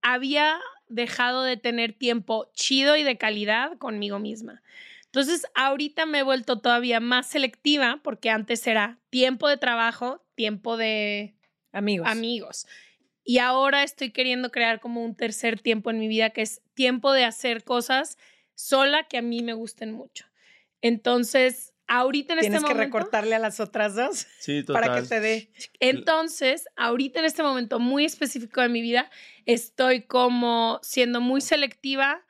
había 0.03 0.61
dejado 0.89 1.43
de 1.43 1.57
tener 1.57 1.95
tiempo 1.95 2.51
chido 2.55 2.97
y 2.97 3.03
de 3.03 3.17
calidad 3.17 3.79
conmigo 3.79 4.19
misma. 4.19 4.63
Entonces, 5.15 5.45
ahorita 5.55 6.07
me 6.07 6.21
he 6.21 6.23
vuelto 6.23 6.59
todavía 6.61 6.99
más 6.99 7.27
selectiva 7.27 8.01
porque 8.03 8.31
antes 8.31 8.67
era 8.67 8.99
tiempo 9.11 9.47
de 9.47 9.59
trabajo, 9.59 10.25
tiempo 10.35 10.79
de 10.79 11.37
Amigos. 11.71 12.09
amigos. 12.09 12.67
Y 13.25 13.39
ahora 13.39 13.83
estoy 13.83 14.11
queriendo 14.11 14.51
crear 14.51 14.81
como 14.81 15.05
un 15.05 15.15
tercer 15.15 15.61
tiempo 15.61 15.91
en 15.91 15.99
mi 15.99 16.09
vida 16.09 16.31
que 16.31 16.41
es 16.43 16.63
tiempo 16.75 17.13
de 17.13 17.25
hacer 17.25 17.63
cosas 17.63 18.17
sola 18.55 19.07
que 19.07 19.19
a 19.19 19.23
mí 19.23 19.43
me 19.43 19.53
gusten 19.53 19.93
mucho. 19.93 20.27
Entonces, 20.81 21.75
ahorita 21.87 22.33
en 22.35 22.41
Tienes 22.41 22.57
este 22.57 22.69
que 22.69 22.75
momento, 22.75 22.99
recortarle 22.99 23.35
a 23.35 23.39
las 23.39 23.61
otras 23.61 23.95
dos 23.95 24.27
Sí, 24.39 24.65
total. 24.65 24.83
para 24.83 25.01
que 25.03 25.09
te 25.09 25.21
dé. 25.21 25.53
entonces, 25.79 26.65
ahorita 26.77 27.21
en 27.21 27.27
este 27.27 27.43
momento 27.43 27.79
muy 27.79 28.05
específico 28.05 28.61
de 28.63 28.69
mi 28.71 28.81
vida, 28.81 29.11
estoy 29.47 30.03
como 30.07 30.81
siendo 30.83 31.21
muy 31.21 31.41
selectiva 31.41 32.25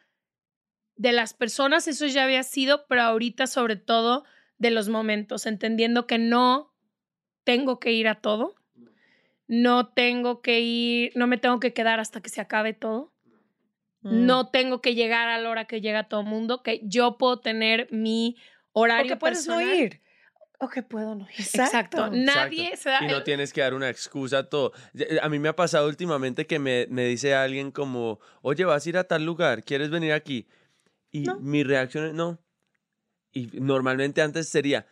de 1.03 1.11
las 1.11 1.35
personas, 1.35 1.89
eso 1.89 2.07
ya 2.07 2.23
había 2.23 2.45
sido, 2.45 2.87
pero 2.87 3.03
ahorita 3.03 3.49
sobre 3.49 3.75
todo 3.75 4.25
de 4.59 4.71
los 4.71 4.89
momentos, 4.89 5.47
entendiendo 5.47 6.07
que 6.07 6.19
no 6.19 6.73
tengo 7.43 7.81
que 7.81 7.91
ir 7.91 8.07
a 8.07 8.21
todo, 8.21 8.55
no 9.49 9.89
tengo 9.89 10.43
que 10.43 10.61
ir, 10.61 11.11
no 11.17 11.27
me 11.27 11.39
tengo 11.39 11.59
que 11.59 11.73
quedar 11.73 11.99
hasta 11.99 12.21
que 12.21 12.31
se 12.31 12.41
acabe 12.41 12.73
todo. 12.73 13.13
Mm. 14.03 14.27
No 14.27 14.51
tengo 14.51 14.81
que 14.81 14.95
llegar 14.95 15.29
a 15.29 15.39
la 15.39 15.51
hora 15.51 15.65
que 15.65 15.81
llega 15.81 16.05
todo 16.09 16.21
el 16.21 16.27
mundo, 16.29 16.63
que 16.63 16.81
yo 16.85 17.19
puedo 17.19 17.41
tener 17.41 17.89
mi 17.91 18.37
O 18.71 18.83
horario 18.83 19.09
que 19.09 19.17
puedes 19.17 19.49
no 19.49 19.61
ir. 19.61 20.01
O 20.61 20.69
que 20.69 20.85
puedo 20.85 21.17
no 21.17 21.25
ir. 21.25 21.41
Exacto. 21.41 22.11
Nadie 22.11 22.69
Exacto. 22.69 22.83
se 22.83 22.91
da. 22.91 23.05
Y 23.05 23.09
no 23.09 23.25
tienes 23.25 23.53
que 23.53 23.61
dar 23.61 23.75
una 23.75 23.91
excusa 23.91 24.39
a 24.39 24.49
todo. 24.49 24.73
Eh, 24.95 25.19
A 25.21 25.29
mí 25.29 25.41
me 25.41 25.49
ha 25.49 25.57
pasado 25.57 25.89
últimamente 25.89 26.47
que 26.47 26.61
me, 26.61 26.87
me 26.89 27.07
dice 27.07 27.35
alguien 27.35 27.73
como, 27.73 28.21
oye, 28.43 28.65
vas 28.65 28.87
a 28.87 28.89
ir 28.89 28.97
a 28.99 29.03
tal 29.03 29.25
lugar, 29.25 29.65
¿quieres 29.65 29.91
venir 29.91 30.13
aquí? 30.13 30.47
Y 31.13 31.27
mi 31.41 31.63
reacción 31.63 32.07
es, 32.07 32.15
no. 32.15 32.39
Y 33.33 33.47
normalmente 33.61 34.21
antes 34.23 34.49
sería, 34.49 34.87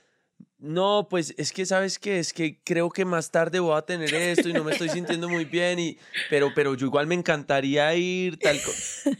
no, 0.59 1.07
pues 1.11 1.35
es 1.37 1.53
que, 1.53 1.67
¿sabes 1.67 1.99
qué? 1.99 2.19
Es 2.19 2.33
que 2.33 2.63
creo 2.63 2.91
que 2.91 3.05
más 3.05 3.31
tarde 3.31 3.59
voy 3.59 3.77
a 3.77 3.83
tener 3.83 4.13
esto 4.15 4.49
y 4.49 4.53
no 4.53 4.63
me 4.65 4.73
estoy 4.73 4.89
sintiendo 4.91 5.29
muy 5.29 5.45
bien, 5.47 5.79
y, 5.79 5.99
pero, 6.29 6.53
pero 6.55 6.75
yo 6.75 6.87
igual 6.87 7.07
me 7.07 7.15
encantaría 7.15 7.95
ir, 7.95 8.39
tal 8.39 8.59
co-". 8.63 8.73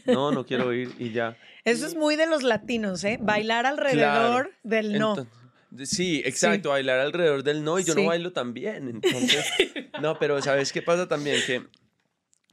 No, 0.05 0.31
no 0.31 0.45
quiero 0.45 0.71
ir 0.73 0.93
y 0.99 1.11
ya. 1.11 1.37
Eso 1.65 1.85
es 1.85 1.95
muy 1.95 2.15
de 2.15 2.25
los 2.27 2.41
latinos, 2.43 3.03
¿eh? 3.03 3.19
Bailar 3.21 3.65
alrededor 3.65 4.45
Claro. 4.45 4.49
del 4.63 4.97
no. 4.97 5.15
Enton- 5.17 5.27
Sí, 5.85 6.21
exacto, 6.25 6.69
bailar 6.69 6.99
alrededor 6.99 7.43
del 7.43 7.63
no 7.63 7.79
y 7.79 7.83
yo 7.85 7.93
Sí. 7.93 8.01
no 8.01 8.07
bailo 8.07 8.33
tan 8.33 8.53
bien. 8.53 8.89
Entonces, 8.89 9.45
no, 10.01 10.19
pero 10.19 10.41
¿sabes 10.41 10.73
qué 10.73 10.81
pasa 10.81 11.07
también? 11.07 11.37
Que, 11.45 11.63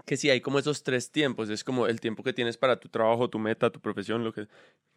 que 0.09 0.17
sí, 0.17 0.31
hay 0.31 0.41
como 0.41 0.59
esos 0.59 0.83
tres 0.83 1.13
tiempos. 1.13 1.51
Es 1.51 1.63
como 1.63 1.87
el 1.87 2.01
tiempo 2.01 2.25
que 2.25 2.33
tienes 2.33 2.57
para 2.57 2.81
tu 2.81 2.89
trabajo, 2.89 3.29
tu 3.29 3.39
meta, 3.39 3.71
tu 3.71 3.79
profesión, 3.79 4.25
lo 4.25 4.33
que 4.33 4.49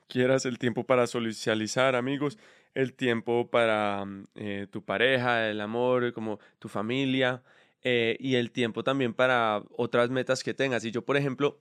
quieras, 0.07 0.45
el 0.45 0.57
tiempo 0.57 0.85
para 0.85 1.05
socializar, 1.05 1.95
amigos, 1.95 2.39
el 2.73 2.93
tiempo 2.93 3.49
para 3.51 4.05
mm, 4.05 4.23
eh, 4.35 4.67
tu 4.71 4.83
pareja, 4.83 5.49
el 5.49 5.59
amor, 5.59 6.13
como 6.13 6.39
tu 6.59 6.69
familia, 6.69 7.43
eh, 7.83 8.15
y 8.21 8.35
el 8.35 8.51
tiempo 8.51 8.83
también 8.85 9.13
para 9.13 9.61
otras 9.75 10.09
metas 10.09 10.43
que 10.43 10.53
tengas. 10.53 10.85
Y 10.85 10.91
yo, 10.91 11.03
por 11.03 11.17
ejemplo, 11.17 11.59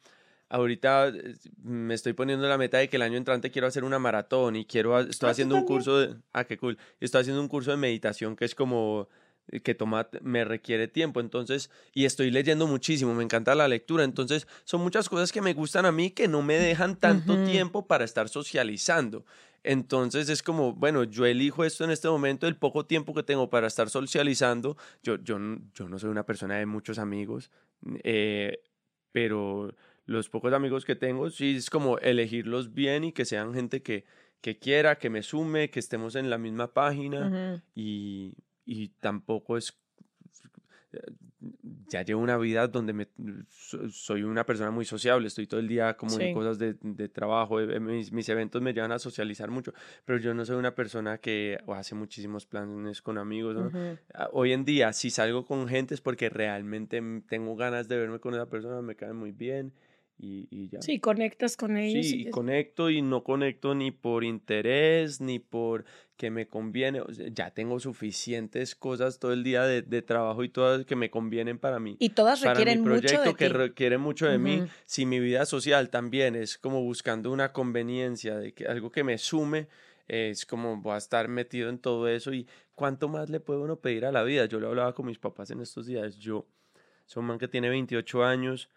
ahorita 0.49 1.09
eh, 1.09 1.35
me 1.61 1.95
estoy 1.95 2.13
poniendo 2.13 2.49
la 2.49 2.57
meta 2.57 2.79
de 2.79 2.89
que 2.89 2.97
el 2.97 3.03
año 3.03 3.17
entrante 3.17 3.51
quiero 3.51 3.67
hacer 3.67 3.83
una 3.83 3.99
maratón 3.99 4.55
y 4.55 4.65
quiero, 4.65 4.97
estoy 5.01 5.31
haciendo 5.31 5.57
un 5.57 5.65
curso 5.65 5.99
de, 5.99 6.15
ah, 6.33 6.45
qué 6.45 6.57
cool, 6.57 6.79
estoy 7.01 7.23
haciendo 7.23 7.43
un 7.43 7.49
curso 7.49 7.73
de 7.73 7.79
meditación 7.79 8.37
que 8.37 8.45
es 8.45 8.55
como 8.55 9.09
que 9.63 9.75
toma, 9.75 10.09
me 10.23 10.45
requiere 10.45 10.89
tiempo, 10.89 11.21
entonces, 11.21 11.71
y 11.93 12.05
estoy 12.05 12.31
leyendo 12.31 12.67
muchísimo, 12.67 13.15
me 13.15 13.25
encanta 13.25 13.55
la 13.55 13.69
lectura, 13.69 14.05
entonces 14.05 14.47
son 14.65 14.81
muchas 14.81 15.09
cosas 15.09 15.33
que 15.33 15.41
me 15.41 15.55
gustan 15.55 15.87
a 15.87 15.93
mí 15.93 16.11
que 16.11 16.29
no 16.29 16.43
me 16.43 16.55
dejan 16.55 16.97
tanto 16.97 17.45
tiempo 17.45 17.87
para 17.87 18.05
estar 18.05 18.29
socializando. 18.29 19.25
Entonces 19.63 20.29
es 20.31 20.43
como, 20.43 20.73
bueno, 20.73 21.05
yo 21.05 21.27
elijo 21.27 21.65
esto 21.65 21.85
en 21.85 21.91
este 21.91 22.09
momento, 22.09 22.47
el 22.47 22.57
poco 22.57 22.87
tiempo 22.87 23.13
que 23.13 23.23
tengo 23.23 23.51
para 23.51 23.67
estar 23.67 23.91
socializando. 23.91 24.77
Yo, 25.03 25.17
yo, 25.17 25.39
yo 25.75 25.89
no 25.89 25.99
soy 25.99 26.11
una 26.11 26.25
persona 26.25 26.57
de 26.57 26.65
muchos 26.65 26.99
amigos, 26.99 27.51
eh, 28.03 28.63
pero 29.13 29.75
los 30.07 30.29
pocos 30.29 30.53
amigos 30.53 30.85
que 30.85 30.97
tengo, 30.97 31.29
sí 31.31 31.57
es 31.57 31.69
como 31.69 31.99
elegirlos 31.99 32.73
bien 32.73 33.05
y 33.05 33.13
que 33.13 33.27
sean 33.27 33.53
gente 33.53 33.83
que, 33.83 34.05
que 34.41 34.59
quiera, 34.59 34.97
que 34.97 35.11
me 35.11 35.23
sume, 35.23 35.71
que 35.71 35.79
estemos 35.79 36.15
en 36.15 36.31
la 36.31 36.39
misma 36.39 36.73
página 36.73 37.63
y, 37.75 38.33
y 38.65 38.89
tampoco 39.01 39.57
es 39.57 39.77
ya 41.89 42.03
llevo 42.03 42.21
una 42.21 42.37
vida 42.37 42.67
donde 42.69 42.93
me, 42.93 43.09
so- 43.49 43.89
soy 43.89 44.23
una 44.23 44.45
persona 44.45 44.71
muy 44.71 44.85
sociable, 44.85 45.27
estoy 45.29 45.47
todo 45.47 45.61
el 45.61 45.69
día 45.69 45.97
como 45.97 46.17
Sí. 46.17 46.25
en 46.25 46.33
cosas 46.33 46.59
de, 46.59 46.77
de 46.83 47.09
trabajo, 47.09 47.61
eh, 47.61 47.81
mis, 47.81 48.13
mis 48.13 48.29
eventos 48.29 48.61
me 48.61 48.73
llevan 48.75 48.93
a 48.93 48.99
socializar 48.99 49.51
mucho, 49.51 49.73
pero 50.05 50.19
yo 50.19 50.35
no 50.35 50.45
soy 50.45 50.57
una 50.57 50.75
persona 50.75 51.19
que 51.19 51.59
hace 51.69 51.95
muchísimos 51.95 52.45
planes 52.47 53.01
con 53.03 53.19
amigos. 53.19 53.73
Ah, 54.15 54.29
Hoy 54.33 54.53
en 54.53 54.65
día, 54.65 54.93
si 54.93 55.11
salgo 55.11 55.47
con 55.47 55.69
gente 55.69 55.95
es 55.95 56.01
porque 56.01 56.29
realmente 56.29 56.99
m- 56.99 57.23
tengo 57.29 57.57
ganas 57.57 57.89
de 57.89 57.97
verme 57.97 58.19
con 58.19 58.35
esa 58.35 58.47
persona, 58.47 58.83
me 58.83 58.97
cae 58.97 59.13
muy 59.13 59.33
bien 59.33 59.73
y, 60.23 60.47
y 60.51 60.69
ya. 60.69 60.83
Sí, 60.83 61.01
conectas 61.01 61.57
con 61.57 61.77
ellos. 61.79 62.07
Sí, 62.07 62.23
y 62.27 62.31
conecto 62.31 62.91
y 62.91 63.01
no 63.01 63.25
conecto 63.25 63.75
ni 63.75 63.91
por 63.91 64.23
interés, 64.23 65.21
ni 65.21 65.39
por 65.39 65.85
que 66.17 66.31
me 66.31 66.47
conviene. 66.47 67.01
o 67.01 67.11
sea, 67.13 67.29
ya 67.33 67.51
tengo 67.53 67.81
suficientes 67.81 68.75
cosas 68.75 69.19
todo 69.19 69.33
el 69.33 69.43
día 69.43 69.65
de, 69.65 69.81
de 69.81 70.03
trabajo 70.03 70.45
y 70.45 70.51
todas 70.51 70.85
que 70.85 70.95
me 70.95 71.11
convienen 71.11 71.59
para 71.59 71.81
mí. 71.81 71.97
Y 71.99 72.11
todas 72.11 72.41
para 72.41 72.53
requieren 72.53 72.83
mi 72.83 72.89
mucho 72.91 73.01
proyecto 73.01 73.31
de 73.31 73.35
que 73.35 73.49
ti. 73.49 73.53
requiere 73.55 73.97
mucho 73.99 74.27
de 74.27 74.39
mí. 74.39 74.57
Ujú. 74.59 74.69
Si 74.85 75.07
mi 75.07 75.19
vida 75.21 75.47
social 75.47 75.89
también 75.89 76.37
es 76.37 76.59
como 76.59 76.83
buscando 76.83 77.31
una 77.33 77.53
conveniencia 77.53 78.37
de 78.37 78.53
que 78.53 78.67
algo 78.67 78.91
que 78.91 79.03
me 79.03 79.17
sume, 79.17 79.69
es 80.07 80.45
como 80.45 80.77
voy 80.77 80.95
a 80.95 80.99
estar 80.99 81.29
metido 81.29 81.71
en 81.71 81.79
todo 81.79 82.09
eso 82.09 82.35
y 82.35 82.47
cuánto 82.75 83.09
más 83.09 83.31
le 83.31 83.41
puede 83.41 83.61
uno 83.61 83.77
pedir 83.81 84.05
a 84.05 84.13
la 84.13 84.23
vida. 84.23 84.45
Yo 84.45 84.61
lo 84.61 84.69
hablaba 84.69 84.95
con 84.95 85.07
mis 85.07 85.19
papás 85.19 85.51
en 85.51 85.61
estos 85.61 85.87
días. 85.87 86.19
Yo 86.19 86.47
soy 87.07 87.23
un 87.23 87.29
man 87.29 87.39
que 87.39 87.49
tiene 87.49 87.69
28 87.71 88.25
años, 88.25 88.69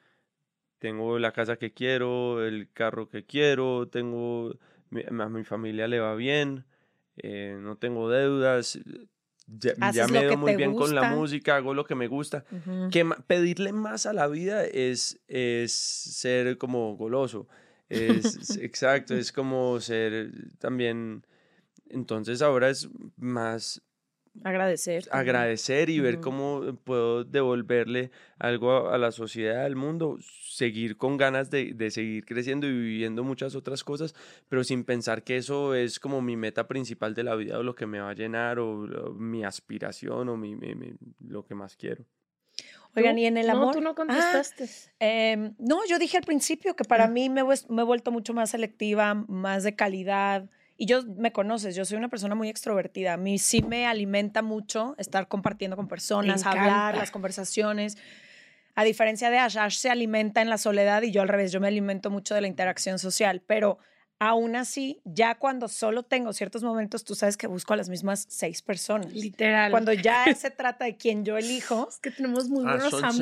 tengo 0.84 1.18
la 1.18 1.32
casa 1.32 1.56
que 1.56 1.72
quiero, 1.72 2.46
el 2.46 2.70
carro 2.74 3.08
que 3.08 3.24
quiero, 3.26 3.88
tengo 3.88 4.54
mi- 4.90 5.04
a 5.08 5.30
mi 5.30 5.46
familia 5.46 5.88
le 5.88 6.02
va 6.02 6.14
bien, 6.14 6.66
eh, 7.16 7.58
no 7.58 7.78
tengo 7.78 8.10
deudas, 8.10 8.78
ya, 9.94 10.08
me 10.10 10.20
veo 10.26 10.38
muy 10.38 10.52
bien 10.58 10.72
con 10.76 10.94
la 10.94 11.04
música, 11.16 11.56
hago 11.56 11.74
lo 11.74 11.86
que 11.86 11.96
me 11.96 12.08
gusta. 12.10 12.44
Que 12.92 13.06
pedirle 13.28 13.72
más 13.72 14.06
a 14.06 14.12
la 14.12 14.28
vida 14.28 14.66
es, 14.66 15.22
es 15.30 15.72
ser 15.72 16.58
como 16.58 16.98
goloso. 16.98 17.48
Es- 17.88 18.58
exacto, 18.62 19.16
es 19.16 19.32
como 19.32 19.80
ser 19.80 20.32
también. 20.60 21.26
Entonces 21.90 22.42
ahora 22.42 22.70
es 22.70 22.90
más 23.16 23.82
Agradecer. 24.44 25.06
también. 25.06 25.30
agradecer 25.36 25.90
y 25.90 26.00
ver 26.00 26.20
cómo 26.20 26.76
puedo 26.84 27.24
devolverle 27.24 28.10
algo 28.40 28.72
a, 28.90 28.96
a 28.96 28.98
la 28.98 29.12
sociedad, 29.12 29.64
al 29.66 29.76
mundo, 29.76 30.18
seguir 30.22 30.98
con 30.98 31.18
ganas 31.18 31.50
de, 31.52 31.74
de 31.74 31.92
seguir 31.92 32.26
creciendo 32.26 32.66
y 32.68 32.72
viviendo 32.72 33.24
muchas 33.24 33.54
otras 33.56 33.84
cosas, 33.84 34.16
pero 34.50 34.64
sin 34.64 34.84
pensar 34.84 35.24
que 35.24 35.38
eso 35.38 35.76
es 35.76 36.00
como 36.00 36.22
mi 36.22 36.36
meta 36.36 36.68
principal 36.68 37.14
de 37.14 37.24
la 37.24 37.36
vida 37.36 37.60
o 37.60 37.64
lo 37.64 37.76
que 37.76 37.86
me 37.86 38.00
va 38.00 38.10
a 38.10 38.14
llenar 38.16 38.60
o, 38.60 38.82
o 38.84 39.14
mi 39.14 39.44
aspiración 39.44 40.30
o 40.30 40.36
mi, 40.38 40.56
mi- 40.56 40.76
mi- 40.76 40.94
lo 41.28 41.46
que 41.46 41.54
más 41.56 41.76
quiero. 41.76 42.06
Oigan, 42.96 43.18
y 43.18 43.26
en 43.26 43.38
el 43.38 43.48
No, 43.48 43.54
amor. 43.54 43.74
tú 43.76 43.82
no 43.82 43.90
Ah, 43.92 43.94
contestaste. 43.96 44.70
em, 45.00 45.56
no, 45.58 45.80
yo 45.88 45.98
dije 45.98 46.18
al 46.18 46.24
principio 46.24 46.76
que 46.76 46.84
para 46.84 47.08
mí 47.08 47.28
me, 47.30 47.44
me 47.44 47.82
he 47.82 47.86
vuelto 47.86 48.12
mucho 48.12 48.34
más 48.36 48.52
selectiva, 48.52 49.14
más 49.16 49.64
de 49.64 49.76
calidad. 49.76 50.50
Y 50.78 50.86
yo 50.88 51.04
me 51.04 51.32
conoces, 51.32 51.76
yo 51.76 51.86
soy 51.86 51.98
una 51.98 52.10
persona 52.10 52.34
muy 52.36 52.50
extrovertida. 52.50 53.14
A 53.14 53.18
mí 53.18 53.38
sí 53.38 53.62
me 53.62 53.86
alimenta 53.86 54.42
mucho 54.42 54.96
estar 54.98 55.28
compartiendo 55.28 55.76
con 55.78 55.88
personas, 55.88 56.46
hablar, 56.46 56.96
las 56.98 57.12
conversaciones. 57.12 57.98
A 58.76 58.84
diferencia 58.84 59.30
de 59.30 59.38
Ash, 59.38 59.58
Ash 59.58 59.78
se 59.78 59.90
alimenta 59.92 60.42
en 60.42 60.50
la 60.50 60.58
soledad 60.58 61.04
y 61.04 61.12
yo 61.12 61.22
al 61.22 61.28
revés, 61.28 61.52
yo 61.52 61.60
me 61.60 61.68
alimento 61.68 62.10
mucho 62.10 62.34
de 62.34 62.42
la 62.42 62.48
interacción 62.48 62.98
social. 62.98 63.44
Pero 63.46 63.78
aún 64.18 64.56
así, 64.56 65.00
ya 65.06 65.36
cuando 65.36 65.68
solo 65.68 66.02
tengo 66.04 66.34
ciertos 66.34 66.64
momentos, 66.64 67.04
tú 67.04 67.14
sabes 67.14 67.38
que 67.38 67.46
busco 67.46 67.74
a 67.74 67.78
las 67.78 67.90
mismas 67.90 68.26
seis 68.30 68.64
personas. 68.64 69.14
Literal. 69.14 69.70
Cuando 69.70 69.94
ya 69.94 70.26
se 70.36 70.50
trata 70.50 70.86
de 70.86 70.98
quien 70.98 71.24
yo 71.24 71.38
elijo, 71.38 71.88
es 71.88 72.00
que 72.00 72.10
tenemos 72.10 72.50
muy 72.50 72.64
Ah, 72.66 72.72
buenos 72.78 72.90
son 72.90 73.06
amigos. 73.06 73.20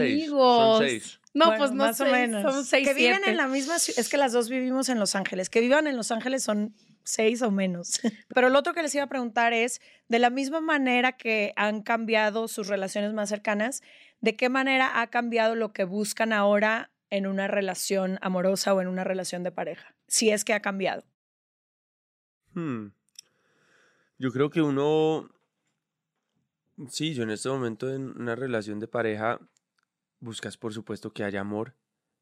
seis, 0.79 1.03
son 1.03 1.11
seis. 1.13 1.19
No, 1.33 1.45
Bueno, 1.47 1.59
pues 1.59 1.71
no 1.71 1.77
más 1.83 1.99
o 1.99 2.05
seis, 2.05 2.13
menos. 2.15 2.53
Son 2.53 2.65
seis, 2.65 2.87
que 2.87 2.93
viven 2.93 3.15
siete. 3.15 3.31
en 3.31 3.37
la 3.37 3.47
misma 3.47 3.77
ciudad. 3.77 3.99
Es 3.99 4.07
que 4.07 4.15
las 4.17 4.31
dos 4.31 4.47
vivimos 4.47 4.87
en 4.87 4.99
Los 4.99 5.15
Ángeles. 5.15 5.49
Que 5.49 5.59
vivan 5.59 5.87
en 5.87 5.97
Los 5.97 6.11
Ángeles 6.11 6.43
son 6.43 6.73
seis 7.03 7.41
o 7.41 7.51
menos. 7.51 7.99
Pero 8.33 8.49
lo 8.49 8.59
otro 8.59 8.73
que 8.73 8.83
les 8.83 8.93
iba 8.95 9.03
a 9.03 9.09
preguntar 9.09 9.53
es, 9.53 9.81
de 10.07 10.19
la 10.19 10.29
misma 10.29 10.61
manera 10.61 11.13
que 11.13 11.53
han 11.55 11.81
cambiado 11.81 12.47
sus 12.47 12.67
relaciones 12.67 13.13
más 13.13 13.29
cercanas, 13.29 13.81
¿de 14.19 14.35
qué 14.35 14.49
manera 14.49 15.01
ha 15.01 15.07
cambiado 15.07 15.55
lo 15.55 15.73
que 15.73 15.83
buscan 15.83 16.33
ahora 16.33 16.91
en 17.09 17.27
una 17.27 17.47
relación 17.47 18.17
amorosa 18.21 18.73
o 18.73 18.81
en 18.81 18.87
una 18.87 19.03
relación 19.03 19.43
de 19.43 19.51
pareja? 19.51 19.95
Si 20.07 20.29
es 20.29 20.45
que 20.45 20.53
ha 20.53 20.61
cambiado. 20.61 21.03
Hmm. 22.53 22.87
Yo 24.17 24.31
creo 24.31 24.49
que 24.49 24.61
uno, 24.61 25.29
sí, 26.89 27.13
yo 27.13 27.23
en 27.23 27.31
este 27.31 27.49
momento 27.49 27.93
en 27.93 28.09
una 28.21 28.35
relación 28.35 28.79
de 28.79 28.87
pareja 28.87 29.39
buscas 30.19 30.57
por 30.57 30.73
supuesto 30.73 31.11
que 31.11 31.23
haya 31.23 31.41
amor. 31.41 31.75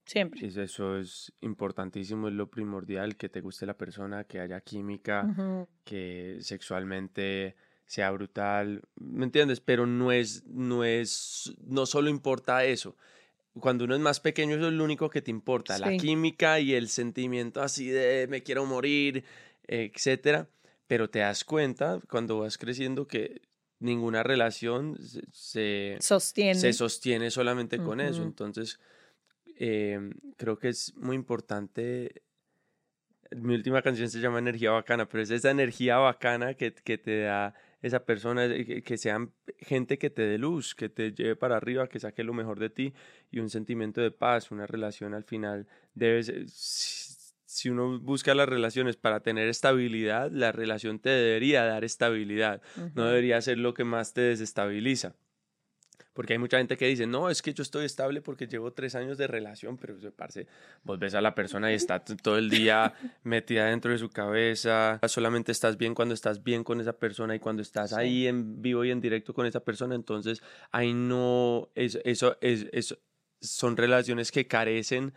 Siempre. 0.10 0.48
Eso, 0.48 0.64
eso 0.64 0.98
es 0.98 1.32
importantísimo, 1.42 2.30
es 2.30 2.34
lo 2.34 2.50
primordial, 2.50 3.16
que 3.16 3.30
te 3.30 3.42
guste 3.42 3.68
la 3.68 3.78
persona, 3.78 4.24
que 4.24 4.40
haya 4.40 4.60
química, 4.62 5.28
Ujú. 5.30 5.68
que 5.84 6.38
sexualmente 6.42 7.56
sea 7.86 8.10
brutal, 8.10 8.82
¿me 8.96 9.26
entiendes? 9.26 9.60
Pero 9.60 9.86
no 9.86 10.12
es, 10.12 10.44
no 10.46 10.84
es, 10.84 11.54
no 11.64 11.86
solo 11.86 12.10
importa 12.10 12.66
eso. 12.66 12.96
Cuando 13.60 13.86
uno 13.86 13.94
es 13.94 14.02
más 14.02 14.20
pequeño, 14.20 14.56
eso 14.56 14.68
es 14.70 14.74
lo 14.74 14.84
único 14.84 15.10
que 15.12 15.22
te 15.22 15.32
importa, 15.32 15.78
la 15.78 15.90
Sí. 15.92 15.98
química 15.98 16.60
y 16.60 16.74
el 16.74 16.88
sentimiento 16.90 17.62
así 17.62 17.90
de 17.90 18.26
me 18.30 18.42
quiero 18.42 18.66
morir, 18.66 19.24
etcétera. 19.68 20.50
Pero 20.88 21.10
te 21.12 21.20
das 21.20 21.44
cuenta 21.44 22.00
cuando 22.10 22.40
vas 22.40 22.58
creciendo 22.58 23.08
que 23.08 23.42
ninguna 23.80 24.24
relación 24.24 24.98
se, 25.32 25.98
Sostiene. 26.00 26.60
se 26.60 26.74
sostiene 26.74 27.30
solamente 27.30 27.78
con 27.78 28.02
eso. 28.02 28.22
Ujú. 28.22 28.30
Entonces, 28.30 28.80
eh, 29.60 30.00
creo 30.38 30.58
que 30.58 30.70
es 30.70 30.96
muy 30.96 31.16
importante. 31.16 32.24
Mi 33.32 33.54
última 33.54 33.84
canción 33.84 34.10
se 34.10 34.20
llama 34.20 34.40
Energía 34.40 34.72
Bacana, 34.72 35.08
pero 35.08 35.22
es 35.22 35.30
esa 35.30 35.52
energía 35.52 35.98
bacana 35.98 36.56
que, 36.56 36.74
que 36.74 36.98
te 36.98 37.22
da 37.22 37.54
esa 37.82 38.04
persona, 38.04 38.46
eh, 38.46 38.66
que, 38.66 38.82
que 38.82 38.98
sean 38.98 39.34
gente 39.60 40.00
que 40.00 40.10
te 40.10 40.24
dé 40.24 40.38
luz, 40.40 40.74
que 40.74 40.90
te 40.90 41.12
lleve 41.12 41.36
para 41.36 41.58
arriba, 41.58 41.88
que 41.88 42.00
saque 42.00 42.24
lo 42.24 42.34
mejor 42.34 42.60
de 42.60 42.72
ti 42.72 42.94
y 43.30 43.40
un 43.40 43.50
sentimiento 43.50 44.02
de 44.02 44.10
paz, 44.10 44.50
una 44.50 44.66
relación 44.66 45.14
al 45.14 45.26
final 45.26 45.68
debe 45.94 46.24
ser, 46.24 46.50
si 46.50 47.20
si 47.50 47.68
uno 47.68 48.00
busca 48.00 48.36
las 48.36 48.48
relaciones 48.48 48.96
para 48.96 49.22
tener 49.22 49.48
estabilidad, 49.48 50.30
la 50.32 50.52
relación 50.52 51.00
te 51.00 51.10
debería 51.10 51.66
dar 51.66 51.84
estabilidad, 51.84 52.62
no 52.94 53.06
debería 53.06 53.42
ser 53.42 53.58
lo 53.58 53.74
que 53.74 53.84
más 53.84 54.14
te 54.14 54.22
desestabiliza. 54.22 55.16
Porque 56.20 56.34
hay 56.34 56.40
mucha 56.40 56.58
gente 56.58 56.76
que 56.76 56.86
dice, 56.86 57.08
no, 57.08 57.30
es 57.30 57.42
que 57.42 57.54
yo 57.54 57.62
estoy 57.64 57.86
estable 57.86 58.20
porque 58.22 58.46
llevo 58.46 58.74
tres 58.74 58.94
años 58.94 59.18
de 59.18 59.26
relación, 59.26 59.78
pero 59.78 59.96
parce, 60.12 60.48
vos 60.84 61.00
ves 61.00 61.16
a 61.16 61.22
la 61.22 61.34
persona 61.34 61.72
y 61.72 61.76
está 61.76 62.04
todo 62.04 62.38
el 62.38 62.50
día 62.50 62.94
metida 63.24 63.68
dentro 63.68 63.90
de 63.94 64.00
su 64.00 64.10
cabeza, 64.10 65.00
solamente 65.08 65.54
estás 65.54 65.78
bien 65.78 65.96
cuando 65.96 66.14
estás 66.14 66.44
bien 66.44 66.66
con 66.66 66.82
esa 66.82 66.92
persona 66.92 67.36
y 67.36 67.40
cuando 67.40 67.62
estás 67.62 67.94
ahí 67.94 68.28
en 68.28 68.62
vivo 68.62 68.84
y 68.84 68.92
en 68.92 69.00
directo 69.00 69.34
con 69.34 69.46
esa 69.46 69.62
persona, 69.62 69.96
entonces 69.96 70.44
ahí 70.74 70.94
no, 70.94 71.70
es- 71.74 72.02
eso, 72.04 72.36
es, 72.42 72.68
eso 72.74 72.98
son 73.40 73.78
relaciones 73.78 74.34
que 74.34 74.46
carecen, 74.46 75.14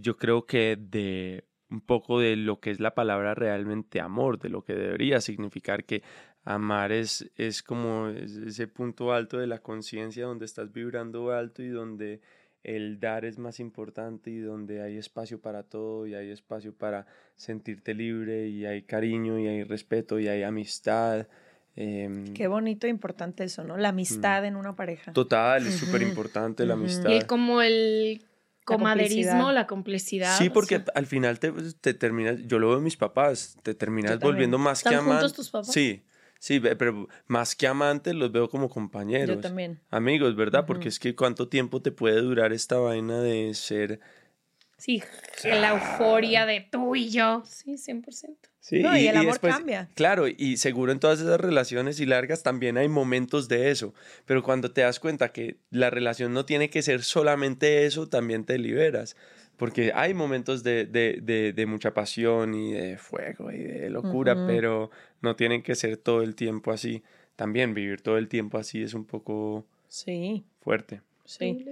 yo 0.00 0.16
creo 0.16 0.46
que 0.46 0.76
de 0.80 1.44
un 1.70 1.80
poco 1.80 2.18
de 2.18 2.34
lo 2.34 2.58
que 2.58 2.72
es 2.72 2.80
la 2.80 2.96
palabra 2.96 3.36
realmente 3.36 4.00
amor, 4.00 4.40
de 4.40 4.48
lo 4.48 4.64
que 4.64 4.74
debería 4.74 5.20
significar 5.20 5.84
que 5.84 6.02
amar 6.54 6.92
es, 6.92 7.30
es 7.36 7.62
como 7.62 8.08
es- 8.08 8.36
ese 8.36 8.66
punto 8.68 9.12
alto 9.12 9.38
de 9.38 9.46
la 9.46 9.58
conciencia 9.58 10.24
donde 10.24 10.46
estás 10.46 10.72
vibrando 10.72 11.30
alto 11.32 11.62
y 11.62 11.68
donde 11.68 12.20
el 12.64 12.98
dar 13.00 13.24
es 13.24 13.38
más 13.38 13.60
importante 13.60 14.30
y 14.30 14.38
donde 14.40 14.82
hay 14.82 14.96
espacio 14.96 15.40
para 15.40 15.62
todo 15.62 16.06
y 16.06 16.14
hay 16.14 16.30
espacio 16.30 16.72
para 16.74 17.06
sentirte 17.36 17.92
libre 17.94 18.48
y 18.48 18.64
hay 18.66 18.82
cariño 18.82 19.38
y 19.38 19.46
hay 19.46 19.62
respeto 19.64 20.18
y 20.18 20.28
hay 20.28 20.42
amistad. 20.42 21.26
em, 21.76 22.34
Qué 22.34 22.48
bonito 22.48 22.86
e 22.86 22.90
importante 22.90 23.44
eso, 23.44 23.62
¿no? 23.62 23.76
La 23.76 23.90
amistad 23.90 24.44
en 24.44 24.56
una 24.56 24.74
pareja. 24.74 25.12
Total, 25.12 25.66
es 25.66 25.74
súper 25.74 26.02
importante 26.02 26.64
la 26.66 26.74
amistad. 26.74 27.10
Y 27.10 27.16
el- 27.18 27.26
como 27.26 27.62
el 27.62 28.22
comaderismo, 28.64 29.52
la 29.52 29.66
complicidad. 29.66 30.36
Sí, 30.38 30.48
o 30.48 30.52
porque 30.52 30.76
sea, 30.76 30.84
al 30.94 31.06
final 31.06 31.38
te, 31.38 31.52
pues, 31.52 31.76
te 31.76 31.94
terminas, 31.94 32.38
yo 32.46 32.58
lo 32.58 32.68
veo 32.68 32.78
en 32.78 32.84
mis 32.84 32.96
papás, 32.96 33.56
te 33.62 33.74
terminas 33.74 34.18
volviendo 34.18 34.58
más 34.58 34.82
que 34.82 34.88
¿Están 34.94 35.04
juntos 35.04 35.18
amantes. 35.18 35.32
tus 35.36 35.50
papás? 35.50 35.72
Sí, 35.72 36.02
sí, 36.38 36.60
pero 36.60 37.08
más 37.26 37.54
que 37.54 37.66
amantes 37.66 38.14
los 38.14 38.32
veo 38.32 38.48
como 38.48 38.68
compañeros. 38.68 39.36
Yo 39.36 39.40
también. 39.40 39.80
Amigos, 39.90 40.36
¿verdad? 40.36 40.64
Porque 40.66 40.88
es 40.88 40.98
que 40.98 41.14
cuánto 41.14 41.48
tiempo 41.48 41.82
te 41.82 41.92
puede 41.92 42.20
durar 42.20 42.52
esta 42.52 42.78
vaina 42.78 43.20
de 43.20 43.52
ser... 43.54 44.00
Sí, 44.76 45.02
la 45.44 45.70
euforia 45.70 46.46
de 46.46 46.60
tú 46.60 46.94
y 46.94 47.10
yo. 47.10 47.42
Sí, 47.44 47.74
100%. 47.74 48.36
Sí, 48.60 48.80
No, 48.80 48.96
y 48.96 49.08
el 49.08 49.16
amor 49.16 49.40
cambia. 49.40 49.88
Claro, 49.94 50.28
y 50.28 50.58
seguro 50.58 50.92
en 50.92 51.00
todas 51.00 51.20
esas 51.20 51.40
relaciones 51.40 52.00
y 52.00 52.06
largas 52.06 52.42
también 52.42 52.76
hay 52.76 52.88
momentos 52.88 53.48
de 53.48 53.70
eso, 53.70 53.94
pero 54.26 54.42
cuando 54.42 54.70
te 54.70 54.82
das 54.82 55.00
cuenta 55.00 55.30
que 55.30 55.56
la 55.70 55.88
relación 55.88 56.34
no 56.34 56.44
tiene 56.44 56.68
que 56.68 56.82
ser 56.82 57.02
solamente 57.02 57.86
eso, 57.86 58.08
también 58.08 58.44
te 58.44 58.58
liberas, 58.58 59.16
porque 59.58 59.92
hay 59.94 60.14
momentos 60.14 60.62
de, 60.62 60.86
de, 60.86 61.18
de, 61.20 61.52
de 61.52 61.66
mucha 61.66 61.92
pasión 61.92 62.54
y 62.54 62.72
de 62.72 62.96
fuego 62.96 63.50
y 63.52 63.58
de 63.58 63.90
locura, 63.90 64.32
Ujú. 64.34 64.46
pero 64.46 64.90
no 65.20 65.36
tienen 65.36 65.62
que 65.62 65.74
ser 65.74 65.98
todo 65.98 66.22
el 66.22 66.34
tiempo 66.34 66.72
así. 66.72 67.02
También 67.36 67.74
vivir 67.74 68.00
todo 68.00 68.16
el 68.16 68.28
tiempo 68.28 68.56
así 68.56 68.82
es 68.82 68.94
un 68.94 69.04
poco 69.04 69.66
Sí, 69.88 70.46
fuerte. 70.60 71.02
sí. 71.26 71.66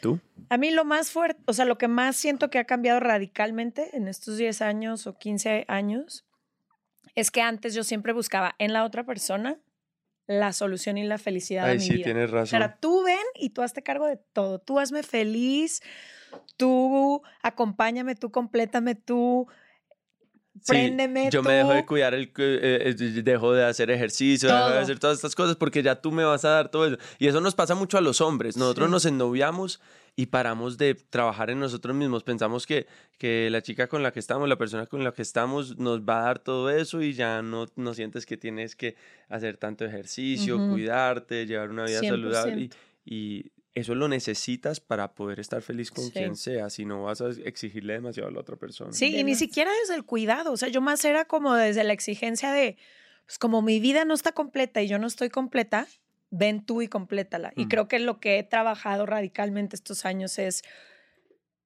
¿Tú? 0.00 0.18
A 0.48 0.56
mí 0.56 0.70
lo 0.70 0.84
más 0.84 1.10
fuerte, 1.10 1.42
o 1.46 1.52
sea, 1.52 1.64
lo 1.64 1.76
que 1.76 1.88
más 1.88 2.16
siento 2.16 2.48
que 2.50 2.58
ha 2.58 2.64
cambiado 2.64 3.00
radicalmente 3.00 3.96
en 3.96 4.08
estos 4.08 4.36
10 4.38 4.62
años 4.62 5.06
o 5.06 5.18
15 5.18 5.64
años 5.68 6.24
es 7.14 7.30
que 7.30 7.40
antes 7.42 7.74
yo 7.74 7.84
siempre 7.84 8.12
buscaba 8.12 8.54
en 8.58 8.72
la 8.72 8.84
otra 8.84 9.04
persona 9.04 9.58
la 10.26 10.52
solución 10.52 10.96
y 10.98 11.04
la 11.04 11.18
felicidad 11.18 11.64
de 11.66 11.72
Ay, 11.72 11.78
mi 11.78 11.84
sí, 11.84 11.94
vida. 11.94 12.04
tienes 12.04 12.30
O 12.30 12.32
razón. 12.32 12.58
sea, 12.58 12.76
tú 12.80 13.02
ven 13.04 13.18
y 13.34 13.50
tú 13.50 13.62
hazte 13.62 13.82
cargo 13.82 14.06
de 14.06 14.16
todo. 14.32 14.58
Tú 14.58 14.78
hazme 14.78 15.02
feliz, 15.02 15.82
tú 16.56 17.22
acompáñame, 17.42 18.14
tú 18.14 18.30
complétame, 18.30 18.94
tú 18.94 19.46
Sí, 20.60 20.68
préndeme 20.68 21.30
yo 21.32 21.42
tú. 21.42 21.48
me 21.48 21.54
dejo 21.54 21.72
de 21.72 21.84
cuidar, 21.84 22.14
el, 22.14 22.32
eh, 22.38 22.94
eh, 22.96 23.22
dejo 23.24 23.52
de 23.52 23.64
hacer 23.64 23.90
ejercicio, 23.90 24.48
dejo 24.48 24.70
de 24.70 24.78
hacer 24.78 24.98
todas 25.00 25.16
estas 25.16 25.34
cosas 25.34 25.56
porque 25.56 25.82
ya 25.82 26.00
tú 26.00 26.12
me 26.12 26.24
vas 26.24 26.44
a 26.44 26.50
dar 26.50 26.70
todo 26.70 26.86
eso. 26.86 26.96
Y 27.18 27.26
eso 27.26 27.40
nos 27.40 27.56
pasa 27.56 27.74
mucho 27.74 27.98
a 27.98 28.00
los 28.00 28.20
hombres. 28.20 28.56
Nosotros 28.56 28.86
Sí. 28.86 28.92
nos 28.92 29.04
ennoviamos 29.04 29.80
y 30.14 30.26
paramos 30.26 30.78
de 30.78 30.94
trabajar 30.94 31.50
en 31.50 31.58
nosotros 31.58 31.96
mismos. 31.96 32.22
Pensamos 32.22 32.66
que, 32.68 32.86
que 33.18 33.50
la 33.50 33.62
chica 33.62 33.88
con 33.88 34.04
la 34.04 34.12
que 34.12 34.20
estamos, 34.20 34.48
la 34.48 34.56
persona 34.56 34.86
con 34.86 35.02
la 35.02 35.12
que 35.12 35.22
estamos, 35.22 35.76
nos 35.76 36.02
va 36.02 36.20
a 36.20 36.24
dar 36.26 36.38
todo 36.38 36.70
eso 36.70 37.02
y 37.02 37.14
ya 37.14 37.42
no, 37.42 37.66
no 37.74 37.92
sientes 37.92 38.24
que 38.24 38.36
tienes 38.36 38.76
que 38.76 38.94
hacer 39.28 39.56
tanto 39.56 39.84
ejercicio, 39.84 40.56
Ujú. 40.56 40.68
cuidarte, 40.70 41.46
llevar 41.46 41.70
una 41.70 41.84
vida 41.84 41.98
saludable. 42.00 42.60
Y, 42.62 42.68
100%. 42.68 42.76
y 43.06 43.50
eso 43.74 43.94
lo 43.94 44.06
necesitas 44.08 44.78
para 44.80 45.14
poder 45.14 45.40
estar 45.40 45.60
feliz 45.62 45.90
con 45.90 46.04
Sí. 46.04 46.12
quien 46.12 46.36
sea. 46.36 46.70
Si 46.70 46.84
no 46.84 47.02
vas 47.04 47.20
a 47.20 47.30
exigirle 47.44 47.94
demasiado 47.94 48.28
a 48.28 48.32
la 48.32 48.40
otra 48.40 48.56
persona. 48.56 48.92
Sí, 48.92 49.16
y 49.16 49.24
ni 49.24 49.34
siquiera 49.34 49.70
desde 49.82 49.94
el 49.96 50.04
cuidado. 50.04 50.52
O 50.52 50.56
sea, 50.56 50.68
yo 50.68 50.80
más 50.80 51.04
era 51.04 51.24
como 51.24 51.54
desde 51.54 51.82
la 51.84 51.92
exigencia 51.92 52.52
de, 52.52 52.76
pues 53.26 53.38
como 53.38 53.62
mi 53.62 53.80
vida 53.80 54.04
no 54.04 54.14
está 54.14 54.32
completa 54.32 54.80
y 54.82 54.86
yo 54.88 54.98
no 54.98 55.06
estoy 55.08 55.28
completa, 55.28 55.88
ven 56.30 56.64
tú 56.64 56.82
y 56.82 56.88
complétala. 56.88 57.52
Y 57.56 57.64
Mm. 57.64 57.68
creo 57.68 57.88
que 57.88 57.98
lo 57.98 58.20
que 58.20 58.38
he 58.38 58.42
trabajado 58.44 59.06
radicalmente 59.06 59.74
estos 59.76 60.04
años 60.04 60.38
es 60.38 60.62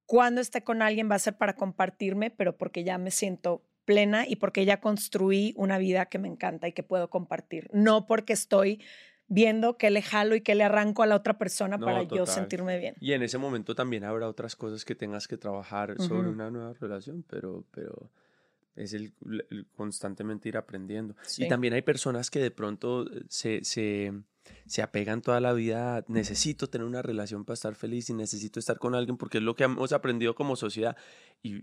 cuando 0.06 0.40
esté 0.40 0.62
con 0.64 0.80
alguien 0.82 1.10
va 1.10 1.16
a 1.16 1.18
ser 1.18 1.36
para 1.36 1.54
compartirme, 1.56 2.30
pero 2.30 2.56
porque 2.56 2.84
ya 2.84 2.96
me 2.98 3.10
siento 3.10 3.62
plena 3.84 4.26
y 4.26 4.36
porque 4.36 4.64
ya 4.64 4.80
construí 4.80 5.52
una 5.56 5.78
vida 5.78 6.06
que 6.06 6.18
me 6.18 6.28
encanta 6.28 6.68
y 6.68 6.72
que 6.72 6.82
puedo 6.82 7.08
compartir. 7.10 7.68
No 7.72 8.06
porque 8.06 8.32
estoy 8.34 8.82
viendo 9.28 9.76
que 9.76 9.90
le 9.90 10.02
jalo 10.02 10.34
y 10.34 10.40
que 10.40 10.54
le 10.54 10.64
arranco 10.64 11.02
a 11.02 11.06
la 11.06 11.14
otra 11.16 11.38
persona 11.38 11.76
No, 11.76 11.84
para 11.86 12.02
yo 12.02 12.08
total. 12.08 12.34
sentirme 12.34 12.78
bien. 12.78 12.94
Y 13.00 13.12
en 13.12 13.22
ese 13.22 13.38
momento 13.38 13.74
también 13.74 14.04
habrá 14.04 14.28
otras 14.28 14.56
cosas 14.56 14.84
que 14.84 14.94
tengas 14.94 15.28
que 15.28 15.36
trabajar 15.36 15.96
sobre 16.00 16.22
Ujú. 16.22 16.30
una 16.32 16.50
nueva 16.50 16.72
relación, 16.74 17.24
pero, 17.28 17.64
pero 17.70 18.10
es 18.74 18.92
el, 18.94 19.12
el 19.50 19.66
constantemente 19.76 20.48
ir 20.48 20.56
aprendiendo. 20.56 21.14
Sí. 21.22 21.44
Y 21.44 21.48
también 21.48 21.74
hay 21.74 21.82
personas 21.82 22.30
que 22.30 22.38
de 22.38 22.50
pronto 22.50 23.06
eh, 23.12 23.22
se, 23.28 23.64
se, 23.64 24.12
se 24.66 24.82
apegan 24.82 25.20
toda 25.20 25.40
la 25.40 25.52
vida, 25.52 25.96
a, 25.98 26.04
necesito 26.08 26.68
tener 26.68 26.86
una 26.86 27.02
relación 27.02 27.44
para 27.44 27.54
estar 27.54 27.74
feliz 27.74 28.08
y 28.08 28.14
necesito 28.14 28.58
estar 28.60 28.78
con 28.78 28.94
alguien 28.94 29.16
porque 29.18 29.38
es 29.38 29.44
lo 29.44 29.54
que 29.54 29.64
hemos 29.64 29.92
aprendido 29.92 30.34
como 30.34 30.56
sociedad. 30.56 30.96
Y 31.42 31.62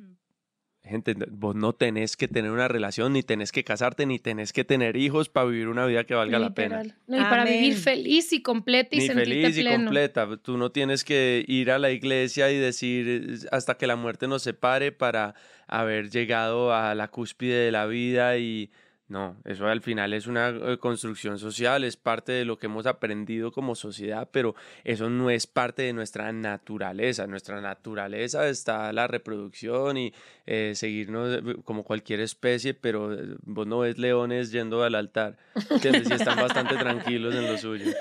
gente, 0.86 1.16
vos 1.32 1.56
no 1.56 1.74
tenés 1.74 2.16
que 2.16 2.28
tener 2.28 2.52
una 2.52 2.68
relación, 2.68 3.14
ni 3.14 3.24
tenés 3.24 3.52
que 3.52 3.64
casarte, 3.64 4.06
ni 4.06 4.20
tenés 4.20 4.54
que 4.54 4.64
tener 4.64 4.96
hijos 4.96 5.30
para 5.30 5.48
vivir 5.48 5.68
una 5.68 5.86
vida 5.86 6.04
que 6.04 6.14
valga 6.14 6.40
la 6.40 6.54
pena. 6.54 6.84
No, 7.08 7.18
y 7.18 7.22
para 7.22 7.46
vivir 7.46 7.76
feliz 7.76 8.32
y 8.34 8.42
completa 8.42 8.96
y 8.96 9.00
Ni 9.00 9.08
sentirte 9.08 9.42
feliz 9.42 9.58
y 9.58 9.62
pleno. 9.62 9.86
completa. 9.86 10.38
Tú 10.38 10.58
no 10.58 10.72
tienes 10.72 11.04
que 11.04 11.44
ir 11.48 11.72
a 11.72 11.80
la 11.80 11.92
iglesia 11.92 12.52
y 12.52 12.58
decir 12.58 13.48
hasta 13.52 13.76
que 13.78 13.88
la 13.88 13.96
muerte 13.96 14.28
nos 14.28 14.44
separe 14.44 14.92
para 14.92 15.36
haber 15.68 16.10
llegado 16.10 16.74
a 16.74 16.94
la 16.96 17.08
cúspide 17.08 17.66
de 17.66 17.72
la 17.72 17.86
vida 17.86 18.38
y 18.38 18.70
no, 19.08 19.38
eso 19.46 19.68
al 19.68 19.82
final 19.82 20.14
es 20.14 20.26
una 20.26 20.50
eh, 20.50 20.78
construcción 20.80 21.38
social, 21.38 21.84
es 21.84 21.96
parte 21.96 22.32
de 22.32 22.44
lo 22.44 22.58
que 22.58 22.66
hemos 22.66 22.88
aprendido 22.88 23.52
como 23.52 23.76
sociedad, 23.76 24.30
pero 24.32 24.56
eso 24.84 25.12
no 25.12 25.30
es 25.30 25.46
parte 25.46 25.84
de 25.84 25.94
nuestra 25.94 26.32
naturaleza. 26.32 27.28
Nuestra 27.28 27.62
naturaleza 27.62 28.48
está 28.48 28.92
la 28.94 29.06
reproducción 29.06 29.98
y 29.98 30.14
eh, 30.48 30.74
seguirnos 30.74 31.38
eh, 31.38 31.56
como 31.64 31.84
cualquier 31.84 32.20
especie, 32.20 32.74
pero 32.74 33.16
vos 33.44 33.68
no 33.68 33.80
ves 33.80 34.00
leones 34.00 34.52
yendo 34.52 34.84
al 34.84 34.96
altar, 34.96 35.38
¿entiendes? 35.70 36.10
Y 36.10 36.14
están 36.14 36.38
bastante 36.38 36.76
tranquilos 36.80 37.36
en 37.36 37.46
lo 37.46 37.58
suyo. 37.60 37.92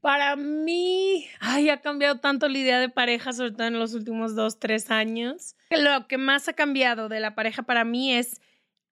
Para 0.00 0.34
mí, 0.36 1.26
ay, 1.40 1.70
ha 1.70 1.80
cambiado 1.80 2.18
tanto 2.18 2.48
la 2.48 2.58
idea 2.58 2.80
de 2.80 2.90
pareja, 2.90 3.32
sobre 3.32 3.52
todo 3.52 3.68
en 3.68 3.78
los 3.78 3.94
últimos 3.94 4.34
dos, 4.34 4.58
tres 4.58 4.90
años. 4.90 5.54
Lo 5.70 6.08
que 6.08 6.18
más 6.18 6.46
ha 6.48 6.52
cambiado 6.52 7.08
de 7.08 7.20
la 7.20 7.34
pareja 7.34 7.62
para 7.62 7.84
mí 7.84 8.12
es, 8.12 8.42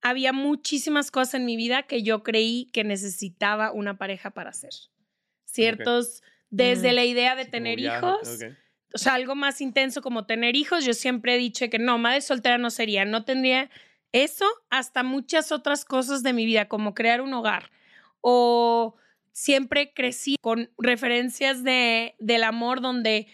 había 0.02 0.32
muchísimas 0.32 1.10
cosas 1.10 1.34
en 1.34 1.46
mi 1.46 1.56
vida 1.56 1.84
que 1.84 2.02
yo 2.02 2.22
creí 2.22 2.68
que 2.72 2.84
necesitaba 2.84 3.72
una 3.72 3.96
pareja 3.96 4.30
para 4.30 4.50
hacer. 4.50 4.72
Ciertos, 5.44 6.22
desde 6.50 6.92
Mm. 6.92 6.94
la 6.94 7.04
idea 7.04 7.36
de 7.36 7.44
tener 7.44 7.78
hijos, 7.78 8.40
o 8.94 8.98
sea, 8.98 9.14
algo 9.14 9.34
más 9.34 9.60
intenso 9.60 10.02
como 10.02 10.26
tener 10.26 10.56
hijos, 10.56 10.84
yo 10.84 10.92
siempre 10.92 11.34
he 11.34 11.38
dicho 11.38 11.68
que 11.70 11.78
no, 11.78 11.98
madre 11.98 12.20
soltera 12.20 12.58
no 12.58 12.70
sería, 12.70 13.04
no 13.04 13.24
tendría 13.24 13.70
eso 14.12 14.46
hasta 14.68 15.02
muchas 15.02 15.52
otras 15.52 15.84
cosas 15.84 16.22
de 16.22 16.32
mi 16.32 16.44
vida, 16.44 16.68
como 16.68 16.94
crear 16.94 17.20
un 17.22 17.32
hogar 17.32 17.70
o 18.20 18.96
siempre 19.32 19.92
crecí 19.94 20.36
con 20.40 20.70
referencias 20.78 21.64
de, 21.64 22.14
del 22.18 22.44
amor 22.44 22.80
donde 22.80 23.26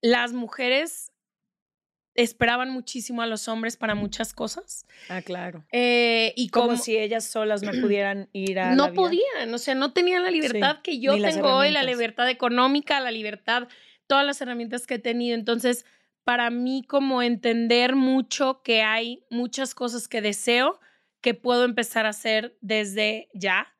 las 0.00 0.32
mujeres 0.32 1.11
esperaban 2.14 2.70
muchísimo 2.70 3.22
a 3.22 3.26
los 3.26 3.48
hombres 3.48 3.76
para 3.76 3.94
muchas 3.94 4.34
cosas. 4.34 4.86
Ah, 5.08 5.22
claro. 5.22 5.64
Eh, 5.72 6.32
y 6.36 6.48
Como 6.48 6.68
como, 6.68 6.78
si 6.78 6.96
ellas 6.96 7.24
solas 7.24 7.62
no 7.62 7.70
pudieran 7.80 8.28
ir 8.32 8.58
a 8.58 8.74
no 8.74 8.92
podían, 8.92 9.52
o 9.52 9.58
sea, 9.58 9.74
no 9.74 9.92
tenían 9.92 10.22
la 10.22 10.30
libertad 10.30 10.82
que 10.82 11.00
yo 11.00 11.20
tengo 11.20 11.54
hoy, 11.54 11.70
la 11.70 11.82
libertad 11.82 12.28
económica, 12.28 13.00
la 13.00 13.10
libertad, 13.10 13.68
todas 14.06 14.26
las 14.26 14.40
herramientas 14.40 14.86
que 14.86 14.94
he 14.94 14.98
tenido. 14.98 15.34
Entonces, 15.34 15.86
para 16.24 16.50
mí, 16.50 16.84
como 16.86 17.22
entender 17.22 17.96
mucho 17.96 18.62
que 18.62 18.82
hay 18.82 19.24
muchas 19.30 19.74
cosas 19.74 20.08
que 20.08 20.20
deseo 20.20 20.78
que 21.20 21.34
puedo 21.34 21.64
empezar 21.64 22.04
a 22.04 22.10
hacer 22.10 22.56
desde 22.60 23.28
ya, 23.32 23.71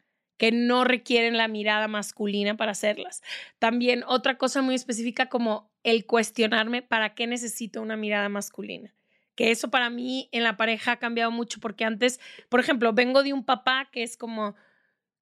que 0.43 0.51
no 0.51 0.83
requieren 0.83 1.37
la 1.37 1.47
mirada 1.47 1.87
masculina 1.87 2.57
para 2.57 2.73
hacerlas. 2.73 3.23
También 3.61 4.03
otra 4.09 4.39
cosa 4.39 4.61
muy 4.61 4.75
específica 4.75 5.29
como 5.29 5.71
el 5.85 6.05
cuestionarme 6.05 6.83
para 6.83 7.15
qué 7.15 7.29
necesito 7.29 7.81
una 7.81 7.97
mirada 7.97 8.29
masculina. 8.29 8.93
Que 9.37 9.53
eso 9.53 9.71
para 9.71 9.89
mí 9.89 10.29
en 10.33 10.43
la 10.43 10.57
pareja 10.57 10.91
ha 10.91 10.99
cambiado 10.99 11.31
mucho 11.31 11.61
porque 11.61 11.85
antes, 11.85 12.19
por 12.49 12.59
ejemplo, 12.59 12.93
vengo 12.93 13.23
de 13.23 13.33
un 13.33 13.45
papá 13.45 13.89
que 13.93 14.03
es 14.03 14.17
como 14.17 14.57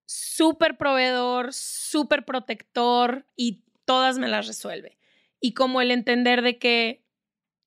súper 0.07 0.79
proveedor, 0.79 1.53
súper 1.53 2.25
protector 2.25 3.27
y 3.37 3.63
todas 3.85 4.19
me 4.19 4.27
las 4.27 4.47
resuelve. 4.47 4.97
Y 5.39 5.53
como 5.53 5.83
el 5.83 5.91
entender 5.91 6.41
de 6.41 6.59
que 6.59 7.05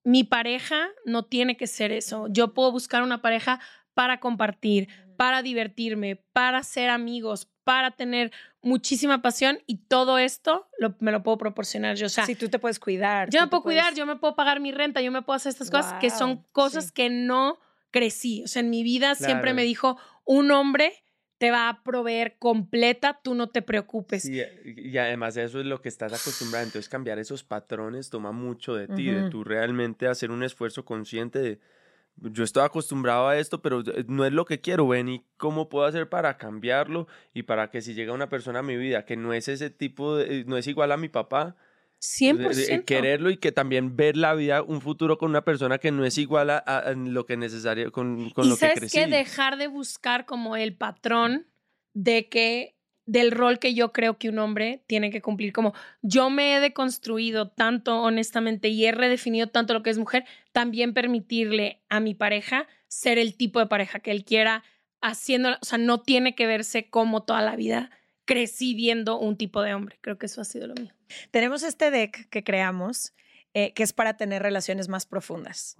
mi 0.04 0.24
pareja 0.24 0.88
no 1.06 1.26
tiene 1.26 1.56
que 1.56 1.68
ser 1.68 1.92
eso. 1.92 2.26
Yo 2.32 2.56
puedo 2.56 2.72
buscar 2.72 3.04
una 3.04 3.22
pareja 3.22 3.60
para 3.94 4.20
compartir, 4.20 4.88
para 5.16 5.42
divertirme, 5.42 6.18
para 6.34 6.64
ser 6.64 6.90
amigos, 6.90 7.50
para 7.64 7.92
tener 7.92 8.32
muchísima 8.62 9.22
pasión 9.22 9.60
y 9.68 9.78
todo 9.78 10.18
esto 10.18 10.68
me 11.00 11.12
lo 11.12 11.24
puedo 11.24 11.38
proporcionar 11.38 11.96
yo. 11.96 12.08
O 12.08 12.10
sea, 12.10 12.26
si 12.26 12.36
tú 12.36 12.50
te 12.50 12.60
puedes 12.60 12.80
cuidar. 12.80 13.30
Yo 13.30 13.42
me 13.42 13.48
puedo 13.48 13.64
cuidar, 13.64 13.94
yo 13.94 14.06
me 14.06 14.16
puedo 14.16 14.36
pagar 14.36 14.60
mi 14.60 14.72
renta, 14.72 15.02
yo 15.02 15.12
me 15.12 15.22
puedo 15.22 15.36
hacer 15.36 15.52
estas 15.52 15.70
cosas 15.70 15.94
que 16.00 16.10
son 16.10 16.44
cosas 16.52 16.92
que 16.92 17.10
no 17.10 17.60
crecí. 17.92 18.44
O 18.44 18.48
sea, 18.48 18.62
en 18.62 18.70
mi 18.70 18.84
vida 18.84 19.16
siempre 19.16 19.54
me 19.54 19.64
dijo 19.64 19.98
un 20.26 20.52
hombre 20.52 20.94
te 21.44 21.52
va 21.52 21.68
a 21.68 21.84
proveer 21.84 22.38
completa, 22.40 23.20
tú 23.22 23.36
no 23.36 23.50
te 23.50 23.62
preocupes. 23.62 24.30
y 24.30 24.98
además 24.98 25.36
eso 25.36 25.60
es 25.60 25.66
lo 25.66 25.82
que 25.82 25.90
estás 25.90 26.14
acostumbrado. 26.14 26.64
Entonces 26.64 26.88
cambiar 26.88 27.20
esos 27.20 27.44
patrones 27.44 28.10
toma 28.10 28.32
mucho 28.32 28.76
de 28.76 28.88
ti, 28.88 29.12
de 29.12 29.30
tú 29.30 29.44
realmente 29.44 30.08
hacer 30.08 30.32
un 30.32 30.42
esfuerzo 30.44 30.86
consciente 30.86 31.40
de 31.40 31.60
yo 32.18 32.44
estoy 32.44 32.64
acostumbrado 32.64 33.28
a 33.28 33.38
esto, 33.38 33.62
pero 33.62 33.82
eh, 33.82 34.06
no 34.08 34.26
es 34.26 34.32
lo 34.32 34.46
que 34.46 34.62
quiero, 34.62 34.88
ven 34.88 35.10
y 35.10 35.26
cómo 35.38 35.70
puedo 35.70 35.86
hacer 35.86 36.10
para 36.10 36.38
cambiarlo 36.38 37.08
y 37.34 37.44
para 37.44 37.70
que 37.70 37.82
si 37.82 37.94
llega 37.94 38.14
una 38.14 38.30
persona 38.30 38.60
a 38.60 38.64
mi 38.64 38.78
vida 38.78 39.06
que 39.06 39.18
no 39.18 39.34
es 39.34 39.48
ese 39.48 39.70
tipo, 39.70 40.18
de, 40.18 40.42
eh, 40.42 40.44
no 40.46 40.58
es 40.58 40.68
igual 40.68 40.92
a 40.92 40.98
mi 40.98 41.10
papá, 41.10 41.56
100%. 42.00 42.70
Eh, 42.70 42.84
quererlo 42.84 43.30
y 43.30 43.38
que 43.38 43.52
también 43.52 43.96
ver 43.96 44.18
la 44.18 44.34
vida, 44.34 44.62
un 44.62 44.82
futuro 44.82 45.18
con 45.18 45.30
una 45.30 45.46
persona 45.46 45.78
que 45.78 45.92
no 45.92 46.06
es 46.06 46.18
igual 46.18 46.50
a, 46.50 46.94
lo 46.96 47.26
que 47.26 47.38
necesario, 47.38 47.92
con, 47.92 48.30
con 48.32 48.50
lo 48.50 48.58
que 48.58 48.74
crecí. 48.74 48.98
que 48.98 49.08
dejar 49.08 49.58
de 49.58 49.68
buscar 49.68 50.26
como 50.26 50.58
el 50.58 50.76
patrón 50.76 51.48
de 51.94 52.28
que 52.28 52.76
del 53.06 53.32
rol 53.32 53.60
que 53.60 53.74
yo 53.74 53.92
creo 53.92 54.18
que 54.18 54.30
un 54.30 54.40
hombre 54.40 54.84
tiene 54.88 55.12
que 55.12 55.22
cumplir. 55.22 55.54
Como 55.54 55.74
yo 56.02 56.30
me 56.30 56.56
he 56.56 56.60
deconstruido 56.60 57.50
tanto, 57.50 58.02
honestamente, 58.02 58.70
y 58.70 58.86
he 58.86 58.92
redefinido 58.92 59.48
tanto 59.48 59.74
lo 59.74 59.84
que 59.84 59.90
es 59.90 59.98
mujer, 59.98 60.26
también 60.52 60.94
permitirle 60.94 61.82
a 61.90 62.00
mi 62.00 62.14
pareja 62.14 62.68
ser 62.88 63.18
el 63.18 63.36
tipo 63.36 63.60
de 63.60 63.68
pareja 63.68 64.00
que 64.00 64.12
él 64.12 64.24
quiera, 64.24 64.64
haciendo, 65.02 65.50
o 65.62 65.66
sea, 65.66 65.78
no 65.78 66.02
tiene 66.02 66.36
que 66.36 66.48
verse 66.48 66.90
como 66.90 67.24
toda 67.24 67.42
la 67.42 67.56
vida 67.56 67.90
crecí 68.26 68.74
viendo 68.74 69.20
un 69.20 69.38
tipo 69.38 69.62
de 69.62 69.74
hombre. 69.74 69.98
Creo 70.02 70.18
que 70.18 70.28
eso 70.28 70.42
ha 70.42 70.46
sido 70.46 70.68
lo 70.68 70.76
mío. 70.76 70.94
Tenemos 71.32 71.64
este 71.64 71.92
deck 71.92 72.30
que 72.30 72.44
creamos. 72.44 73.14
Eh, 73.56 73.72
que 73.74 73.84
es 73.84 73.94
para 73.94 74.18
tener 74.18 74.42
relaciones 74.42 74.88
más 74.90 75.06
profundas 75.06 75.76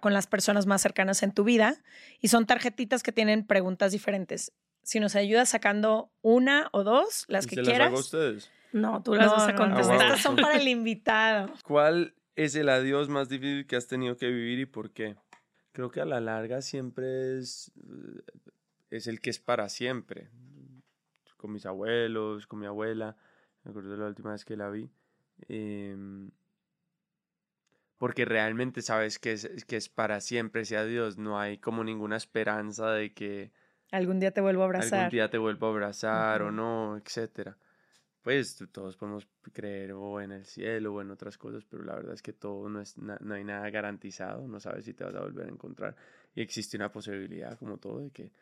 con 0.00 0.14
las 0.14 0.26
personas 0.26 0.64
más 0.64 0.80
cercanas 0.80 1.22
en 1.22 1.32
tu 1.32 1.44
vida. 1.44 1.76
Y 2.22 2.28
son 2.28 2.46
tarjetitas 2.46 3.02
que 3.02 3.12
tienen 3.12 3.46
preguntas 3.46 3.92
diferentes 3.92 4.54
si 4.88 5.00
nos 5.00 5.16
ayudas 5.16 5.50
sacando 5.50 6.10
una 6.22 6.70
o 6.72 6.82
dos, 6.82 7.26
las 7.28 7.46
que 7.46 7.56
¿Se 7.56 7.62
quieras. 7.62 7.78
Las 7.78 7.88
hago 7.88 7.98
ustedes? 7.98 8.50
No, 8.72 9.02
tú 9.02 9.14
las 9.14 9.30
vas 9.30 9.46
a 9.46 9.54
contestar. 9.54 10.00
Estas 10.00 10.22
son 10.22 10.36
para 10.36 10.56
el 10.56 10.66
invitado. 10.66 11.52
¿Cuál 11.62 12.14
es 12.36 12.54
el 12.54 12.70
adiós 12.70 13.10
más 13.10 13.28
difícil 13.28 13.66
que 13.66 13.76
has 13.76 13.86
tenido 13.86 14.16
que 14.16 14.28
vivir 14.28 14.60
y 14.60 14.64
por 14.64 14.90
qué? 14.90 15.16
Creo 15.72 15.90
que 15.90 16.00
a 16.00 16.06
la 16.06 16.20
larga 16.22 16.62
siempre 16.62 17.38
es, 17.38 17.70
eh, 17.76 18.22
es 18.88 19.06
el 19.08 19.20
que 19.20 19.28
es 19.28 19.38
para 19.38 19.68
siempre. 19.68 20.30
Con 21.36 21.52
mis 21.52 21.66
abuelos, 21.66 22.46
con 22.46 22.58
mi 22.58 22.64
abuela. 22.64 23.14
Me 23.64 23.72
acuerdo 23.72 23.90
de 23.90 23.98
la 23.98 24.06
última 24.06 24.32
vez 24.32 24.46
que 24.46 24.56
la 24.56 24.70
vi. 24.70 24.88
Em, 25.48 26.30
porque 27.98 28.24
realmente 28.24 28.80
sabes 28.80 29.18
que 29.18 29.32
es, 29.32 29.66
que 29.66 29.76
es 29.76 29.90
para 29.90 30.22
siempre 30.22 30.62
ese 30.62 30.78
adiós. 30.78 31.18
No 31.18 31.38
hay 31.38 31.58
como 31.58 31.84
ninguna 31.84 32.16
esperanza 32.16 32.90
de 32.92 33.12
que 33.12 33.52
Algún 33.90 34.20
día 34.20 34.32
te 34.32 34.40
vuelvo 34.40 34.62
a 34.62 34.66
abrazar. 34.66 34.98
Algún 34.98 35.10
día 35.10 35.30
te 35.30 35.38
vuelvo 35.38 35.66
a 35.66 35.70
abrazar 35.70 36.42
o 36.42 36.50
no, 36.50 36.96
etcétera. 36.96 37.56
Pues 38.22 38.62
todos 38.72 38.96
podemos 38.96 39.26
creer 39.52 39.92
o 39.92 40.20
en 40.20 40.32
el 40.32 40.44
cielo 40.44 40.94
o 40.94 41.00
en 41.00 41.10
otras 41.10 41.38
cosas, 41.38 41.64
pero 41.64 41.84
la 41.84 41.94
verdad 41.94 42.12
es 42.12 42.20
que 42.20 42.32
todo 42.32 42.68
no, 42.68 42.80
es 42.80 42.98
no 42.98 43.34
hay 43.34 43.44
nada 43.44 43.70
garantizado, 43.70 44.46
no 44.46 44.60
sabes 44.60 44.84
si 44.84 44.92
te 44.92 45.04
vas 45.04 45.14
a 45.14 45.20
volver 45.20 45.46
a 45.46 45.50
encontrar. 45.50 45.96
Y 46.34 46.42
existe 46.42 46.76
una 46.76 46.92
posibilidad, 46.92 47.58
como 47.58 47.78
todo, 47.78 48.00
de 48.00 48.10
que 48.10 48.32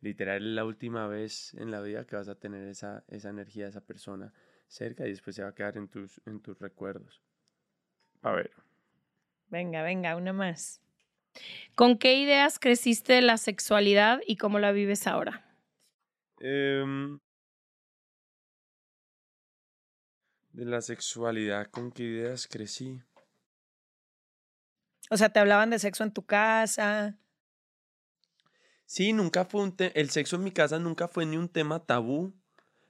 literal 0.00 0.46
es 0.46 0.54
la 0.54 0.64
última 0.64 1.06
vez 1.06 1.54
en 1.54 1.70
la 1.70 1.80
vida 1.80 2.06
que 2.06 2.16
vas 2.16 2.28
a 2.28 2.34
tener 2.34 2.68
esa, 2.68 3.04
esa 3.08 3.30
energía, 3.30 3.68
esa 3.68 3.80
persona 3.80 4.32
cerca 4.66 5.06
y 5.06 5.10
después 5.10 5.36
se 5.36 5.42
va 5.42 5.48
a 5.48 5.54
quedar 5.54 5.76
en 5.76 5.88
tus, 5.88 6.20
en 6.26 6.40
tus 6.40 6.58
recuerdos. 6.58 7.22
A 8.22 8.32
ver. 8.32 8.50
Venga, 9.48 9.82
venga, 9.82 10.16
una 10.16 10.32
más. 10.32 10.80
¿Con 11.74 11.98
qué 11.98 12.14
ideas 12.14 12.58
creciste 12.58 13.14
de 13.14 13.22
la 13.22 13.36
sexualidad 13.38 14.20
y 14.26 14.36
cómo 14.36 14.58
la 14.58 14.72
vives 14.72 15.06
ahora? 15.06 15.44
Em, 16.40 17.20
de 20.52 20.64
la 20.64 20.80
sexualidad, 20.80 21.66
¿con 21.70 21.90
qué 21.90 22.04
ideas 22.04 22.46
crecí? 22.46 23.02
O 25.10 25.16
sea, 25.16 25.28
¿te 25.30 25.40
hablaban 25.40 25.70
de 25.70 25.78
sexo 25.78 26.04
en 26.04 26.12
tu 26.12 26.24
casa? 26.24 27.18
Sí, 28.86 29.12
nunca 29.12 29.44
fue 29.44 29.62
un 29.62 29.76
tema, 29.76 29.92
el 29.94 30.10
sexo 30.10 30.36
en 30.36 30.44
mi 30.44 30.50
casa 30.50 30.78
nunca 30.78 31.08
fue 31.08 31.24
ni 31.26 31.36
un 31.36 31.48
tema 31.48 31.84
tabú, 31.86 32.34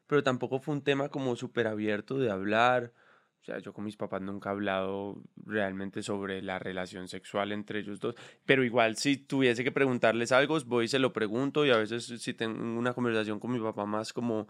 pero 0.07 0.23
tampoco 0.23 0.61
fue 0.61 0.75
un 0.75 0.83
tema 0.83 1.09
como 1.11 1.37
súper 1.37 1.67
abierto 1.67 2.19
de 2.19 2.31
hablar. 2.31 2.93
O 3.41 3.45
sea, 3.45 3.59
yo 3.59 3.73
con 3.73 3.85
mis 3.85 3.97
papás 3.97 4.21
nunca 4.21 4.51
he 4.51 4.53
hablado 4.53 5.17
realmente 5.47 6.03
sobre 6.03 6.43
la 6.43 6.59
relación 6.59 7.09
sexual 7.09 7.53
entre 7.53 7.81
ellos 7.81 7.99
dos, 7.99 8.15
pero 8.45 8.65
igual 8.65 8.97
si 8.97 9.17
tuviese 9.17 9.65
que 9.65 9.73
preguntarles 9.73 10.31
algo, 10.31 10.59
voy 10.67 10.85
y 10.85 10.89
se 10.89 10.99
lo 10.99 11.15
pregunto 11.15 11.65
y 11.65 11.71
a 11.71 11.79
veces 11.79 12.05
si 12.05 12.35
tengo 12.35 12.61
una 12.79 12.93
conversación 12.93 13.41
con 13.41 13.53
mi 13.53 13.59
papá 13.59 13.87
más 13.87 14.13
como 14.13 14.47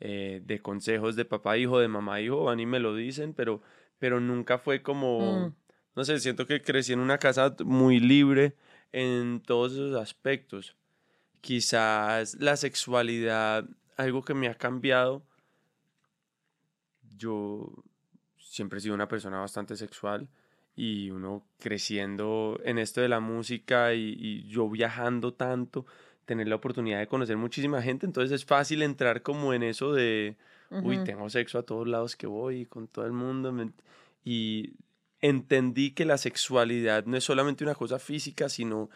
eh, 0.00 0.40
de 0.42 0.62
consejos 0.62 1.16
de 1.16 1.26
papá 1.26 1.58
hijo, 1.58 1.78
de 1.78 1.88
mamá 1.88 2.22
hijo, 2.22 2.44
van 2.44 2.60
y 2.60 2.64
me 2.64 2.80
lo 2.80 2.94
dicen, 2.94 3.34
pero, 3.34 3.60
pero 3.98 4.20
nunca 4.20 4.58
fue 4.58 4.82
como, 4.82 5.48
mm. 5.48 5.54
no 5.96 6.04
sé, 6.04 6.18
siento 6.18 6.46
que 6.46 6.62
crecí 6.62 6.94
en 6.94 7.00
una 7.00 7.18
casa 7.18 7.54
muy 7.62 8.00
libre 8.00 8.54
en 8.92 9.42
todos 9.42 9.72
esos 9.72 9.94
aspectos. 9.96 10.74
Quizás 11.42 12.36
la 12.40 12.56
sexualidad, 12.56 13.66
algo 13.98 14.24
que 14.24 14.32
me 14.32 14.48
ha 14.48 14.54
cambiado, 14.54 15.22
yo 17.18 17.84
siempre 18.50 18.78
he 18.78 18.82
sido 18.82 18.96
una 18.96 19.06
persona 19.06 19.38
bastante 19.38 19.76
sexual 19.76 20.26
y 20.74 21.10
uno 21.10 21.46
creciendo 21.60 22.60
en 22.64 22.78
esto 22.78 23.00
de 23.00 23.08
la 23.08 23.20
música 23.20 23.94
y, 23.94 24.44
yo 24.48 24.68
viajando 24.68 25.32
tanto, 25.32 25.86
tener 26.24 26.48
la 26.48 26.56
oportunidad 26.56 26.98
de 26.98 27.06
conocer 27.06 27.36
muchísima 27.36 27.80
gente, 27.80 28.06
entonces 28.06 28.32
es 28.32 28.44
fácil 28.44 28.82
entrar 28.82 29.22
como 29.22 29.54
en 29.54 29.62
eso 29.62 29.92
de, 29.92 30.36
uy, 30.70 30.98
tengo 31.04 31.30
sexo 31.30 31.58
a 31.58 31.62
todos 31.62 31.86
lados 31.86 32.16
que 32.16 32.26
voy, 32.26 32.66
con 32.66 32.88
todo 32.88 33.06
el 33.06 33.12
mundo, 33.12 33.54
y 34.24 34.72
entendí 35.20 35.92
que 35.92 36.04
la 36.04 36.18
sexualidad 36.18 37.04
no 37.04 37.16
es 37.16 37.22
solamente 37.22 37.62
una 37.62 37.76
cosa 37.76 38.00
física, 38.00 38.48
sino... 38.48 38.90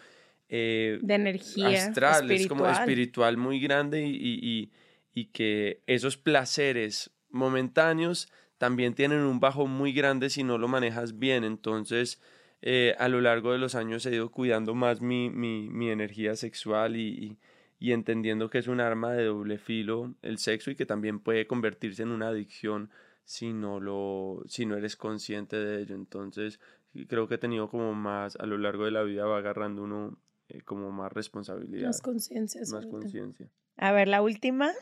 Eh, 0.48 0.98
de 1.00 1.14
energía. 1.14 1.68
Astral, 1.68 2.28
es 2.30 2.48
como 2.48 2.68
espiritual 2.68 3.36
muy 3.36 3.60
grande 3.60 4.04
y, 4.04 4.70
y 5.12 5.24
que 5.26 5.80
esos 5.86 6.16
placeres 6.16 7.12
momentáneos 7.30 8.28
también 8.64 8.94
tienen 8.94 9.20
un 9.20 9.40
bajo 9.40 9.66
muy 9.66 9.92
grande 9.92 10.30
si 10.30 10.42
no 10.42 10.56
lo 10.56 10.68
manejas 10.68 11.18
bien. 11.18 11.44
Entonces, 11.44 12.18
eh, 12.62 12.94
a 12.98 13.10
lo 13.10 13.20
largo 13.20 13.52
de 13.52 13.58
los 13.58 13.74
años 13.74 14.06
he 14.06 14.14
ido 14.14 14.30
cuidando 14.30 14.74
más 14.74 15.02
mi, 15.02 15.28
mi, 15.28 15.90
energía 15.90 16.34
sexual 16.34 16.96
y, 16.96 17.36
y, 17.78 17.92
entendiendo 17.92 18.48
que 18.48 18.56
es 18.56 18.66
un 18.66 18.80
arma 18.80 19.12
de 19.12 19.24
doble 19.24 19.58
filo 19.58 20.14
el 20.22 20.38
sexo 20.38 20.70
y 20.70 20.76
que 20.76 20.86
también 20.86 21.20
puede 21.20 21.46
convertirse 21.46 22.04
en 22.04 22.08
una 22.08 22.28
adicción 22.28 22.88
si 23.26 23.52
no, 23.52 23.80
lo, 23.80 24.42
si 24.46 24.64
no 24.64 24.78
eres 24.78 24.96
consciente 24.96 25.56
de 25.56 25.82
ello. 25.82 25.94
Entonces, 25.94 26.58
creo 27.06 27.28
que 27.28 27.34
he 27.34 27.38
tenido 27.38 27.68
como 27.68 27.92
más, 27.92 28.36
a 28.36 28.46
lo 28.46 28.56
largo 28.56 28.86
de 28.86 28.92
la 28.92 29.02
vida 29.02 29.26
va 29.26 29.36
agarrando 29.36 29.82
uno 29.82 30.16
eh, 30.48 30.62
como 30.62 30.90
más 30.90 31.12
responsabilidad. 31.12 31.88
Más 31.88 32.00
conciencia. 32.00 32.62
Más 32.72 32.86
conciencia. 32.86 33.46
A 33.76 33.92
ver, 33.92 34.08
la 34.08 34.22
última. 34.22 34.72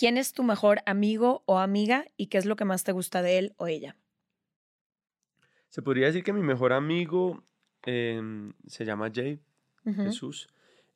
¿Quién 0.00 0.16
es 0.16 0.32
tu 0.32 0.44
mejor 0.44 0.80
amigo 0.86 1.42
o 1.44 1.58
amiga 1.58 2.06
y 2.16 2.28
qué 2.28 2.38
es 2.38 2.46
lo 2.46 2.56
que 2.56 2.64
más 2.64 2.84
te 2.84 2.92
gusta 2.92 3.20
de 3.20 3.36
él 3.36 3.52
o 3.58 3.66
ella? 3.66 3.96
Se 5.68 5.82
podría 5.82 6.06
decir 6.06 6.24
que 6.24 6.32
mi 6.32 6.40
mejor 6.40 6.72
amigo 6.72 7.44
em, 7.84 8.54
se 8.66 8.86
llama 8.86 9.10
Jay, 9.14 9.42
Jesús. 9.84 10.48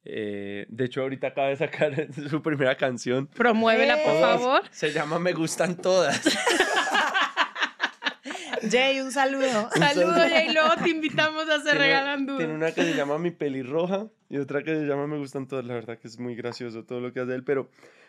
Eh, 0.07 0.65
de 0.71 0.85
hecho, 0.87 1.03
ahorita 1.03 1.27
acaba 1.27 1.49
de 1.49 1.57
sacar 1.57 2.09
su 2.31 2.41
primera 2.41 2.79
canción. 2.79 3.27
Promuévela, 3.27 4.03
por 4.03 4.19
favor. 4.19 4.63
Se 4.71 4.91
llama 4.91 5.19
Me 5.19 5.35
Gustan 5.35 5.77
Todas. 5.77 6.23
Jay, 8.71 9.01
un 9.01 9.13
saludo. 9.13 9.69
Un 9.75 9.83
saludo, 9.83 10.15
Jay. 10.15 10.51
Luego 10.55 10.77
te 10.83 10.89
invitamos 10.89 11.47
a 11.51 11.57
hacer 11.57 11.77
regalando. 11.77 12.39
Tiene 12.39 12.55
una 12.55 12.73
que 12.73 12.83
se 12.83 12.95
llama 12.95 13.19
Mi 13.19 13.33
Pelirroja 13.33 14.09
y 14.31 14.39
otra 14.39 14.63
que 14.63 14.75
se 14.75 14.87
llama 14.87 15.07
Me 15.07 15.19
Gustan 15.19 15.47
Todas. 15.47 15.67
La 15.67 15.75
verdad 15.75 15.99
que 15.99 16.09
es 16.09 16.19
muy 16.19 16.35
gracioso 16.35 16.87
todo 16.87 17.01
lo 17.01 17.13
que 17.13 17.21
hace 17.21 17.35
él, 17.35 17.45
pero 17.45 17.69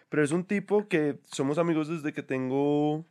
Pero 0.10 0.24
es 0.24 0.32
un 0.32 0.46
tipo 0.46 0.88
que 0.88 1.20
somos 1.32 1.58
amigos 1.58 1.88
desde 1.88 2.14
que 2.14 2.24
tengo 2.24 3.06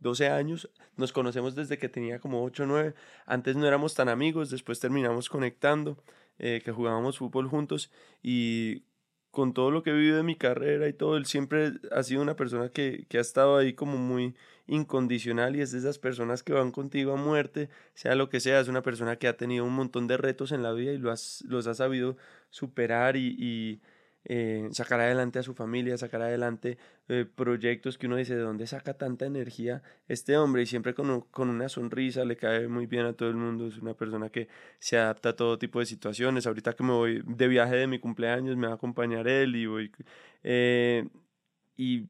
12 0.00 0.28
años, 0.28 0.70
nos 0.96 1.12
conocemos 1.12 1.54
desde 1.54 1.78
que 1.78 1.88
tenía 1.88 2.20
como 2.20 2.44
8 2.44 2.62
o 2.62 2.66
9, 2.66 2.94
antes 3.26 3.56
no 3.56 3.66
éramos 3.66 3.94
tan 3.94 4.08
amigos, 4.08 4.50
después 4.50 4.80
terminamos 4.80 5.28
conectando, 5.28 5.98
eh, 6.38 6.62
que 6.64 6.72
jugábamos 6.72 7.18
fútbol 7.18 7.48
juntos 7.48 7.90
y 8.22 8.84
con 9.30 9.52
todo 9.52 9.70
lo 9.70 9.82
que 9.82 9.90
he 9.90 9.92
vivido 9.92 10.16
de 10.16 10.22
mi 10.22 10.36
carrera 10.36 10.88
y 10.88 10.92
todo, 10.92 11.16
él 11.16 11.26
siempre 11.26 11.72
ha 11.90 12.02
sido 12.02 12.22
una 12.22 12.36
persona 12.36 12.70
que, 12.70 13.06
que 13.08 13.18
ha 13.18 13.20
estado 13.20 13.56
ahí 13.56 13.72
como 13.74 13.98
muy 13.98 14.34
incondicional 14.66 15.56
y 15.56 15.60
es 15.62 15.72
de 15.72 15.78
esas 15.78 15.98
personas 15.98 16.42
que 16.42 16.52
van 16.52 16.72
contigo 16.72 17.12
a 17.12 17.16
muerte, 17.16 17.68
sea 17.94 18.14
lo 18.14 18.28
que 18.28 18.40
sea, 18.40 18.60
es 18.60 18.68
una 18.68 18.82
persona 18.82 19.16
que 19.16 19.28
ha 19.28 19.36
tenido 19.36 19.64
un 19.64 19.74
montón 19.74 20.06
de 20.06 20.16
retos 20.16 20.52
en 20.52 20.62
la 20.62 20.72
vida 20.72 20.92
y 20.92 20.98
lo 20.98 21.12
los 21.44 21.66
ha 21.66 21.74
sabido 21.74 22.16
superar 22.50 23.16
y 23.16 23.80
eh, 24.30 24.68
sacar 24.72 25.00
adelante 25.00 25.38
a 25.38 25.42
su 25.42 25.54
familia, 25.54 25.96
sacar 25.96 26.20
adelante 26.20 26.76
eh, 27.08 27.24
proyectos 27.34 27.96
que 27.96 28.06
uno 28.06 28.16
dice, 28.16 28.36
¿de 28.36 28.42
dónde 28.42 28.66
saca 28.66 28.92
tanta 28.92 29.24
energía 29.24 29.82
este 30.06 30.36
hombre? 30.36 30.60
Y 30.60 30.66
siempre 30.66 30.92
con, 30.92 31.22
con, 31.30 31.48
una 31.48 31.70
sonrisa, 31.70 32.26
le 32.26 32.36
cae 32.36 32.68
muy 32.68 32.84
bien 32.84 33.06
a 33.06 33.14
todo 33.14 33.30
el 33.30 33.36
mundo, 33.36 33.66
es 33.66 33.78
una 33.78 33.94
persona 33.94 34.28
que 34.28 34.48
se 34.80 34.98
adapta 34.98 35.30
a 35.30 35.32
todo 35.36 35.58
tipo 35.58 35.80
de 35.80 35.86
situaciones. 35.86 36.46
Ahorita 36.46 36.74
que 36.74 36.84
me 36.84 36.92
voy 36.92 37.22
de 37.24 37.48
viaje 37.48 37.76
de 37.76 37.86
mi 37.86 37.98
cumpleaños, 37.98 38.58
me 38.58 38.66
va 38.66 38.74
a 38.74 38.76
acompañar 38.76 39.26
él 39.26 39.56
y 39.56 39.64
voy... 39.64 39.90
Eh, 40.44 41.08
y 41.78 42.06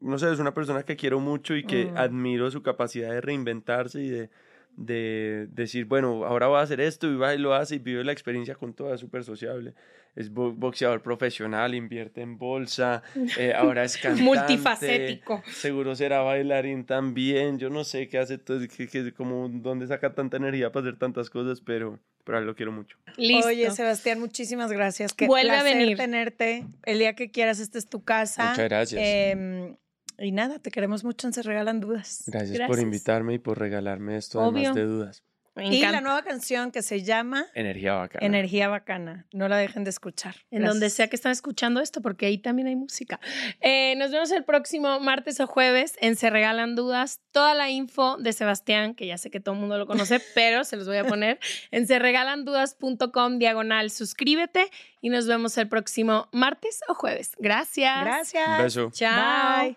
no 0.00 0.18
sé, 0.18 0.30
es 0.30 0.38
una 0.38 0.52
persona 0.52 0.82
que 0.82 0.96
quiero 0.96 1.18
mucho 1.18 1.56
y 1.56 1.64
que 1.64 1.86
mm. 1.86 1.96
admiro 1.96 2.50
su 2.50 2.62
capacidad 2.62 3.10
de 3.10 3.22
reinventarse 3.22 4.02
y 4.02 4.10
de, 4.10 4.30
de 4.76 5.48
decir, 5.50 5.86
bueno, 5.86 6.26
ahora 6.26 6.48
voy 6.48 6.58
a 6.58 6.62
hacer 6.62 6.82
esto 6.82 7.10
y 7.10 7.16
va 7.16 7.34
y 7.34 7.38
lo 7.38 7.54
hace 7.54 7.76
y 7.76 7.78
vive 7.78 8.04
la 8.04 8.12
experiencia 8.12 8.54
con 8.54 8.74
toda, 8.74 8.98
súper 8.98 9.24
sociable. 9.24 9.74
Es 10.16 10.32
boxeador 10.32 11.02
profesional, 11.02 11.74
invierte 11.74 12.22
en 12.22 12.38
bolsa, 12.38 13.02
eh, 13.38 13.52
ahora 13.54 13.84
es 13.84 13.98
cantante. 13.98 14.22
Multifacético. 14.22 15.42
Seguro 15.52 15.94
será 15.94 16.22
bailarín 16.22 16.84
también, 16.86 17.58
yo 17.58 17.68
no 17.68 17.84
sé 17.84 18.08
qué 18.08 18.18
hace, 18.18 18.38
todo, 18.38 18.60
que, 18.66 18.88
que, 18.88 19.12
como 19.12 19.48
dónde 19.50 19.86
saca 19.86 20.14
tanta 20.14 20.38
energía 20.38 20.72
para 20.72 20.88
hacer 20.88 20.98
tantas 20.98 21.28
cosas, 21.28 21.60
pero, 21.60 22.00
pero 22.24 22.40
lo 22.40 22.56
quiero 22.56 22.72
mucho. 22.72 22.96
Listo. 23.18 23.48
Oye, 23.48 23.70
Sebastián, 23.70 24.18
muchísimas 24.18 24.72
gracias. 24.72 25.12
Qué 25.12 25.26
Vuelve 25.26 25.54
a 25.54 25.62
venir. 25.62 25.98
tenerte. 25.98 26.66
El 26.84 26.98
día 26.98 27.14
que 27.14 27.30
quieras, 27.30 27.60
esta 27.60 27.78
es 27.78 27.86
tu 27.86 28.02
casa. 28.02 28.50
Muchas 28.50 28.64
gracias. 28.64 29.02
Eh, 29.04 29.76
y 30.18 30.32
nada, 30.32 30.58
te 30.58 30.70
queremos 30.70 31.04
mucho 31.04 31.26
en 31.26 31.34
Se 31.34 31.42
Regalan 31.42 31.80
Dudas. 31.80 32.24
Gracias, 32.26 32.52
Gracias. 32.52 32.68
por 32.68 32.78
invitarme 32.78 33.34
y 33.34 33.38
por 33.38 33.58
regalarme 33.58 34.16
esto, 34.16 34.40
Obvio. 34.40 34.70
además 34.70 34.74
de 34.76 34.84
dudas. 34.84 35.24
Y 35.62 35.80
la 35.80 36.00
nueva 36.00 36.22
canción 36.22 36.70
que 36.70 36.82
se 36.82 37.02
llama 37.02 37.46
Energía 37.54 37.94
Bacana. 37.94 38.26
Energía 38.26 38.68
Bacana. 38.68 39.26
No 39.32 39.48
la 39.48 39.56
dejen 39.56 39.84
de 39.84 39.90
escuchar. 39.90 40.36
En 40.50 40.64
donde 40.64 40.90
sea 40.90 41.08
que 41.08 41.16
están 41.16 41.32
escuchando 41.32 41.80
esto, 41.80 42.02
porque 42.02 42.26
ahí 42.26 42.38
también 42.38 42.68
hay 42.68 42.76
música. 42.76 43.20
Eh, 43.60 43.94
nos 43.96 44.10
vemos 44.10 44.30
el 44.32 44.44
próximo 44.44 45.00
martes 45.00 45.40
o 45.40 45.46
jueves 45.46 45.94
en 46.00 46.16
Se 46.16 46.30
Regalan 46.30 46.76
Dudas. 46.76 47.20
Toda 47.32 47.54
la 47.54 47.70
info 47.70 48.16
de 48.18 48.32
Sebastián, 48.32 48.94
que 48.94 49.06
ya 49.06 49.18
sé 49.18 49.30
que 49.30 49.40
todo 49.40 49.54
el 49.54 49.60
mundo 49.60 49.78
lo 49.78 49.86
conoce, 49.86 50.20
pero 50.34 50.64
se 50.64 50.76
los 50.76 50.86
voy 50.86 50.98
a 50.98 51.04
poner 51.04 51.38
en 51.70 51.86
serregalandudas.com 51.86 53.38
diagonal. 53.38 53.90
Suscríbete 53.90 54.70
y 55.00 55.08
nos 55.08 55.26
vemos 55.26 55.56
el 55.58 55.68
próximo 55.68 56.28
martes 56.32 56.80
o 56.88 56.94
jueves. 56.94 57.32
Gracias. 57.38 58.04
Gracias. 58.04 58.48
Un 58.48 58.62
beso. 58.64 58.90
Chao. 58.92 59.62
Bye. 59.62 59.76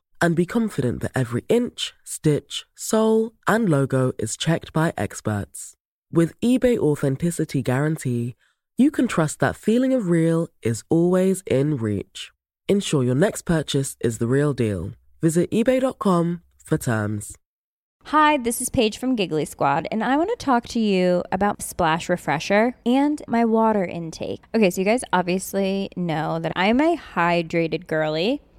and 0.21 0.35
be 0.35 0.45
confident 0.45 1.01
that 1.01 1.11
every 1.15 1.43
inch, 1.49 1.93
stitch, 2.03 2.65
sole, 2.75 3.33
and 3.47 3.67
logo 3.67 4.13
is 4.19 4.37
checked 4.37 4.71
by 4.71 4.93
experts. 4.95 5.73
With 6.11 6.39
eBay 6.41 6.77
Authenticity 6.77 7.61
Guarantee, 7.61 8.35
you 8.77 8.91
can 8.91 9.07
trust 9.07 9.39
that 9.39 9.55
feeling 9.55 9.93
of 9.93 10.09
real 10.09 10.47
is 10.61 10.83
always 10.89 11.43
in 11.47 11.77
reach. 11.77 12.31
Ensure 12.67 13.03
your 13.03 13.15
next 13.15 13.41
purchase 13.43 13.97
is 13.99 14.19
the 14.19 14.27
real 14.27 14.53
deal. 14.53 14.91
Visit 15.21 15.51
eBay.com 15.51 16.41
for 16.63 16.77
terms. 16.77 17.35
Hi, 18.05 18.37
this 18.37 18.59
is 18.61 18.69
Paige 18.69 18.97
from 18.97 19.15
Giggly 19.15 19.45
Squad, 19.45 19.87
and 19.91 20.03
I 20.03 20.17
want 20.17 20.31
to 20.31 20.35
talk 20.35 20.67
to 20.69 20.79
you 20.79 21.23
about 21.31 21.61
Splash 21.61 22.09
Refresher 22.09 22.75
and 22.85 23.21
my 23.27 23.45
water 23.45 23.85
intake. 23.85 24.43
Okay, 24.55 24.71
so 24.71 24.81
you 24.81 24.85
guys 24.85 25.03
obviously 25.13 25.89
know 25.95 26.39
that 26.39 26.51
I'm 26.55 26.81
a 26.81 26.97
hydrated 26.97 27.85
girly, 27.85 28.41